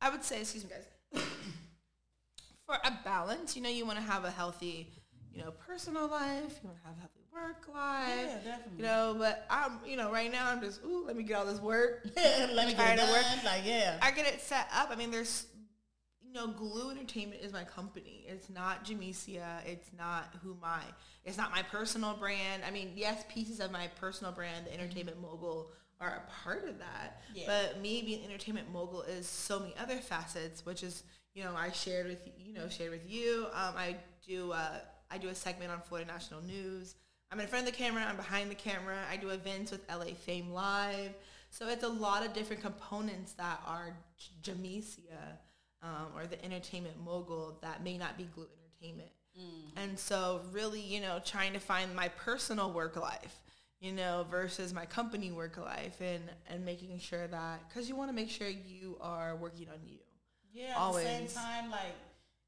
I 0.00 0.10
would 0.10 0.24
say. 0.24 0.40
Excuse 0.40 0.64
me, 0.64 0.70
guys. 0.70 1.22
For 2.66 2.74
a 2.74 2.98
balance, 3.04 3.54
you 3.54 3.62
know, 3.62 3.68
you 3.68 3.86
want 3.86 3.98
to 3.98 4.04
have 4.04 4.24
a 4.24 4.30
healthy 4.30 4.90
you 5.36 5.42
know, 5.42 5.50
personal 5.50 6.08
life. 6.08 6.60
You 6.62 6.68
want 6.70 6.78
to 6.80 6.86
have 6.86 6.96
a 6.96 7.00
healthy 7.00 7.20
work 7.32 7.68
life. 7.72 8.30
Yeah, 8.44 8.52
definitely. 8.52 8.78
You 8.78 8.82
know, 8.84 9.16
but 9.18 9.46
I'm, 9.50 9.72
you 9.86 9.96
know, 9.96 10.10
right 10.10 10.32
now 10.32 10.50
I'm 10.50 10.62
just, 10.62 10.82
ooh, 10.84 11.04
let 11.06 11.14
me 11.14 11.22
get 11.24 11.36
all 11.36 11.44
this 11.44 11.60
work. 11.60 12.06
let 12.16 12.66
me 12.66 12.72
get 12.72 12.94
it 12.94 12.96
done. 12.96 13.10
Work. 13.10 13.44
Like, 13.44 13.62
yeah. 13.64 13.98
I 14.00 14.10
get 14.12 14.26
it 14.26 14.40
set 14.40 14.68
up. 14.74 14.88
I 14.90 14.96
mean, 14.96 15.10
there's, 15.10 15.46
know, 16.36 16.46
Glue 16.48 16.90
Entertainment 16.90 17.40
is 17.42 17.52
my 17.52 17.64
company. 17.64 18.24
It's 18.28 18.48
not 18.48 18.84
Jamesia. 18.84 19.66
It's 19.66 19.90
not 19.98 20.34
who 20.42 20.56
my, 20.60 20.82
it's 21.24 21.36
not 21.36 21.50
my 21.50 21.62
personal 21.62 22.14
brand. 22.14 22.62
I 22.66 22.70
mean, 22.70 22.92
yes, 22.94 23.24
pieces 23.28 23.58
of 23.58 23.72
my 23.72 23.88
personal 24.00 24.32
brand, 24.32 24.66
the 24.66 24.74
Entertainment 24.74 25.20
Mogul, 25.20 25.70
are 26.00 26.22
a 26.26 26.44
part 26.44 26.68
of 26.68 26.78
that. 26.78 27.22
Yeah. 27.34 27.44
But 27.46 27.80
me 27.80 28.02
being 28.02 28.24
Entertainment 28.24 28.70
Mogul 28.72 29.02
is 29.02 29.26
so 29.26 29.58
many 29.58 29.74
other 29.80 29.96
facets, 29.96 30.64
which 30.64 30.82
is, 30.82 31.02
you 31.34 31.42
know, 31.42 31.54
I 31.56 31.72
shared 31.72 32.06
with, 32.06 32.20
you 32.38 32.52
know, 32.52 32.68
shared 32.68 32.90
with 32.90 33.10
you. 33.10 33.46
Um, 33.54 33.74
I 33.76 33.96
do, 34.26 34.52
uh, 34.52 34.78
I 35.10 35.18
do 35.18 35.28
a 35.28 35.34
segment 35.34 35.70
on 35.72 35.80
Florida 35.80 36.10
National 36.10 36.42
News. 36.42 36.94
I'm 37.32 37.40
in 37.40 37.46
front 37.46 37.66
of 37.66 37.72
the 37.72 37.78
camera. 37.78 38.04
I'm 38.06 38.16
behind 38.16 38.50
the 38.50 38.54
camera. 38.54 38.98
I 39.10 39.16
do 39.16 39.30
events 39.30 39.72
with 39.72 39.80
LA 39.90 40.14
Fame 40.14 40.50
Live. 40.50 41.12
So 41.50 41.68
it's 41.68 41.84
a 41.84 41.88
lot 41.88 42.24
of 42.24 42.34
different 42.34 42.62
components 42.62 43.32
that 43.34 43.60
are 43.66 43.96
Jamesia 44.42 45.38
um, 45.86 46.08
or 46.16 46.26
the 46.26 46.42
entertainment 46.44 46.96
mogul 47.04 47.58
that 47.62 47.82
may 47.84 47.96
not 47.96 48.18
be 48.18 48.24
Glue 48.34 48.46
Entertainment. 48.64 49.10
Mm. 49.38 49.82
And 49.82 49.98
so 49.98 50.40
really, 50.52 50.80
you 50.80 51.00
know, 51.00 51.20
trying 51.24 51.52
to 51.52 51.60
find 51.60 51.94
my 51.94 52.08
personal 52.08 52.72
work 52.72 52.96
life, 52.96 53.36
you 53.80 53.92
know, 53.92 54.26
versus 54.30 54.74
my 54.74 54.86
company 54.86 55.30
work 55.30 55.56
life 55.58 56.00
and, 56.00 56.24
and 56.48 56.64
making 56.64 56.98
sure 56.98 57.26
that, 57.26 57.60
because 57.68 57.88
you 57.88 57.94
want 57.94 58.10
to 58.10 58.14
make 58.14 58.30
sure 58.30 58.48
you 58.48 58.96
are 59.00 59.36
working 59.36 59.68
on 59.68 59.78
you. 59.86 59.98
Yeah, 60.52 60.74
Always. 60.76 61.06
at 61.06 61.22
the 61.22 61.28
same 61.28 61.42
time, 61.42 61.70
like 61.70 61.94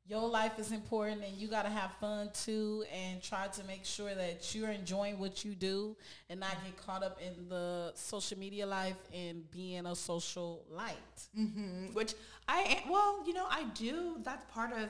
your 0.08 0.26
life 0.26 0.58
is 0.58 0.72
important 0.72 1.22
and 1.22 1.36
you 1.36 1.48
got 1.48 1.64
to 1.64 1.68
have 1.68 1.92
fun 2.00 2.30
too 2.32 2.82
and 2.92 3.22
try 3.22 3.46
to 3.46 3.62
make 3.64 3.84
sure 3.84 4.14
that 4.14 4.54
you're 4.54 4.70
enjoying 4.70 5.18
what 5.18 5.44
you 5.44 5.54
do 5.54 5.94
and 6.30 6.40
not 6.40 6.56
get 6.64 6.76
caught 6.86 7.02
up 7.02 7.20
in 7.20 7.48
the 7.48 7.92
social 7.94 8.38
media 8.38 8.66
life 8.66 8.96
and 9.14 9.48
being 9.50 9.84
a 9.84 9.94
social 9.94 10.64
light. 10.70 10.96
Mm-hmm. 11.38 11.92
Which 11.92 12.14
I, 12.48 12.82
well, 12.88 13.22
you 13.26 13.34
know, 13.34 13.46
I 13.50 13.64
do. 13.74 14.16
That's 14.22 14.50
part 14.50 14.72
of 14.72 14.88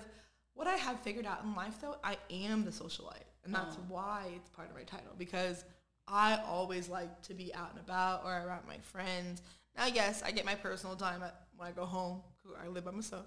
what 0.54 0.68
I 0.68 0.76
have 0.76 1.00
figured 1.00 1.26
out 1.26 1.42
in 1.42 1.52
life 1.56 1.80
though. 1.80 1.96
I 2.04 2.16
am 2.30 2.64
the 2.64 2.70
socialite 2.70 3.26
and 3.44 3.52
that's 3.52 3.76
oh. 3.76 3.84
why 3.88 4.30
it's 4.36 4.48
part 4.50 4.68
of 4.68 4.76
my 4.76 4.84
title 4.84 5.14
because 5.18 5.64
I 6.06 6.38
always 6.46 6.88
like 6.88 7.22
to 7.22 7.34
be 7.34 7.52
out 7.54 7.70
and 7.72 7.80
about 7.80 8.24
or 8.24 8.30
around 8.30 8.68
my 8.68 8.78
friends. 8.78 9.42
Now, 9.76 9.86
yes, 9.86 10.22
I 10.24 10.30
get 10.30 10.44
my 10.44 10.54
personal 10.54 10.94
time 10.94 11.22
when 11.56 11.68
I 11.68 11.72
go 11.72 11.84
home. 11.84 12.22
I 12.62 12.68
live 12.68 12.84
by 12.84 12.92
myself. 12.92 13.26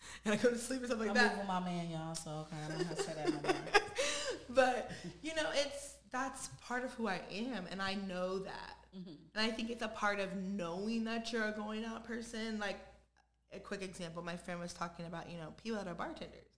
and 0.24 0.34
I 0.34 0.36
go 0.36 0.50
to 0.50 0.58
sleep 0.58 0.82
or 0.82 0.86
something 0.86 1.08
like 1.08 1.16
I'm 1.16 1.22
that. 1.22 1.38
with 1.38 1.46
my 1.46 1.60
man, 1.60 1.90
y'all. 1.90 2.14
So 2.14 2.30
okay, 2.30 2.56
I 2.64 2.68
don't 2.68 2.86
have 2.86 2.96
to 2.96 3.02
say 3.02 3.12
that 3.14 3.44
no 3.44 3.52
but 4.50 4.90
you 5.22 5.34
know, 5.34 5.48
it's 5.54 5.94
that's 6.12 6.48
part 6.62 6.84
of 6.84 6.92
who 6.94 7.08
I 7.08 7.20
am, 7.32 7.66
and 7.70 7.80
I 7.80 7.94
know 7.94 8.38
that. 8.40 8.76
Mm-hmm. 8.96 9.10
And 9.34 9.52
I 9.52 9.54
think 9.54 9.70
it's 9.70 9.82
a 9.82 9.88
part 9.88 10.18
of 10.18 10.34
knowing 10.36 11.04
that 11.04 11.32
you're 11.32 11.44
a 11.44 11.52
going 11.52 11.84
out 11.84 12.04
person. 12.04 12.58
Like 12.58 12.80
a 13.52 13.60
quick 13.60 13.82
example, 13.82 14.22
my 14.22 14.36
friend 14.36 14.60
was 14.60 14.72
talking 14.72 15.06
about, 15.06 15.30
you 15.30 15.38
know, 15.38 15.52
people 15.62 15.78
that 15.78 15.88
are 15.88 15.94
bartenders. 15.94 16.48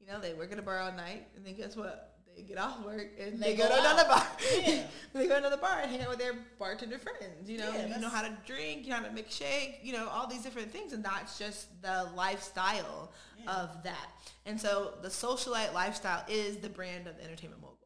You 0.00 0.08
know, 0.08 0.20
they 0.20 0.34
work 0.34 0.52
at 0.52 0.58
a 0.58 0.62
bar 0.62 0.80
all 0.80 0.92
night, 0.92 1.28
and 1.36 1.46
then 1.46 1.54
guess 1.54 1.76
what? 1.76 2.11
They 2.36 2.42
get 2.42 2.58
off 2.58 2.84
work 2.84 3.08
and 3.20 3.40
they, 3.40 3.52
they 3.52 3.56
go, 3.56 3.68
go, 3.68 3.74
to 3.74 3.80
another 3.80 4.08
bar. 4.08 4.26
Yeah. 4.62 4.84
they 5.12 5.26
go 5.26 5.34
to 5.34 5.38
another 5.38 5.56
bar 5.56 5.80
and 5.82 5.90
hang 5.90 6.02
out 6.02 6.10
with 6.10 6.18
their 6.18 6.34
bartender 6.58 6.98
friends. 6.98 7.48
You 7.48 7.58
know, 7.58 7.72
yeah, 7.72 7.94
you 7.94 8.00
know 8.00 8.08
how 8.08 8.22
to 8.22 8.36
drink, 8.46 8.84
you 8.84 8.90
know 8.90 8.96
how 8.96 9.04
to 9.04 9.12
make 9.12 9.30
shake, 9.30 9.80
you 9.82 9.92
know, 9.92 10.08
all 10.08 10.26
these 10.26 10.42
different 10.42 10.70
things, 10.70 10.92
and 10.92 11.04
that's 11.04 11.38
just 11.38 11.68
the 11.82 12.08
lifestyle 12.16 13.12
yeah. 13.38 13.52
of 13.52 13.82
that. 13.84 14.08
And 14.46 14.60
so 14.60 14.94
the 15.02 15.08
socialite 15.08 15.72
lifestyle 15.74 16.24
is 16.28 16.58
the 16.58 16.68
brand 16.68 17.06
of 17.06 17.16
the 17.16 17.24
entertainment 17.24 17.60
mogul. 17.60 17.78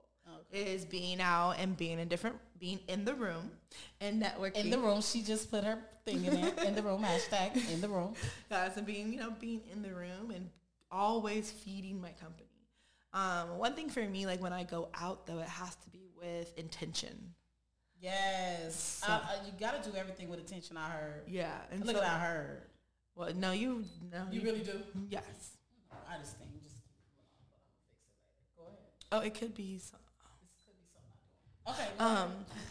Okay. 0.52 0.74
Is 0.74 0.84
being 0.84 1.20
out 1.20 1.52
and 1.58 1.76
being 1.76 1.98
in 1.98 2.08
different, 2.08 2.36
being 2.58 2.80
in 2.88 3.04
the 3.04 3.14
room 3.14 3.50
and 4.00 4.22
networking. 4.22 4.56
In 4.56 4.70
the 4.70 4.78
room, 4.78 5.00
she 5.00 5.22
just 5.22 5.50
put 5.50 5.64
her 5.64 5.78
thing 6.04 6.24
in 6.24 6.34
in 6.66 6.74
the 6.74 6.82
room, 6.82 7.02
hashtag 7.02 7.72
in 7.72 7.80
the 7.80 7.88
room. 7.88 8.14
Guys, 8.50 8.76
and 8.76 8.86
being, 8.86 9.12
you 9.12 9.20
know, 9.20 9.32
being 9.40 9.60
in 9.72 9.82
the 9.82 9.92
room 9.94 10.30
and 10.34 10.50
always 10.90 11.50
feeding 11.50 12.00
my 12.00 12.10
company 12.10 12.45
um, 13.16 13.56
one 13.58 13.72
thing 13.72 13.88
for 13.88 14.02
me, 14.02 14.26
like 14.26 14.42
when 14.42 14.52
I 14.52 14.64
go 14.64 14.88
out 14.94 15.26
though, 15.26 15.38
it 15.38 15.48
has 15.48 15.74
to 15.76 15.90
be 15.90 16.06
with 16.16 16.56
intention. 16.58 17.34
Yes, 17.98 19.00
so, 19.04 19.10
uh, 19.10 19.20
you 19.46 19.52
got 19.58 19.82
to 19.82 19.90
do 19.90 19.96
everything 19.96 20.28
with 20.28 20.38
intention. 20.38 20.76
I 20.76 20.90
heard. 20.90 21.22
Yeah, 21.26 21.56
and 21.72 21.84
look 21.86 21.96
so, 21.96 22.02
at 22.02 22.08
I 22.08 22.18
heard. 22.18 22.62
Well, 23.14 23.32
no, 23.34 23.52
you 23.52 23.84
no, 24.12 24.26
you, 24.30 24.40
you 24.40 24.46
really 24.46 24.60
do. 24.60 24.82
Yes. 25.08 25.56
I 25.90 26.18
just 26.18 26.36
think 26.36 26.50
just 26.62 26.76
Go 28.54 28.64
ahead. 28.64 28.76
Oh, 29.10 29.20
it 29.20 29.34
could 29.34 29.54
be. 29.54 29.78
Some, 29.78 29.98
Okay. 31.68 31.86
Um, 31.98 32.30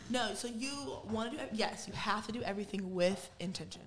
no, 0.10 0.34
so 0.36 0.48
you 0.48 0.72
want 1.10 1.32
to 1.32 1.38
do 1.38 1.44
yes, 1.52 1.86
you 1.88 1.94
have 1.94 2.26
to 2.28 2.32
do 2.32 2.42
everything 2.44 2.94
with 2.94 3.30
intention, 3.40 3.82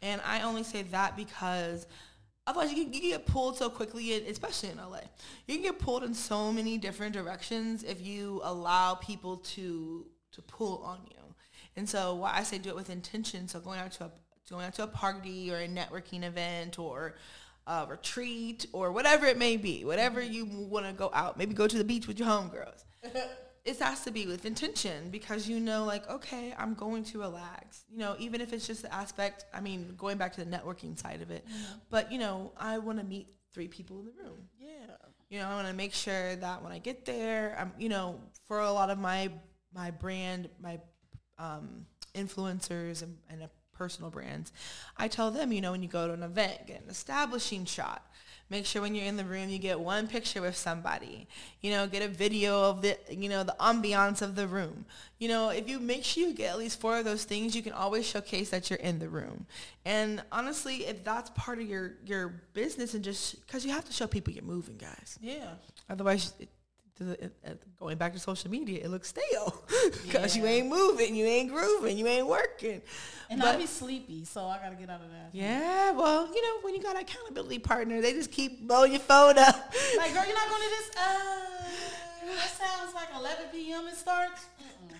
and 0.00 0.22
I 0.24 0.42
only 0.42 0.62
say 0.62 0.82
that 0.84 1.16
because 1.16 1.86
Otherwise, 2.46 2.72
you 2.72 2.84
can, 2.84 2.92
you 2.92 3.00
can 3.00 3.10
get 3.10 3.26
pulled 3.26 3.56
so 3.56 3.70
quickly, 3.70 4.12
especially 4.26 4.68
in 4.70 4.76
LA. 4.76 5.00
You 5.46 5.54
can 5.54 5.62
get 5.62 5.78
pulled 5.78 6.04
in 6.04 6.12
so 6.12 6.52
many 6.52 6.76
different 6.76 7.14
directions 7.14 7.82
if 7.82 8.04
you 8.04 8.40
allow 8.44 8.94
people 8.94 9.38
to 9.38 10.06
to 10.32 10.42
pull 10.42 10.82
on 10.84 10.98
you. 11.08 11.16
And 11.76 11.88
so, 11.88 12.16
why 12.16 12.32
I 12.34 12.42
say 12.42 12.58
do 12.58 12.68
it 12.68 12.76
with 12.76 12.90
intention. 12.90 13.48
So, 13.48 13.60
going 13.60 13.80
out 13.80 13.92
to 13.92 14.04
a 14.04 14.10
going 14.50 14.66
out 14.66 14.74
to 14.74 14.82
a 14.82 14.86
party 14.86 15.50
or 15.50 15.58
a 15.58 15.68
networking 15.68 16.22
event 16.22 16.78
or 16.78 17.14
a 17.66 17.86
retreat 17.88 18.66
or 18.72 18.92
whatever 18.92 19.26
it 19.26 19.38
may 19.38 19.56
be, 19.56 19.84
whatever 19.84 20.20
mm-hmm. 20.20 20.32
you 20.32 20.44
want 20.46 20.86
to 20.86 20.92
go 20.92 21.10
out. 21.14 21.38
Maybe 21.38 21.54
go 21.54 21.66
to 21.66 21.78
the 21.78 21.84
beach 21.84 22.06
with 22.06 22.18
your 22.18 22.28
homegirls. 22.28 22.84
it 23.64 23.78
has 23.78 24.04
to 24.04 24.10
be 24.10 24.26
with 24.26 24.44
intention 24.44 25.08
because 25.10 25.48
you 25.48 25.58
know 25.58 25.84
like 25.84 26.08
okay 26.08 26.54
i'm 26.58 26.74
going 26.74 27.02
to 27.02 27.18
relax 27.18 27.84
you 27.90 27.98
know 27.98 28.14
even 28.18 28.40
if 28.40 28.52
it's 28.52 28.66
just 28.66 28.82
the 28.82 28.94
aspect 28.94 29.46
i 29.54 29.60
mean 29.60 29.94
going 29.96 30.18
back 30.18 30.32
to 30.32 30.44
the 30.44 30.50
networking 30.50 30.98
side 30.98 31.22
of 31.22 31.30
it 31.30 31.46
mm-hmm. 31.46 31.74
but 31.90 32.12
you 32.12 32.18
know 32.18 32.52
i 32.58 32.78
want 32.78 32.98
to 32.98 33.04
meet 33.04 33.28
three 33.52 33.68
people 33.68 34.00
in 34.00 34.06
the 34.06 34.12
room 34.22 34.38
yeah 34.58 34.68
you 35.30 35.38
know 35.38 35.46
i 35.46 35.54
want 35.54 35.66
to 35.66 35.72
make 35.72 35.94
sure 35.94 36.36
that 36.36 36.62
when 36.62 36.72
i 36.72 36.78
get 36.78 37.04
there 37.04 37.56
i'm 37.58 37.72
you 37.78 37.88
know 37.88 38.20
for 38.46 38.60
a 38.60 38.70
lot 38.70 38.90
of 38.90 38.98
my 38.98 39.30
my 39.74 39.90
brand, 39.90 40.48
my 40.60 40.80
um, 41.38 41.86
influencers 42.14 43.02
and, 43.02 43.16
and 43.28 43.48
personal 43.72 44.10
brands, 44.10 44.52
I 44.96 45.08
tell 45.08 45.30
them, 45.30 45.52
you 45.52 45.60
know, 45.60 45.72
when 45.72 45.82
you 45.82 45.88
go 45.88 46.06
to 46.06 46.14
an 46.14 46.22
event, 46.22 46.66
get 46.66 46.82
an 46.82 46.90
establishing 46.90 47.64
shot. 47.64 48.06
Make 48.50 48.66
sure 48.66 48.82
when 48.82 48.94
you're 48.94 49.06
in 49.06 49.16
the 49.16 49.24
room, 49.24 49.48
you 49.48 49.58
get 49.58 49.80
one 49.80 50.06
picture 50.06 50.42
with 50.42 50.56
somebody. 50.56 51.26
You 51.60 51.70
know, 51.70 51.86
get 51.86 52.02
a 52.02 52.08
video 52.08 52.62
of 52.70 52.82
the, 52.82 52.96
you 53.10 53.28
know, 53.28 53.42
the 53.42 53.56
ambiance 53.58 54.20
of 54.20 54.36
the 54.36 54.46
room. 54.46 54.84
You 55.18 55.28
know, 55.28 55.48
if 55.48 55.68
you 55.68 55.80
make 55.80 56.04
sure 56.04 56.28
you 56.28 56.34
get 56.34 56.50
at 56.50 56.58
least 56.58 56.78
four 56.80 56.98
of 56.98 57.04
those 57.04 57.24
things, 57.24 57.56
you 57.56 57.62
can 57.62 57.72
always 57.72 58.06
showcase 58.06 58.50
that 58.50 58.68
you're 58.68 58.78
in 58.78 58.98
the 58.98 59.08
room. 59.08 59.46
And 59.84 60.22
honestly, 60.30 60.86
if 60.86 61.02
that's 61.02 61.30
part 61.30 61.58
of 61.58 61.66
your 61.66 61.94
your 62.04 62.42
business, 62.52 62.94
and 62.94 63.02
just 63.02 63.44
because 63.46 63.64
you 63.64 63.72
have 63.72 63.86
to 63.86 63.92
show 63.92 64.06
people 64.06 64.32
you're 64.32 64.44
moving, 64.44 64.76
guys. 64.76 65.18
Yeah. 65.20 65.54
Otherwise, 65.88 66.34
it, 67.00 67.32
going 67.78 67.96
back 67.98 68.12
to 68.12 68.18
social 68.18 68.50
media, 68.50 68.80
it 68.84 68.88
looks 68.88 69.08
stale 69.08 69.62
because 70.02 70.36
Yeah. 70.36 70.42
you 70.42 70.48
ain't 70.48 70.68
moving, 70.68 71.14
you 71.14 71.24
ain't 71.26 71.50
grooving, 71.50 71.98
you 71.98 72.06
ain't 72.06 72.26
working. 72.26 72.82
And 73.30 73.40
But- 73.40 73.54
I 73.54 73.58
be 73.58 73.66
sleepy, 73.66 74.24
so 74.24 74.46
I 74.46 74.58
gotta 74.58 74.76
get 74.76 74.90
out 74.90 75.00
of 75.00 75.10
that. 75.10 75.30
yeah, 75.32 75.90
well, 75.92 76.26
you 76.32 76.42
know, 76.42 76.60
when 76.62 76.74
you 76.74 76.82
got 76.82 76.94
an 76.96 77.02
accountability 77.02 77.58
partner, 77.58 78.00
they 78.00 78.12
just 78.12 78.30
keep 78.30 78.66
blowing 78.68 78.92
your 78.92 79.00
phone 79.00 79.38
up. 79.38 79.72
Like, 79.96 80.12
girl, 80.14 80.24
you're 80.26 80.34
not 80.34 80.48
going 80.48 80.62
to 80.62 80.68
this? 80.70 80.90
Uh, 80.96 82.26
that 82.36 82.50
sounds 82.50 82.94
like 82.94 83.08
11 83.18 83.46
p.m. 83.52 83.86
it 83.88 83.96
starts. 83.96 84.46
Mm-mm. 84.60 84.96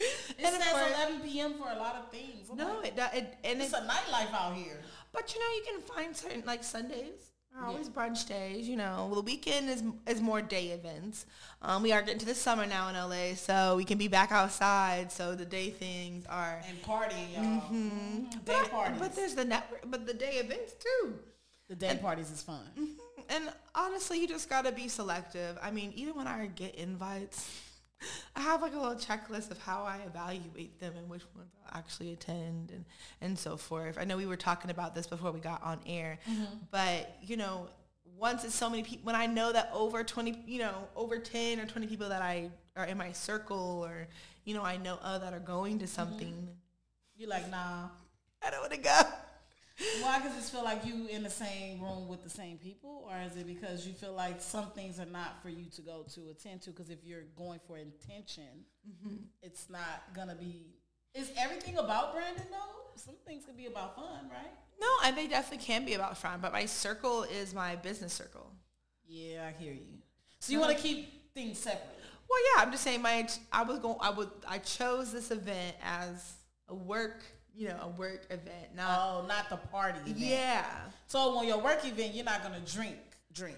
It 0.00 0.06
And 0.44 0.54
says 0.56 0.72
course- 0.72 0.92
11 0.96 1.20
p.m. 1.20 1.54
for 1.54 1.68
a 1.70 1.76
lot 1.76 1.94
of 1.96 2.10
things. 2.10 2.48
I'm 2.50 2.56
no, 2.56 2.78
like, 2.80 2.96
it, 2.96 2.98
it 3.14 3.34
and 3.44 3.60
it's 3.60 3.72
it's 3.72 3.78
a 3.78 3.86
nightlife 3.86 4.32
out 4.32 4.54
here. 4.54 4.80
But 5.12 5.32
you 5.34 5.40
know, 5.40 5.46
you 5.56 5.62
can 5.70 5.80
find 5.82 6.16
certain 6.16 6.42
like 6.46 6.64
Sundays 6.64 7.30
are 7.56 7.62
Yeah. 7.62 7.68
always 7.68 7.88
brunch 7.88 8.26
days. 8.26 8.68
You 8.68 8.76
know, 8.76 9.10
the 9.14 9.20
weekend 9.20 9.68
is 9.68 9.82
is 10.06 10.20
more 10.20 10.40
day 10.42 10.68
events. 10.68 11.26
Um, 11.62 11.82
we 11.82 11.92
are 11.92 12.00
getting 12.02 12.18
to 12.20 12.26
the 12.26 12.34
summer 12.34 12.66
now 12.66 12.88
in 12.88 12.96
LA, 12.96 13.34
so 13.34 13.76
we 13.76 13.84
can 13.84 13.98
be 13.98 14.08
back 14.08 14.32
outside. 14.32 15.10
So 15.12 15.34
the 15.34 15.44
day 15.44 15.70
things 15.70 16.24
are. 16.26 16.62
And 16.66 16.82
partying, 16.82 17.32
y'all. 17.34 17.70
Mhm. 17.70 18.30
Day 18.30 18.38
But, 18.44 18.56
I- 18.56 18.68
parties. 18.68 18.98
but 19.00 19.16
there's 19.16 19.34
the 19.34 19.44
network, 19.44 19.82
but 19.90 20.06
the 20.06 20.14
day 20.14 20.34
events 20.36 20.74
too. 20.78 21.18
the 21.68 21.76
day 21.76 21.96
parties 22.02 22.30
is 22.32 22.42
fun. 22.42 22.66
And 23.28 23.44
honestly, 23.76 24.18
you 24.18 24.26
just 24.26 24.48
gotta 24.50 24.72
be 24.72 24.88
selective. 24.88 25.56
I 25.62 25.70
mean, 25.70 25.92
even 25.94 26.16
when 26.16 26.26
I 26.26 26.46
get 26.46 26.74
invites, 26.74 27.48
I 28.36 28.40
have 28.40 28.62
like 28.62 28.74
a 28.74 28.78
little 28.78 28.94
checklist 28.94 29.50
of 29.50 29.58
how 29.58 29.84
I 29.84 29.98
evaluate 30.06 30.78
them 30.80 30.94
and 30.96 31.08
which 31.08 31.22
ones 31.34 31.50
I'll 31.66 31.78
actually 31.78 32.12
attend 32.12 32.70
and, 32.70 32.84
and 33.20 33.38
so 33.38 33.56
forth. 33.56 33.98
I 33.98 34.04
know 34.04 34.16
we 34.16 34.26
were 34.26 34.36
talking 34.36 34.70
about 34.70 34.94
this 34.94 35.06
before 35.06 35.32
we 35.32 35.40
got 35.40 35.62
on 35.62 35.80
air, 35.86 36.18
mm-hmm. 36.28 36.44
but 36.70 37.16
you 37.22 37.36
know, 37.36 37.68
once 38.18 38.44
it's 38.44 38.54
so 38.54 38.68
many 38.68 38.82
people, 38.82 39.04
when 39.04 39.16
I 39.16 39.26
know 39.26 39.52
that 39.52 39.70
over 39.72 40.04
20, 40.04 40.44
you 40.46 40.58
know, 40.58 40.88
over 40.94 41.18
10 41.18 41.58
or 41.58 41.66
20 41.66 41.86
people 41.86 42.08
that 42.10 42.22
I 42.22 42.50
are 42.76 42.84
in 42.84 42.98
my 42.98 43.12
circle 43.12 43.82
or, 43.84 44.08
you 44.44 44.54
know, 44.54 44.62
I 44.62 44.76
know 44.76 44.98
of 45.02 45.22
that 45.22 45.32
are 45.32 45.40
going 45.40 45.78
to 45.78 45.86
mm-hmm. 45.86 45.94
something, 45.94 46.48
You're 47.16 47.30
like, 47.30 47.50
nah. 47.50 47.88
I 48.42 48.50
don't 48.50 48.60
want 48.60 48.72
to 48.72 48.78
go. 48.78 49.00
Why? 50.00 50.18
Because 50.18 50.36
just 50.36 50.52
feel 50.52 50.64
like 50.64 50.84
you 50.84 51.06
in 51.06 51.22
the 51.22 51.30
same 51.30 51.80
room 51.80 52.08
with 52.08 52.22
the 52.22 52.30
same 52.30 52.58
people, 52.58 53.08
or 53.10 53.16
is 53.26 53.36
it 53.36 53.46
because 53.46 53.86
you 53.86 53.92
feel 53.92 54.12
like 54.12 54.40
some 54.40 54.70
things 54.72 55.00
are 55.00 55.06
not 55.06 55.42
for 55.42 55.48
you 55.48 55.66
to 55.76 55.82
go 55.82 56.04
to 56.14 56.28
attend 56.30 56.62
to? 56.62 56.70
Because 56.70 56.90
if 56.90 56.98
you're 57.04 57.24
going 57.36 57.60
for 57.66 57.78
intention, 57.78 58.64
mm-hmm. 58.88 59.16
it's 59.42 59.70
not 59.70 60.02
gonna 60.14 60.34
be. 60.34 60.66
Is 61.14 61.32
everything 61.38 61.78
about 61.78 62.12
branding 62.12 62.44
though? 62.50 62.90
Some 62.96 63.14
things 63.26 63.44
could 63.46 63.56
be 63.56 63.66
about 63.66 63.96
fun, 63.96 64.28
right? 64.30 64.52
No, 64.80 64.88
and 65.04 65.16
they 65.16 65.26
definitely 65.26 65.64
can 65.64 65.84
be 65.84 65.94
about 65.94 66.16
fun, 66.16 66.40
but 66.40 66.52
my 66.52 66.66
circle 66.66 67.24
is 67.24 67.54
my 67.54 67.76
business 67.76 68.12
circle. 68.12 68.50
Yeah, 69.06 69.48
I 69.48 69.62
hear 69.62 69.72
you. 69.72 69.98
So 70.40 70.52
you 70.52 70.60
want 70.60 70.76
to 70.76 70.82
keep 70.82 71.32
things 71.34 71.58
separate? 71.58 71.98
Well, 72.28 72.38
yeah, 72.54 72.62
I'm 72.62 72.70
just 72.70 72.84
saying 72.84 73.02
my 73.02 73.28
I 73.52 73.62
was 73.62 73.78
going 73.80 73.96
I 74.00 74.10
would 74.10 74.30
I 74.46 74.58
chose 74.58 75.12
this 75.12 75.30
event 75.30 75.76
as 75.82 76.34
a 76.68 76.74
work, 76.74 77.24
you 77.56 77.68
know, 77.68 77.76
a 77.82 77.88
work 77.88 78.24
event, 78.30 78.74
not 78.76 78.88
Oh, 79.00 79.26
not 79.26 79.48
the 79.50 79.56
party 79.56 79.98
event. 80.00 80.18
yeah. 80.18 80.64
So 81.06 81.36
when 81.36 81.46
your 81.48 81.58
work 81.60 81.84
event, 81.84 82.14
you're 82.14 82.24
not 82.24 82.42
gonna 82.42 82.60
drink, 82.60 82.96
drink. 83.32 83.56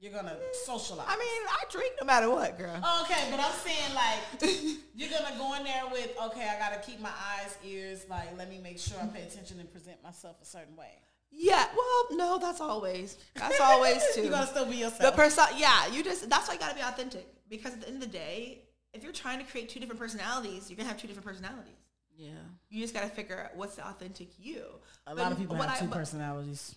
You're 0.00 0.12
gonna 0.12 0.36
socialize. 0.64 1.06
I 1.08 1.16
mean, 1.16 1.42
I 1.48 1.62
drink 1.70 1.92
no 2.00 2.04
matter 2.06 2.28
what, 2.28 2.58
girl. 2.58 2.76
Oh, 2.82 3.02
okay, 3.04 3.28
but 3.30 3.38
I'm 3.38 3.52
saying 3.52 3.94
like 3.94 4.42
you're 4.96 5.10
gonna 5.10 5.36
go 5.38 5.54
in 5.54 5.62
there 5.64 5.84
with 5.92 6.10
okay, 6.26 6.48
I 6.48 6.58
gotta 6.58 6.80
keep 6.84 7.00
my 7.00 7.10
eyes, 7.38 7.56
ears, 7.64 8.04
like 8.10 8.36
let 8.36 8.50
me 8.50 8.58
make 8.62 8.78
sure 8.80 8.98
I 9.00 9.06
pay 9.06 9.22
attention 9.22 9.60
and 9.60 9.70
present 9.70 10.02
myself 10.02 10.36
a 10.42 10.44
certain 10.44 10.74
way. 10.76 10.90
Yeah, 11.30 11.64
well, 11.76 12.16
no, 12.18 12.38
that's 12.38 12.60
always 12.60 13.16
that's 13.36 13.60
always 13.60 14.02
too. 14.14 14.22
You're 14.22 14.30
gonna 14.32 14.46
still 14.46 14.66
be 14.66 14.76
yourself. 14.76 15.00
the 15.02 15.12
person, 15.12 15.44
yeah, 15.56 15.86
you 15.86 16.02
just 16.02 16.28
that's 16.28 16.48
why 16.48 16.54
you 16.54 16.60
gotta 16.60 16.74
be 16.74 16.80
authentic 16.82 17.26
because 17.48 17.72
at 17.74 17.80
the 17.82 17.86
end 17.88 18.02
of 18.02 18.10
the 18.10 18.18
day, 18.18 18.64
if 18.94 19.04
you're 19.04 19.12
trying 19.12 19.38
to 19.38 19.44
create 19.50 19.68
two 19.68 19.78
different 19.78 20.00
personalities, 20.00 20.68
you're 20.68 20.76
gonna 20.76 20.88
have 20.88 20.98
two 21.00 21.06
different 21.06 21.26
personalities. 21.26 21.76
Yeah, 22.16 22.30
You 22.68 22.80
just 22.82 22.94
gotta 22.94 23.08
figure 23.08 23.40
out 23.44 23.56
what's 23.56 23.76
the 23.76 23.86
authentic 23.86 24.28
you. 24.38 24.64
a 25.06 25.14
But 25.14 25.22
lot 25.22 25.32
of 25.32 25.38
people 25.38 25.56
what 25.56 25.68
have 25.68 25.76
I- 25.78 25.80
two 25.80 25.86
but- 25.88 25.98
personalities. 25.98 26.74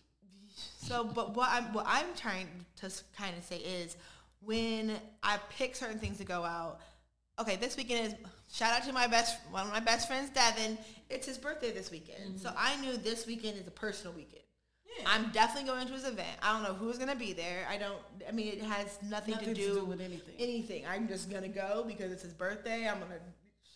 So, 0.77 1.03
but 1.03 1.35
what 1.35 1.49
I'm 1.51 1.73
what 1.73 1.85
I'm 1.87 2.13
trying 2.15 2.47
to 2.77 2.89
kind 3.17 3.37
of 3.37 3.43
say 3.43 3.57
is 3.57 3.97
when 4.39 4.97
I 5.21 5.37
pick 5.57 5.75
certain 5.75 5.99
things 5.99 6.17
to 6.19 6.23
go 6.23 6.43
out. 6.43 6.79
Okay, 7.37 7.57
this 7.57 7.75
weekend 7.75 8.07
is 8.07 8.13
shout 8.53 8.71
out 8.71 8.87
to 8.87 8.93
my 8.93 9.07
best 9.07 9.37
one 9.51 9.67
of 9.67 9.73
my 9.73 9.81
best 9.81 10.07
friends, 10.07 10.29
Devin. 10.29 10.77
It's 11.09 11.27
his 11.27 11.37
birthday 11.37 11.71
this 11.71 11.91
weekend, 11.91 12.39
so 12.39 12.47
mm-hmm. 12.49 12.57
I 12.57 12.81
knew 12.81 12.95
this 12.95 13.27
weekend 13.27 13.57
is 13.57 13.67
a 13.67 13.71
personal 13.71 14.13
weekend. 14.13 14.43
Yeah. 14.97 15.03
I'm 15.07 15.29
definitely 15.31 15.69
going 15.69 15.85
to 15.87 15.93
his 15.93 16.05
event. 16.07 16.37
I 16.41 16.53
don't 16.53 16.63
know 16.63 16.73
who's 16.73 16.97
gonna 16.97 17.15
be 17.17 17.33
there. 17.33 17.67
I 17.69 17.77
don't. 17.77 17.99
I 18.27 18.31
mean, 18.31 18.47
it 18.53 18.61
has 18.63 18.97
nothing, 19.03 19.33
Nothing 19.33 19.53
to, 19.53 19.53
to 19.55 19.67
do 19.67 19.73
do 19.79 19.85
with 19.85 19.99
anything. 19.99 20.35
Anything. 20.39 20.85
I'm 20.87 21.09
just 21.09 21.29
gonna 21.29 21.49
go 21.49 21.83
because 21.85 22.13
it's 22.13 22.23
his 22.23 22.33
birthday. 22.33 22.87
I'm 22.87 22.99
gonna 22.99 23.19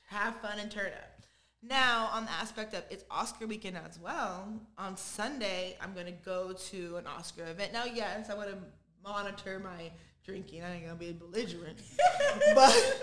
have 0.07 0.37
fun 0.37 0.59
and 0.59 0.71
turn 0.71 0.93
up. 0.93 1.21
Now, 1.61 2.09
on 2.13 2.25
the 2.25 2.31
aspect 2.31 2.73
of 2.73 2.83
it's 2.89 3.03
Oscar 3.11 3.45
weekend 3.45 3.77
as 3.77 3.99
well, 3.99 4.47
on 4.77 4.95
Sunday, 4.95 5.77
I'm 5.81 5.93
going 5.93 6.05
to 6.05 6.11
go 6.11 6.53
to 6.53 6.95
an 6.97 7.05
Oscar 7.05 7.43
event. 7.47 7.73
Now, 7.73 7.83
yes, 7.83 8.29
I 8.29 8.35
want 8.35 8.49
to 8.49 8.57
monitor 9.03 9.59
my 9.59 9.91
drinking. 10.25 10.63
I 10.63 10.75
ain't 10.75 10.85
going 10.85 10.97
to 10.97 10.99
be 10.99 11.11
belligerent. 11.11 11.77
but, 12.55 13.01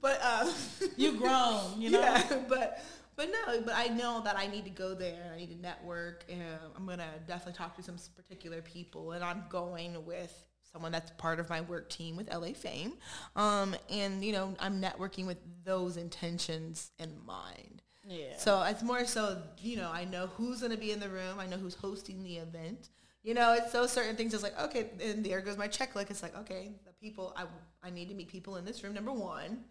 but, 0.00 0.20
uh, 0.22 0.52
You 0.96 1.18
grown, 1.18 1.80
you 1.80 1.90
know. 1.90 2.00
yeah, 2.00 2.22
but, 2.48 2.84
but 3.16 3.30
no, 3.32 3.62
but 3.62 3.74
I 3.74 3.88
know 3.88 4.22
that 4.22 4.38
I 4.38 4.46
need 4.46 4.64
to 4.64 4.70
go 4.70 4.94
there. 4.94 5.32
I 5.34 5.36
need 5.36 5.50
to 5.50 5.60
network. 5.60 6.24
And 6.30 6.42
I'm 6.76 6.86
going 6.86 6.98
to 6.98 7.10
definitely 7.26 7.54
talk 7.54 7.74
to 7.76 7.82
some 7.82 7.96
particular 8.14 8.62
people. 8.62 9.10
And 9.10 9.24
I'm 9.24 9.42
going 9.50 10.04
with 10.06 10.44
someone 10.72 10.92
that's 10.92 11.10
part 11.18 11.40
of 11.40 11.50
my 11.50 11.62
work 11.62 11.90
team 11.90 12.16
with 12.16 12.32
LA 12.32 12.52
Fame. 12.52 12.92
Um, 13.34 13.74
and, 13.90 14.24
you 14.24 14.32
know, 14.32 14.54
I'm 14.60 14.80
networking 14.80 15.26
with 15.26 15.38
those 15.64 15.96
intentions 15.96 16.92
in 17.00 17.12
mind. 17.26 17.82
Yeah. 18.08 18.36
So 18.38 18.62
it's 18.62 18.82
more 18.82 19.04
so, 19.04 19.42
you 19.58 19.76
know, 19.76 19.90
I 19.92 20.04
know 20.04 20.28
who's 20.28 20.60
going 20.60 20.72
to 20.72 20.78
be 20.78 20.92
in 20.92 21.00
the 21.00 21.08
room. 21.10 21.38
I 21.38 21.46
know 21.46 21.56
who's 21.58 21.74
hosting 21.74 22.22
the 22.22 22.36
event. 22.38 22.88
You 23.22 23.34
know, 23.34 23.52
it's 23.52 23.70
so 23.72 23.86
certain 23.86 24.16
things. 24.16 24.32
It's 24.32 24.42
like, 24.42 24.58
okay, 24.58 24.86
and 25.02 25.24
there 25.24 25.40
goes 25.42 25.58
my 25.58 25.68
checklist. 25.68 26.10
It's 26.10 26.22
like, 26.22 26.36
okay, 26.38 26.72
the 26.86 26.92
people, 27.00 27.34
I, 27.36 27.44
I 27.86 27.90
need 27.90 28.08
to 28.08 28.14
meet 28.14 28.28
people 28.28 28.56
in 28.56 28.64
this 28.64 28.82
room, 28.82 28.94
number 28.94 29.12
one. 29.12 29.64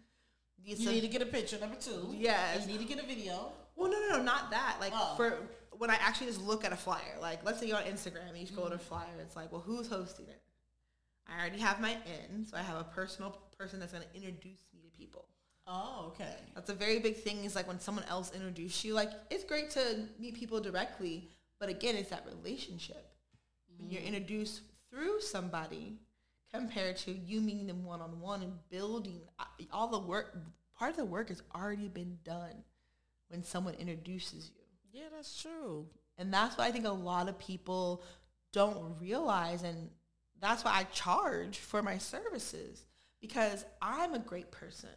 It's 0.63 0.81
you 0.81 0.89
a- 0.89 0.93
need 0.93 1.01
to 1.01 1.07
get 1.07 1.21
a 1.21 1.25
picture. 1.25 1.57
Number 1.59 1.77
two. 1.77 2.13
Yes. 2.15 2.61
You 2.67 2.73
need 2.77 2.87
to 2.87 2.93
get 2.93 3.03
a 3.03 3.07
video. 3.07 3.51
well, 3.75 3.89
no, 3.89 3.99
no, 3.99 4.17
no, 4.17 4.23
not 4.23 4.51
that. 4.51 4.77
Like 4.79 4.93
Oh. 4.95 5.13
for 5.17 5.37
when 5.77 5.89
I 5.89 5.95
actually 5.95 6.27
just 6.27 6.41
look 6.41 6.65
at 6.65 6.73
a 6.73 6.75
flyer, 6.75 7.17
like 7.21 7.43
let's 7.45 7.59
say 7.59 7.67
you're 7.67 7.77
on 7.77 7.83
Instagram 7.83 8.29
and 8.29 8.37
you 8.37 8.45
scroll 8.47 8.67
to 8.67 8.75
a 8.75 8.79
flyer, 8.79 9.05
it's 9.21 9.35
like, 9.35 9.51
well, 9.51 9.61
who's 9.61 9.87
hosting 9.87 10.27
it? 10.27 10.41
I 11.27 11.39
already 11.39 11.59
have 11.59 11.79
my 11.81 11.91
in, 12.31 12.45
so 12.45 12.57
I 12.57 12.61
have 12.61 12.77
a 12.79 12.83
personal 12.83 13.37
person 13.57 13.79
that's 13.79 13.91
going 13.93 14.03
to 14.03 14.15
introduce 14.15 14.59
me 14.73 14.81
to 14.83 14.89
people. 14.97 15.25
Oh, 15.67 16.05
okay. 16.13 16.35
That's 16.55 16.69
a 16.69 16.73
very 16.73 16.99
big 16.99 17.17
thing. 17.17 17.43
Is 17.43 17.55
like 17.55 17.67
when 17.67 17.79
someone 17.79 18.05
else 18.05 18.31
introduces 18.33 18.85
you. 18.85 18.93
Like 18.93 19.11
it's 19.29 19.43
great 19.43 19.69
to 19.71 20.05
meet 20.19 20.35
people 20.35 20.59
directly, 20.61 21.29
but 21.59 21.69
again, 21.69 21.95
it's 21.95 22.09
that 22.09 22.25
relationship. 22.25 23.11
When 23.77 23.91
you're 23.91 24.01
introduced 24.01 24.61
through 24.89 25.21
somebody, 25.21 25.97
compared 26.53 26.97
to 26.97 27.11
you 27.11 27.41
meeting 27.41 27.67
them 27.67 27.83
one 27.83 28.01
on 28.01 28.19
one 28.21 28.41
and 28.41 28.53
building 28.69 29.21
uh, 29.39 29.43
all 29.71 29.87
the 29.89 29.99
work. 29.99 30.37
Part 30.77 30.91
of 30.91 30.97
the 30.97 31.05
work 31.05 31.29
has 31.29 31.41
already 31.55 31.87
been 31.87 32.17
done 32.23 32.63
when 33.29 33.43
someone 33.43 33.73
introduces 33.75 34.49
you. 34.55 34.61
Yeah, 34.91 35.07
that's 35.13 35.41
true. 35.41 35.87
And 36.17 36.33
that's 36.33 36.57
what 36.57 36.65
I 36.67 36.71
think 36.71 36.85
a 36.85 36.91
lot 36.91 37.29
of 37.29 37.37
people 37.39 38.03
don't 38.53 38.95
realize. 38.99 39.63
And 39.63 39.89
that's 40.39 40.63
why 40.63 40.71
I 40.71 40.83
charge 40.85 41.57
for 41.57 41.81
my 41.83 41.97
services 41.97 42.85
because 43.21 43.65
I'm 43.81 44.13
a 44.13 44.19
great 44.19 44.51
person. 44.51 44.89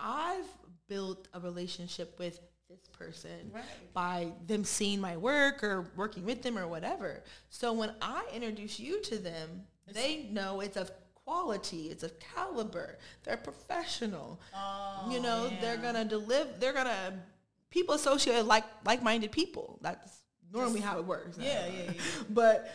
I've 0.00 0.46
built 0.88 1.28
a 1.34 1.40
relationship 1.40 2.18
with 2.18 2.40
this 2.68 2.86
person 2.92 3.50
Right. 3.52 3.64
by 3.94 4.32
them 4.46 4.64
seeing 4.64 5.00
my 5.00 5.16
work 5.16 5.64
or 5.64 5.90
working 5.96 6.24
with 6.24 6.42
them 6.42 6.58
or 6.58 6.68
whatever. 6.68 7.22
So 7.48 7.72
when 7.72 7.94
I 8.02 8.26
introduce 8.32 8.78
you 8.78 9.00
to 9.02 9.18
them, 9.18 9.66
they 9.86 10.24
know 10.24 10.60
it's 10.60 10.76
of 10.76 10.90
quality, 11.24 11.88
it's 11.90 12.02
of 12.02 12.18
caliber, 12.18 12.98
they're 13.24 13.36
professional. 13.38 14.40
Oh, 14.54 15.08
you 15.10 15.20
know, 15.20 15.50
they're 15.60 15.76
gonna 15.76 16.04
deliver. 16.04 16.50
They're 16.58 16.72
gonna 16.72 17.22
people 17.70 17.94
associate 17.94 18.44
like 18.44 18.64
like-minded 18.84 19.32
people. 19.32 19.78
That's 19.82 20.24
normally 20.52 20.80
how 20.80 20.98
it 20.98 21.04
works. 21.04 21.38
Yeah, 21.38 21.66
yeah, 21.66 21.92
yeah. 21.92 22.00
but 22.30 22.70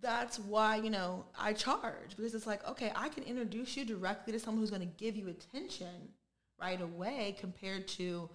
that's 0.00 0.38
why 0.38 0.76
you 0.76 0.90
know 0.90 1.24
I 1.38 1.52
charge 1.54 2.16
because 2.16 2.34
it's 2.34 2.46
like 2.46 2.66
okay, 2.68 2.92
I 2.94 3.08
can 3.08 3.24
introduce 3.24 3.76
you 3.76 3.84
directly 3.84 4.32
to 4.34 4.38
someone 4.40 4.60
who's 4.60 4.70
gonna 4.70 4.84
give 4.86 5.16
you 5.16 5.28
attention 5.28 6.08
right 6.60 6.80
away 6.80 7.36
compared 7.38 7.88
to 7.88 8.28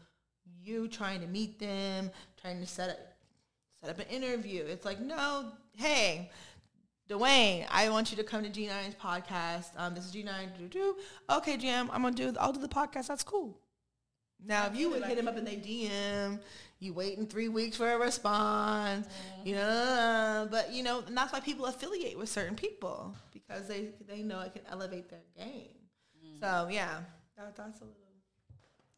you 0.62 0.88
trying 0.88 1.22
to 1.22 1.28
meet 1.28 1.60
them, 1.60 2.12
trying 2.42 2.60
to 2.60 2.68
set 2.68 2.90
up 2.90 2.98
set 3.82 3.90
up 3.90 4.00
an 4.00 4.08
interview. 4.08 4.64
It's 4.64 4.86
like, 4.86 5.00
no, 5.00 5.52
hey, 5.78 6.32
Dwayne, 7.10 7.66
I 7.70 7.90
want 7.90 8.12
you 8.12 8.18
to 8.18 8.24
come 8.24 8.44
to 8.44 8.50
G9's 8.50 8.96
podcast. 8.96 9.70
Um, 9.78 9.94
this 9.94 10.06
is 10.06 10.14
G9. 10.14 10.58
Do, 10.58 10.68
do. 10.68 10.96
Okay, 11.30 11.58
GM, 11.58 11.90
I'm 11.92 12.02
gonna 12.02 12.12
do. 12.12 12.34
I'll 12.40 12.54
do 12.54 12.62
the 12.62 12.68
podcast. 12.68 13.08
That's 13.08 13.24
cool. 13.24 13.58
Now, 14.46 14.68
if 14.68 14.76
you 14.76 14.90
would 14.90 15.04
hit 15.04 15.18
him 15.18 15.28
up 15.28 15.38
in 15.38 15.46
their 15.46 15.56
DM, 15.56 16.40
you 16.80 16.94
waiting 16.94 17.26
three 17.26 17.48
weeks 17.48 17.78
for 17.78 17.90
a 17.90 17.98
response, 17.98 19.08
mm-hmm. 19.08 19.48
you 19.48 19.56
know. 19.56 20.48
But 20.50 20.72
you 20.72 20.84
know, 20.84 21.04
and 21.06 21.16
that's 21.16 21.32
why 21.32 21.40
people 21.40 21.66
affiliate 21.66 22.18
with 22.18 22.30
certain 22.30 22.56
people 22.56 23.16
because 23.32 23.68
they 23.68 23.90
they 24.08 24.22
know 24.22 24.42
it 24.42 24.54
can 24.54 24.64
elevate 24.70 25.10
their 25.10 25.24
game. 25.38 25.70
Mm. 26.24 26.40
So 26.40 26.70
yeah, 26.70 27.00
that, 27.38 27.56
that's 27.56 27.82
a 27.82 27.86
little. 27.86 28.03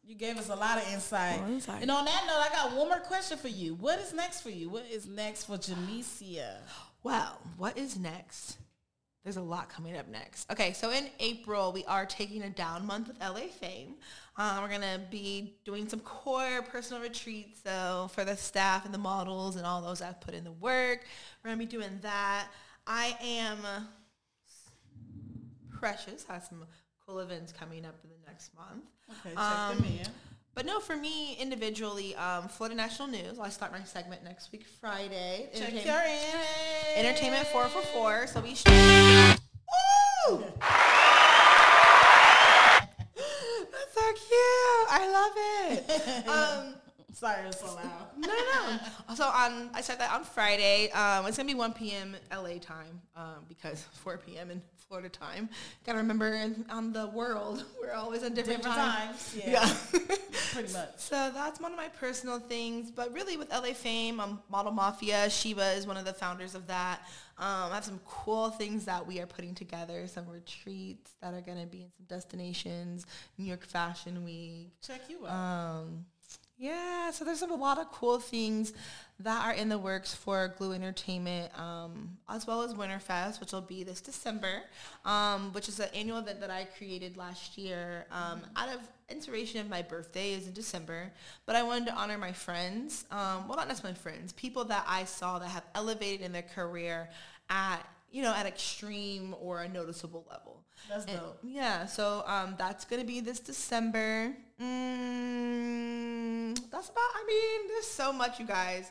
You 0.06 0.14
gave 0.14 0.38
us 0.38 0.48
a 0.48 0.54
lot 0.54 0.78
of 0.78 0.88
insight. 0.92 1.40
Oh, 1.44 1.48
insight. 1.48 1.82
And 1.82 1.90
on 1.90 2.04
that 2.04 2.24
note, 2.28 2.38
I 2.38 2.48
got 2.52 2.76
one 2.76 2.88
more 2.88 3.00
question 3.00 3.36
for 3.38 3.48
you. 3.48 3.74
What 3.74 3.98
is 3.98 4.12
next 4.14 4.40
for 4.40 4.50
you? 4.50 4.68
What 4.68 4.86
is 4.88 5.08
next 5.08 5.44
for 5.44 5.56
Jamesia? 5.56 6.58
Well, 7.02 7.40
what 7.56 7.76
is 7.76 7.98
next? 7.98 8.58
There's 9.24 9.36
a 9.36 9.42
lot 9.42 9.68
coming 9.68 9.96
up 9.96 10.06
next. 10.06 10.48
Okay, 10.52 10.72
so 10.74 10.92
in 10.92 11.08
April, 11.18 11.72
we 11.72 11.84
are 11.86 12.06
taking 12.06 12.42
a 12.42 12.50
down 12.50 12.86
month 12.86 13.08
with 13.08 13.20
LA 13.20 13.48
Fame. 13.48 13.94
Um, 14.36 14.62
we're 14.62 14.68
gonna 14.68 15.00
be 15.10 15.56
doing 15.64 15.88
some 15.88 15.98
core 15.98 16.62
personal 16.62 17.02
retreats. 17.02 17.62
So 17.64 18.08
for 18.14 18.24
the 18.24 18.36
staff 18.36 18.84
and 18.84 18.94
the 18.94 18.98
models 18.98 19.56
and 19.56 19.66
all 19.66 19.82
those 19.82 19.98
that 19.98 20.20
put 20.20 20.34
in 20.34 20.44
the 20.44 20.52
work, 20.52 21.00
we're 21.42 21.50
gonna 21.50 21.58
be 21.58 21.66
doing 21.66 21.98
that. 22.02 22.46
I 22.86 23.16
am 23.20 23.58
precious 25.76 26.24
has 26.28 26.48
some 26.48 26.64
cool 27.06 27.20
events 27.20 27.52
coming 27.52 27.84
up 27.84 27.94
in 28.02 28.10
the 28.10 28.16
next 28.26 28.52
month. 28.54 28.84
Okay, 29.20 29.34
check 29.34 29.38
um, 29.38 29.76
them 29.76 29.84
in. 29.84 30.06
But 30.54 30.66
no, 30.66 30.80
for 30.80 30.96
me 30.96 31.36
individually, 31.38 32.16
um, 32.16 32.48
Florida 32.48 32.74
National 32.74 33.08
News. 33.08 33.38
I 33.38 33.50
start 33.50 33.72
my 33.72 33.84
segment 33.84 34.24
next 34.24 34.50
week, 34.52 34.64
Friday. 34.80 35.50
Check 35.54 35.72
your 35.84 36.02
in. 36.02 37.04
Entertainment 37.04 37.46
four 37.48 37.68
for 37.68 37.82
four. 37.82 38.26
So 38.26 38.40
we. 38.40 38.54
Sh- 38.54 38.64
Woo! 38.66 40.38
That's 43.70 43.94
so 43.94 44.12
cute. 44.14 44.86
I 44.90 45.08
love 45.12 45.32
it. 45.36 46.26
Um, 46.26 46.74
Sorry, 47.16 47.46
it's 47.46 47.60
so 47.60 47.74
loud. 47.74 47.86
no, 48.18 48.28
no. 48.28 49.14
So 49.14 49.24
on, 49.24 49.70
I 49.72 49.80
said 49.80 49.98
that 50.00 50.12
on 50.12 50.22
Friday. 50.22 50.90
Um, 50.90 51.24
it's 51.26 51.38
gonna 51.38 51.46
be 51.46 51.54
1 51.54 51.72
p.m. 51.72 52.14
LA 52.30 52.58
time 52.60 53.00
um, 53.16 53.46
because 53.48 53.82
4 54.02 54.18
p.m. 54.18 54.50
in 54.50 54.60
Florida 54.86 55.08
time. 55.08 55.48
Gotta 55.86 55.96
remember, 55.96 56.34
in, 56.34 56.66
on 56.68 56.92
the 56.92 57.06
world, 57.06 57.64
we're 57.80 57.94
always 57.94 58.22
on 58.22 58.34
different, 58.34 58.62
different 58.62 58.76
times. 58.76 59.32
times. 59.32 59.34
Yeah, 59.34 59.50
yeah. 59.50 60.16
pretty 60.52 60.72
much. 60.74 60.98
So 60.98 61.30
that's 61.32 61.58
one 61.58 61.72
of 61.72 61.78
my 61.78 61.88
personal 61.88 62.38
things. 62.38 62.90
But 62.90 63.14
really, 63.14 63.38
with 63.38 63.50
LA 63.50 63.72
Fame, 63.72 64.20
um, 64.20 64.42
Model 64.50 64.72
Mafia, 64.72 65.30
Shiva 65.30 65.72
is 65.72 65.86
one 65.86 65.96
of 65.96 66.04
the 66.04 66.12
founders 66.12 66.54
of 66.54 66.66
that. 66.66 67.00
Um, 67.38 67.70
I 67.72 67.76
have 67.76 67.84
some 67.86 68.00
cool 68.04 68.50
things 68.50 68.84
that 68.84 69.06
we 69.06 69.20
are 69.20 69.26
putting 69.26 69.54
together, 69.54 70.06
some 70.06 70.28
retreats 70.28 71.14
that 71.22 71.32
are 71.32 71.40
going 71.40 71.62
to 71.62 71.66
be 71.66 71.78
in 71.78 71.88
some 71.96 72.04
destinations, 72.08 73.06
New 73.38 73.46
York 73.46 73.64
Fashion 73.64 74.22
Week. 74.22 74.72
Check 74.82 75.00
you 75.08 75.26
out. 75.26 75.32
Um, 75.32 76.04
yeah, 76.58 77.10
so 77.10 77.24
there's 77.24 77.42
a 77.42 77.46
lot 77.46 77.78
of 77.78 77.90
cool 77.92 78.18
things 78.18 78.72
that 79.20 79.44
are 79.44 79.52
in 79.52 79.68
the 79.68 79.78
works 79.78 80.14
for 80.14 80.54
Glue 80.56 80.72
Entertainment, 80.72 81.56
um, 81.58 82.16
as 82.28 82.46
well 82.46 82.62
as 82.62 82.74
Winterfest, 82.74 83.40
which 83.40 83.52
will 83.52 83.60
be 83.60 83.82
this 83.84 84.00
December, 84.00 84.62
um, 85.04 85.52
which 85.52 85.68
is 85.68 85.80
an 85.80 85.88
annual 85.94 86.18
event 86.18 86.40
that 86.40 86.50
I 86.50 86.66
created 86.78 87.16
last 87.16 87.56
year 87.58 88.06
um, 88.10 88.42
out 88.56 88.68
of 88.68 88.80
inspiration 89.08 89.60
of 89.60 89.68
my 89.68 89.82
birthday 89.82 90.32
is 90.32 90.46
in 90.46 90.52
December. 90.52 91.12
But 91.44 91.56
I 91.56 91.62
wanted 91.62 91.86
to 91.86 91.94
honor 91.94 92.18
my 92.18 92.32
friends, 92.32 93.04
um, 93.10 93.48
well, 93.48 93.56
not 93.56 93.68
necessarily 93.68 93.98
friends, 93.98 94.32
people 94.32 94.64
that 94.66 94.84
I 94.88 95.04
saw 95.04 95.38
that 95.38 95.48
have 95.48 95.64
elevated 95.74 96.24
in 96.24 96.32
their 96.32 96.42
career 96.42 97.08
at 97.50 97.86
you 98.10 98.22
know, 98.22 98.32
at 98.32 98.46
extreme 98.46 99.34
or 99.40 99.60
a 99.62 99.68
noticeable 99.68 100.24
level. 100.30 100.62
That's 100.88 101.04
dope. 101.04 101.38
yeah, 101.42 101.86
so 101.86 102.22
um, 102.26 102.54
that's 102.58 102.84
gonna 102.84 103.04
be 103.04 103.20
this 103.20 103.40
December. 103.40 104.34
Mm, 104.60 106.54
that's 106.70 106.88
about. 106.88 107.10
I 107.14 107.24
mean, 107.26 107.68
there's 107.68 107.86
so 107.86 108.12
much, 108.12 108.38
you 108.40 108.46
guys. 108.46 108.90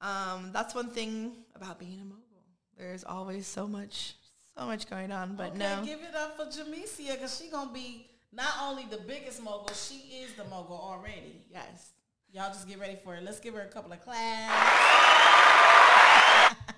Um, 0.00 0.50
that's 0.52 0.74
one 0.74 0.90
thing 0.90 1.32
about 1.54 1.78
being 1.78 2.00
a 2.00 2.04
mogul. 2.04 2.20
There's 2.76 3.04
always 3.04 3.46
so 3.46 3.66
much, 3.66 4.14
so 4.56 4.66
much 4.66 4.88
going 4.88 5.12
on. 5.12 5.36
But 5.36 5.50
okay, 5.50 5.58
no, 5.58 5.82
give 5.84 6.00
it 6.00 6.14
up 6.14 6.36
for 6.36 6.44
Jamesia 6.46 7.12
because 7.14 7.38
she 7.40 7.48
gonna 7.50 7.72
be 7.72 8.06
not 8.32 8.52
only 8.62 8.84
the 8.90 8.98
biggest 8.98 9.42
mogul, 9.42 9.72
she 9.74 10.16
is 10.22 10.34
the 10.34 10.44
mogul 10.44 10.76
already. 10.76 11.42
Yes. 11.50 11.90
Y'all 12.32 12.52
just 12.52 12.66
get 12.66 12.80
ready 12.80 12.96
for 13.02 13.14
it. 13.14 13.22
Let's 13.22 13.38
give 13.38 13.54
her 13.54 13.60
a 13.60 13.68
couple 13.68 13.92
of 13.92 14.00
claps. 14.02 14.52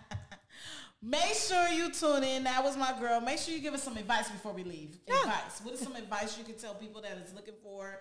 Make 1.07 1.35
sure 1.35 1.69
you 1.69 1.93
tune 1.93 2.25
in. 2.25 2.43
That 2.45 2.65
was 2.65 2.77
my 2.77 2.93
girl. 2.99 3.21
Make 3.21 3.39
sure 3.39 3.55
you 3.55 3.61
give 3.61 3.75
us 3.75 3.83
some 3.85 3.97
advice 3.97 4.29
before 4.29 4.53
we 4.53 4.65
leave. 4.65 4.99
Yeah. 5.07 5.15
Advice. 5.21 5.61
What 5.63 5.73
is 5.75 5.81
some 5.81 5.95
advice 5.95 6.37
you 6.37 6.43
can 6.43 6.57
tell 6.57 6.75
people 6.75 7.01
that 7.03 7.17
is 7.25 7.33
looking 7.33 7.55
for 7.63 8.01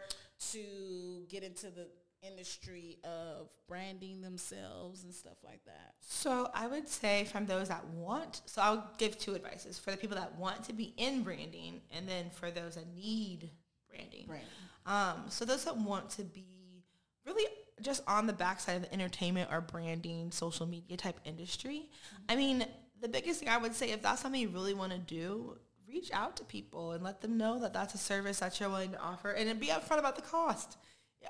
to 0.53 1.23
get 1.29 1.43
into 1.43 1.67
the 1.67 1.87
industry 2.23 2.97
of 3.03 3.49
branding 3.67 4.21
themselves 4.21 5.03
and 5.03 5.13
stuff 5.13 5.37
like 5.43 5.63
that? 5.65 5.93
So 5.99 6.49
I 6.55 6.65
would 6.65 6.89
say 6.89 7.25
from 7.25 7.45
those 7.45 7.67
that 7.67 7.85
want, 7.89 8.41
so 8.47 8.63
I'll 8.63 8.89
give 8.97 9.19
two 9.19 9.35
advices 9.35 9.77
for 9.77 9.91
the 9.91 9.97
people 9.97 10.17
that 10.17 10.35
want 10.39 10.63
to 10.63 10.73
be 10.73 10.95
in 10.97 11.21
branding 11.21 11.81
and 11.95 12.09
then 12.09 12.31
for 12.31 12.49
those 12.49 12.73
that 12.73 12.87
need 12.95 13.51
branding. 13.87 14.25
branding. 14.25 14.49
Um, 14.87 15.25
so 15.29 15.45
those 15.45 15.63
that 15.65 15.77
want 15.77 16.09
to 16.11 16.23
be 16.23 16.83
really 17.23 17.45
just 17.81 18.01
on 18.07 18.25
the 18.25 18.33
backside 18.33 18.77
of 18.77 18.81
the 18.81 18.93
entertainment 18.93 19.49
or 19.51 19.61
branding, 19.61 20.31
social 20.31 20.65
media 20.65 20.97
type 20.97 21.19
industry, 21.23 21.87
mm-hmm. 21.87 22.23
I 22.29 22.35
mean, 22.35 22.65
the 23.01 23.07
biggest 23.07 23.39
thing 23.39 23.49
I 23.49 23.57
would 23.57 23.75
say, 23.75 23.91
if 23.91 24.01
that's 24.01 24.21
something 24.21 24.41
you 24.41 24.49
really 24.49 24.73
want 24.73 24.91
to 24.91 24.97
do, 24.97 25.57
reach 25.87 26.11
out 26.13 26.35
to 26.37 26.43
people 26.43 26.91
and 26.91 27.03
let 27.03 27.21
them 27.21 27.37
know 27.37 27.59
that 27.59 27.73
that's 27.73 27.93
a 27.93 27.97
service 27.97 28.39
that 28.39 28.59
you're 28.59 28.69
willing 28.69 28.91
to 28.91 28.99
offer 28.99 29.31
and 29.31 29.59
be 29.59 29.67
upfront 29.67 29.99
about 29.99 30.15
the 30.15 30.21
cost. 30.21 30.77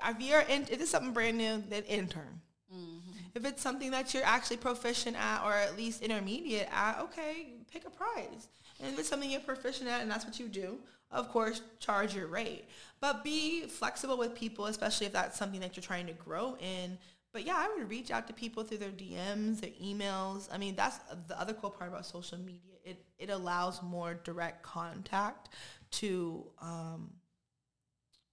If 0.04 0.20
you're 0.20 0.40
in, 0.40 0.62
if 0.62 0.80
it's 0.80 0.90
something 0.90 1.12
brand 1.12 1.38
new, 1.38 1.62
then 1.68 1.82
intern. 1.84 2.40
Mm-hmm. 2.72 3.12
If 3.34 3.44
it's 3.44 3.62
something 3.62 3.90
that 3.90 4.12
you're 4.14 4.24
actually 4.24 4.56
proficient 4.56 5.16
at 5.16 5.44
or 5.44 5.52
at 5.52 5.76
least 5.76 6.02
intermediate 6.02 6.68
at, 6.72 7.00
okay, 7.00 7.54
pick 7.70 7.86
a 7.86 7.90
price. 7.90 8.48
And 8.80 8.92
if 8.92 8.98
it's 8.98 9.08
something 9.08 9.30
you're 9.30 9.40
proficient 9.40 9.88
at 9.88 10.02
and 10.02 10.10
that's 10.10 10.24
what 10.24 10.40
you 10.40 10.48
do, 10.48 10.78
of 11.10 11.30
course, 11.30 11.62
charge 11.78 12.14
your 12.14 12.26
rate. 12.26 12.64
But 13.00 13.22
be 13.22 13.66
flexible 13.66 14.18
with 14.18 14.34
people, 14.34 14.66
especially 14.66 15.06
if 15.06 15.12
that's 15.12 15.38
something 15.38 15.60
that 15.60 15.76
you're 15.76 15.82
trying 15.82 16.06
to 16.06 16.12
grow 16.12 16.56
in 16.56 16.98
but 17.36 17.46
yeah, 17.46 17.56
I 17.58 17.68
would 17.76 17.90
reach 17.90 18.10
out 18.10 18.26
to 18.28 18.32
people 18.32 18.64
through 18.64 18.78
their 18.78 18.88
DMs, 18.88 19.60
their 19.60 19.68
emails. 19.72 20.48
I 20.50 20.56
mean, 20.56 20.74
that's 20.74 20.96
the 21.28 21.38
other 21.38 21.52
cool 21.52 21.68
part 21.68 21.90
about 21.90 22.06
social 22.06 22.38
media. 22.38 22.76
It 22.82 23.04
it 23.18 23.28
allows 23.28 23.82
more 23.82 24.14
direct 24.14 24.62
contact 24.62 25.50
to 26.00 26.46
um, 26.62 27.10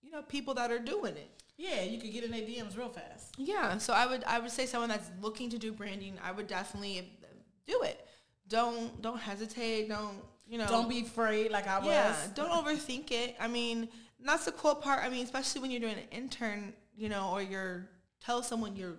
you 0.01 0.09
know 0.09 0.21
people 0.21 0.53
that 0.53 0.71
are 0.71 0.79
doing 0.79 1.17
it. 1.17 1.43
Yeah, 1.57 1.81
you 1.81 1.99
could 1.99 2.13
get 2.13 2.23
in 2.23 2.31
their 2.31 2.43
DMs 2.43 2.77
real 2.77 2.87
fast. 2.87 3.33
Yeah, 3.37 3.77
so 3.77 3.91
I 3.91 4.05
would 4.05 4.23
I 4.23 4.39
would 4.39 4.51
say 4.51 4.65
someone 4.67 4.87
that's 4.87 5.11
looking 5.19 5.49
to 5.49 5.57
do 5.57 5.73
branding, 5.73 6.17
I 6.23 6.31
would 6.31 6.47
definitely 6.47 7.11
do 7.67 7.81
it. 7.81 8.07
Don't 8.47 9.01
don't 9.01 9.19
hesitate. 9.19 9.89
Don't 9.89 10.21
you 10.47 10.57
know? 10.59 10.67
Don't 10.67 10.87
be 10.87 11.01
afraid 11.01 11.51
like 11.51 11.67
I 11.67 11.79
was. 11.79 11.87
Yeah, 11.87 12.15
don't 12.35 12.51
overthink 12.65 13.11
it. 13.11 13.35
I 13.37 13.49
mean, 13.49 13.89
that's 14.23 14.45
the 14.45 14.53
cool 14.53 14.75
part. 14.75 15.03
I 15.03 15.09
mean, 15.09 15.25
especially 15.25 15.59
when 15.59 15.71
you're 15.71 15.81
doing 15.81 15.97
an 15.97 16.07
intern, 16.09 16.71
you 16.95 17.09
know, 17.09 17.31
or 17.33 17.41
you're 17.41 17.89
tell 18.23 18.43
someone 18.43 18.75
you're 18.75 18.97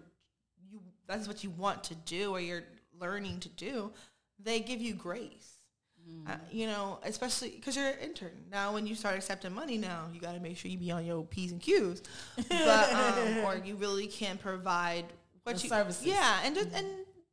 you 0.71 0.81
that's 1.07 1.29
what 1.29 1.45
you 1.45 1.51
want 1.51 1.85
to 1.85 1.95
do 1.95 2.33
or 2.33 2.41
you're 2.41 2.65
learning 3.01 3.41
to 3.41 3.49
do, 3.51 3.93
they 4.43 4.61
give 4.61 4.81
you 4.81 4.95
grace. 4.95 5.51
Mm. 6.09 6.31
Uh, 6.31 6.37
you 6.51 6.67
know, 6.67 6.99
especially 7.05 7.51
because 7.51 7.77
you're 7.77 7.87
an 7.87 7.99
intern. 8.03 8.45
Now, 8.51 8.75
when 8.75 8.87
you 8.87 8.95
start 8.95 9.17
accepting 9.17 9.55
money, 9.55 9.79
now 9.79 10.09
you 10.13 10.21
got 10.21 10.35
to 10.35 10.41
make 10.41 10.57
sure 10.57 10.71
you 10.71 10.79
be 10.79 10.91
on 10.91 11.05
your 11.05 11.25
p's 11.25 11.53
and 11.53 11.61
q's, 11.61 12.03
but 12.49 12.93
um, 12.93 13.39
or 13.45 13.61
you 13.65 13.77
really 13.77 14.07
can 14.07 14.37
provide 14.37 15.07
what 15.45 15.57
the 15.57 15.63
you 15.63 15.69
services. 15.69 16.05
Yeah, 16.05 16.41
and 16.45 16.55
just, 16.55 16.69
and 16.75 16.87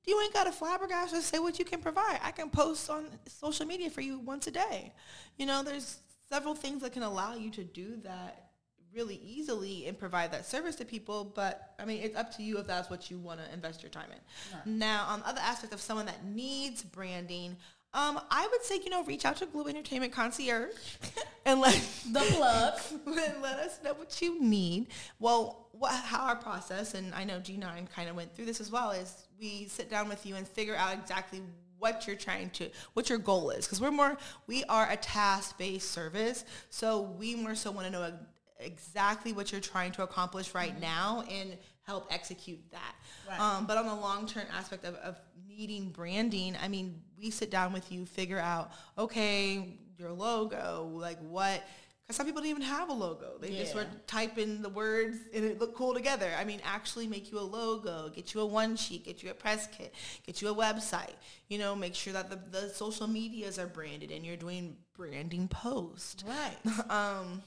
you 0.05 0.21
ain't 0.21 0.33
got 0.33 0.45
to 0.45 0.51
flabbergast. 0.51 1.11
Just 1.11 1.27
say 1.27 1.39
what 1.39 1.59
you 1.59 1.65
can 1.65 1.81
provide. 1.81 2.19
I 2.23 2.31
can 2.31 2.49
post 2.49 2.89
on 2.89 3.07
social 3.27 3.65
media 3.65 3.89
for 3.89 4.01
you 4.01 4.19
once 4.19 4.47
a 4.47 4.51
day. 4.51 4.93
You 5.37 5.45
know, 5.45 5.63
there's 5.63 5.97
several 6.29 6.55
things 6.55 6.81
that 6.81 6.93
can 6.93 7.03
allow 7.03 7.35
you 7.35 7.49
to 7.51 7.63
do 7.63 7.97
that 8.03 8.50
really 8.95 9.21
easily 9.25 9.87
and 9.87 9.97
provide 9.97 10.31
that 10.31 10.45
service 10.45 10.75
to 10.77 10.85
people. 10.85 11.31
But 11.35 11.73
I 11.79 11.85
mean, 11.85 12.01
it's 12.03 12.15
up 12.15 12.35
to 12.37 12.43
you 12.43 12.57
if 12.57 12.67
that's 12.67 12.89
what 12.89 13.09
you 13.09 13.17
want 13.17 13.39
to 13.39 13.53
invest 13.53 13.81
your 13.83 13.89
time 13.89 14.09
in. 14.11 14.55
Right. 14.55 14.65
Now, 14.65 15.05
on 15.07 15.21
the 15.21 15.29
other 15.29 15.41
aspects 15.41 15.73
of 15.73 15.81
someone 15.81 16.05
that 16.05 16.25
needs 16.25 16.83
branding, 16.83 17.57
um, 17.93 18.19
I 18.29 18.47
would 18.49 18.63
say, 18.63 18.79
you 18.83 18.89
know, 18.89 19.03
reach 19.03 19.25
out 19.25 19.37
to 19.37 19.45
Glue 19.45 19.67
Entertainment 19.67 20.13
Concierge 20.13 20.71
and 21.45 21.59
let 21.59 21.73
the 22.11 22.19
plug 22.19 22.79
and 23.05 23.05
let 23.41 23.59
us 23.59 23.79
know 23.83 23.93
what 23.93 24.21
you 24.21 24.41
need. 24.41 24.87
Well, 25.19 25.67
what, 25.73 25.91
how 25.91 26.27
our 26.27 26.37
process, 26.37 26.93
and 26.93 27.13
I 27.13 27.25
know 27.25 27.39
G9 27.39 27.89
kind 27.91 28.09
of 28.09 28.15
went 28.15 28.33
through 28.33 28.45
this 28.45 28.61
as 28.61 28.71
well, 28.71 28.91
is 28.91 29.27
we 29.39 29.67
sit 29.67 29.89
down 29.89 30.07
with 30.07 30.25
you 30.25 30.35
and 30.35 30.47
figure 30.47 30.75
out 30.75 30.93
exactly 30.93 31.41
what 31.79 32.05
you're 32.05 32.15
trying 32.15 32.51
to, 32.51 32.69
what 32.93 33.09
your 33.09 33.17
goal 33.17 33.49
is. 33.49 33.65
Because 33.65 33.81
we're 33.81 33.91
more, 33.91 34.15
we 34.47 34.63
are 34.65 34.89
a 34.89 34.95
task-based 34.95 35.91
service. 35.91 36.45
So 36.69 37.01
we 37.01 37.35
more 37.35 37.55
so 37.55 37.71
want 37.71 37.87
to 37.87 37.91
know 37.91 38.13
exactly 38.61 39.33
what 39.33 39.51
you're 39.51 39.61
trying 39.61 39.91
to 39.93 40.03
accomplish 40.03 40.53
right 40.53 40.79
now 40.79 41.23
and 41.29 41.57
help 41.83 42.07
execute 42.13 42.59
that. 42.71 42.95
Right. 43.27 43.39
Um, 43.39 43.65
but 43.65 43.77
on 43.77 43.85
the 43.87 43.95
long 43.95 44.27
term 44.27 44.45
aspect 44.55 44.85
of, 44.85 44.95
of 44.95 45.17
needing 45.47 45.89
branding, 45.89 46.55
I 46.61 46.67
mean, 46.67 47.01
we 47.17 47.29
sit 47.31 47.49
down 47.51 47.73
with 47.73 47.91
you, 47.91 48.05
figure 48.05 48.39
out, 48.39 48.71
okay, 48.97 49.77
your 49.97 50.11
logo, 50.11 50.89
like 50.93 51.19
what, 51.19 51.63
because 52.03 52.15
some 52.15 52.25
people 52.25 52.41
don't 52.41 52.49
even 52.49 52.61
have 52.63 52.89
a 52.89 52.93
logo. 52.93 53.37
They 53.39 53.49
just 53.55 53.75
Yeah. 53.75 53.81
were 53.83 53.87
typing 54.07 54.61
the 54.61 54.69
words 54.69 55.17
and 55.33 55.45
it 55.45 55.59
looked 55.59 55.75
cool 55.75 55.93
together. 55.93 56.31
I 56.37 56.43
mean, 56.45 56.59
actually 56.63 57.07
make 57.07 57.31
you 57.31 57.39
a 57.39 57.41
logo, 57.41 58.09
get 58.09 58.33
you 58.33 58.41
a 58.41 58.45
one 58.45 58.75
sheet, 58.75 59.05
get 59.05 59.21
you 59.23 59.29
a 59.31 59.33
press 59.33 59.67
kit, 59.67 59.93
get 60.25 60.41
you 60.41 60.49
a 60.49 60.55
website, 60.55 61.13
you 61.47 61.57
know, 61.59 61.75
make 61.75 61.93
sure 61.95 62.13
that 62.13 62.29
the, 62.29 62.37
the 62.59 62.69
social 62.69 63.07
medias 63.07 63.59
are 63.59 63.67
branded 63.67 64.11
and 64.11 64.25
you're 64.25 64.35
doing 64.37 64.77
branding 64.95 65.47
posts. 65.47 66.23
Right. 66.23 66.57
Um, 66.89 67.43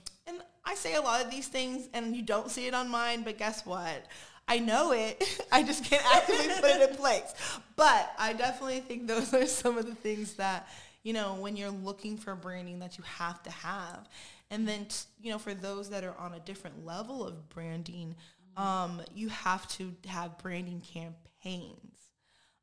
I 0.64 0.74
say 0.74 0.94
a 0.94 1.00
lot 1.00 1.22
of 1.24 1.30
these 1.30 1.48
things 1.48 1.88
and 1.92 2.16
you 2.16 2.22
don't 2.22 2.50
see 2.50 2.66
it 2.66 2.74
on 2.74 2.88
mine, 2.88 3.22
but 3.22 3.38
guess 3.38 3.64
what? 3.66 4.06
I 4.48 4.58
know 4.58 4.92
it. 4.92 5.22
I 5.52 5.62
just 5.62 5.84
can't 5.84 6.04
actively 6.14 6.48
put 6.60 6.64
it 6.64 6.90
in 6.90 6.96
place. 7.04 7.32
But 7.76 8.12
I 8.18 8.32
definitely 8.32 8.80
think 8.80 9.06
those 9.06 9.32
are 9.34 9.46
some 9.46 9.78
of 9.78 9.86
the 9.86 9.94
things 9.94 10.34
that, 10.34 10.68
you 11.02 11.12
know, 11.12 11.34
when 11.34 11.56
you're 11.56 11.70
looking 11.70 12.16
for 12.16 12.34
branding 12.34 12.78
that 12.80 12.98
you 12.98 13.04
have 13.04 13.42
to 13.44 13.50
have. 13.50 14.08
And 14.50 14.66
then, 14.68 14.86
t- 14.86 14.96
you 15.22 15.32
know, 15.32 15.38
for 15.38 15.54
those 15.54 15.90
that 15.90 16.04
are 16.04 16.14
on 16.18 16.34
a 16.34 16.40
different 16.40 16.84
level 16.84 17.26
of 17.26 17.48
branding, 17.48 18.14
um, 18.56 19.00
you 19.14 19.28
have 19.30 19.66
to 19.68 19.92
have 20.06 20.38
branding 20.38 20.80
campaigns. 20.80 21.98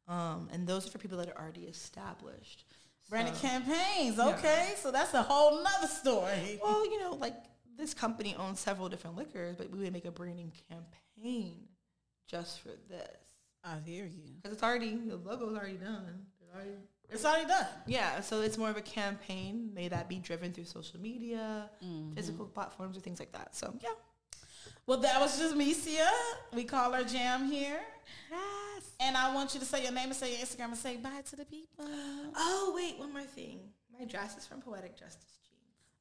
Um, 0.08 0.50
and 0.54 0.68
those 0.68 0.88
are 0.88 0.92
for 0.92 0.98
people 0.98 1.18
that 1.20 1.30
are 1.30 1.38
already 1.42 1.64
established. 1.66 2.66
Branded 3.10 3.36
So- 3.36 3.48
campaigns. 3.48 4.20
Okay. 4.20 4.74
So 4.82 4.92
that's 4.92 5.14
a 5.14 5.22
whole 5.24 5.64
nother 5.64 5.88
story. 5.88 6.60
well, 6.64 6.86
you 6.86 7.00
know, 7.00 7.14
like 7.16 7.36
this 7.82 7.94
company 7.96 8.36
owns 8.38 8.60
several 8.60 8.88
different 8.90 9.18
liquors, 9.18 9.56
but 9.56 9.72
we 9.72 9.80
would 9.80 9.92
make 9.92 10.06
a 10.06 10.12
branding 10.12 10.52
campaign 10.70 11.64
just 12.28 12.62
for 12.62 12.70
this 12.88 13.18
I 13.64 13.78
hear 13.84 14.06
you. 14.06 14.36
because 14.36 14.54
it's 14.54 14.64
already 14.64 14.96
the 14.96 15.18
logo's 15.18 15.58
already 15.58 15.78
done. 15.78 16.26
It's 16.40 16.56
already- 16.56 16.78
It's 17.10 17.26
already 17.26 17.48
done. 17.48 17.68
yeah, 17.88 18.22
so 18.22 18.42
it's 18.42 18.58
more 18.58 18.70
of 18.70 18.78
a 18.78 18.82
campaign. 18.82 19.72
May 19.74 19.88
that 19.88 20.08
be 20.08 20.18
driven 20.20 20.54
through 20.54 20.66
social 20.66 21.00
media, 21.00 21.70
mm-hmm. 21.84 22.14
physical 22.14 22.46
platforms, 22.46 22.96
or 22.98 23.02
things 23.02 23.20
like 23.20 23.32
that. 23.34 23.56
So 23.56 23.74
yeah. 23.82 23.90
Well, 24.86 25.00
that 25.00 25.20
was 25.20 25.40
just 25.40 25.56
Mesia. 25.56 26.08
We 26.54 26.64
call 26.64 26.92
her 26.94 27.04
Jam 27.04 27.52
here. 27.52 27.80
Yes. 28.30 28.92
And 29.00 29.18
I 29.18 29.34
want 29.34 29.54
you 29.56 29.60
to 29.60 29.66
say 29.66 29.84
your 29.84 29.92
name 29.92 30.06
and 30.10 30.16
say 30.16 30.32
your 30.38 30.46
Instagram 30.46 30.66
and 30.66 30.78
say 30.78 30.98
bye 30.98 31.22
to 31.32 31.36
the 31.36 31.46
people. 31.46 31.86
Oh 32.36 32.74
wait, 32.76 33.00
one 33.00 33.12
more 33.12 33.24
thing. 33.24 33.60
My 33.98 34.06
dress 34.06 34.38
is 34.38 34.46
from 34.46 34.62
Poetic 34.62 34.96
Justice. 34.98 35.41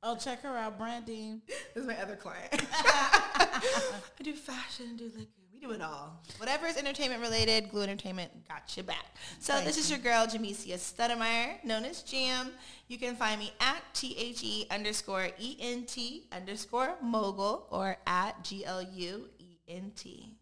Oh, 0.03 0.17
check 0.17 0.43
her 0.43 0.57
out, 0.57 0.79
Branding. 0.79 1.43
This 1.75 1.83
is 1.83 1.87
my 1.87 2.01
other 2.01 2.17
client. 2.17 2.49
I 2.53 4.23
do 4.23 4.33
fashion, 4.33 4.97
do 4.97 5.05
liquor. 5.17 5.29
We 5.53 5.61
do 5.61 5.73
it 5.73 5.83
all. 5.83 6.21
Whatever 6.39 6.67
is 6.67 6.77
entertainment 6.77 7.21
related, 7.21 7.71
Glue 7.71 7.83
Entertainment 7.83 8.49
got 8.49 8.77
you 8.77 8.83
back. 8.83 9.05
So 9.39 9.53
Thank 9.53 9.67
this 9.67 9.77
is 9.77 9.91
your 9.91 9.99
girl, 9.99 10.27
Jamesia 10.27 10.77
Studemeyer, 10.77 11.63
known 11.65 11.85
as 11.85 12.03
Jam. 12.03 12.51
You 12.89 12.99
can 12.99 13.15
find 13.15 13.39
me 13.39 13.53
at 13.61 13.83
T-H-E 13.93 14.67
underscore 14.71 15.29
E-N-T 15.39 16.29
underscore 16.33 16.97
mogul 17.03 17.67
or 17.71 17.99
at 18.07 18.43
G-L-U-E-N-T. 18.43 20.37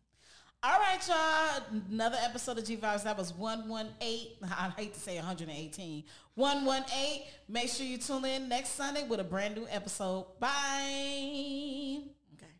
All 0.60 0.80
right, 0.80 0.98
y'all. 1.06 1.80
Another 1.88 2.18
episode 2.20 2.58
of 2.58 2.64
G 2.64 2.76
Vibez. 2.76 3.04
That 3.04 3.16
was 3.16 3.32
118. 3.32 4.38
I 4.42 4.72
hate 4.76 4.92
to 4.94 5.00
say 5.00 5.14
118. 5.16 6.02
118. 6.38 7.22
Make 7.48 7.68
sure 7.68 7.84
you 7.84 7.98
tune 7.98 8.24
in 8.24 8.48
next 8.48 8.70
Sunday 8.76 9.02
with 9.08 9.18
a 9.18 9.24
brand 9.24 9.56
new 9.56 9.66
episode. 9.68 10.26
Bye. 10.38 12.02
Okay. 12.36 12.52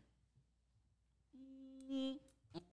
Mm. 1.89 2.15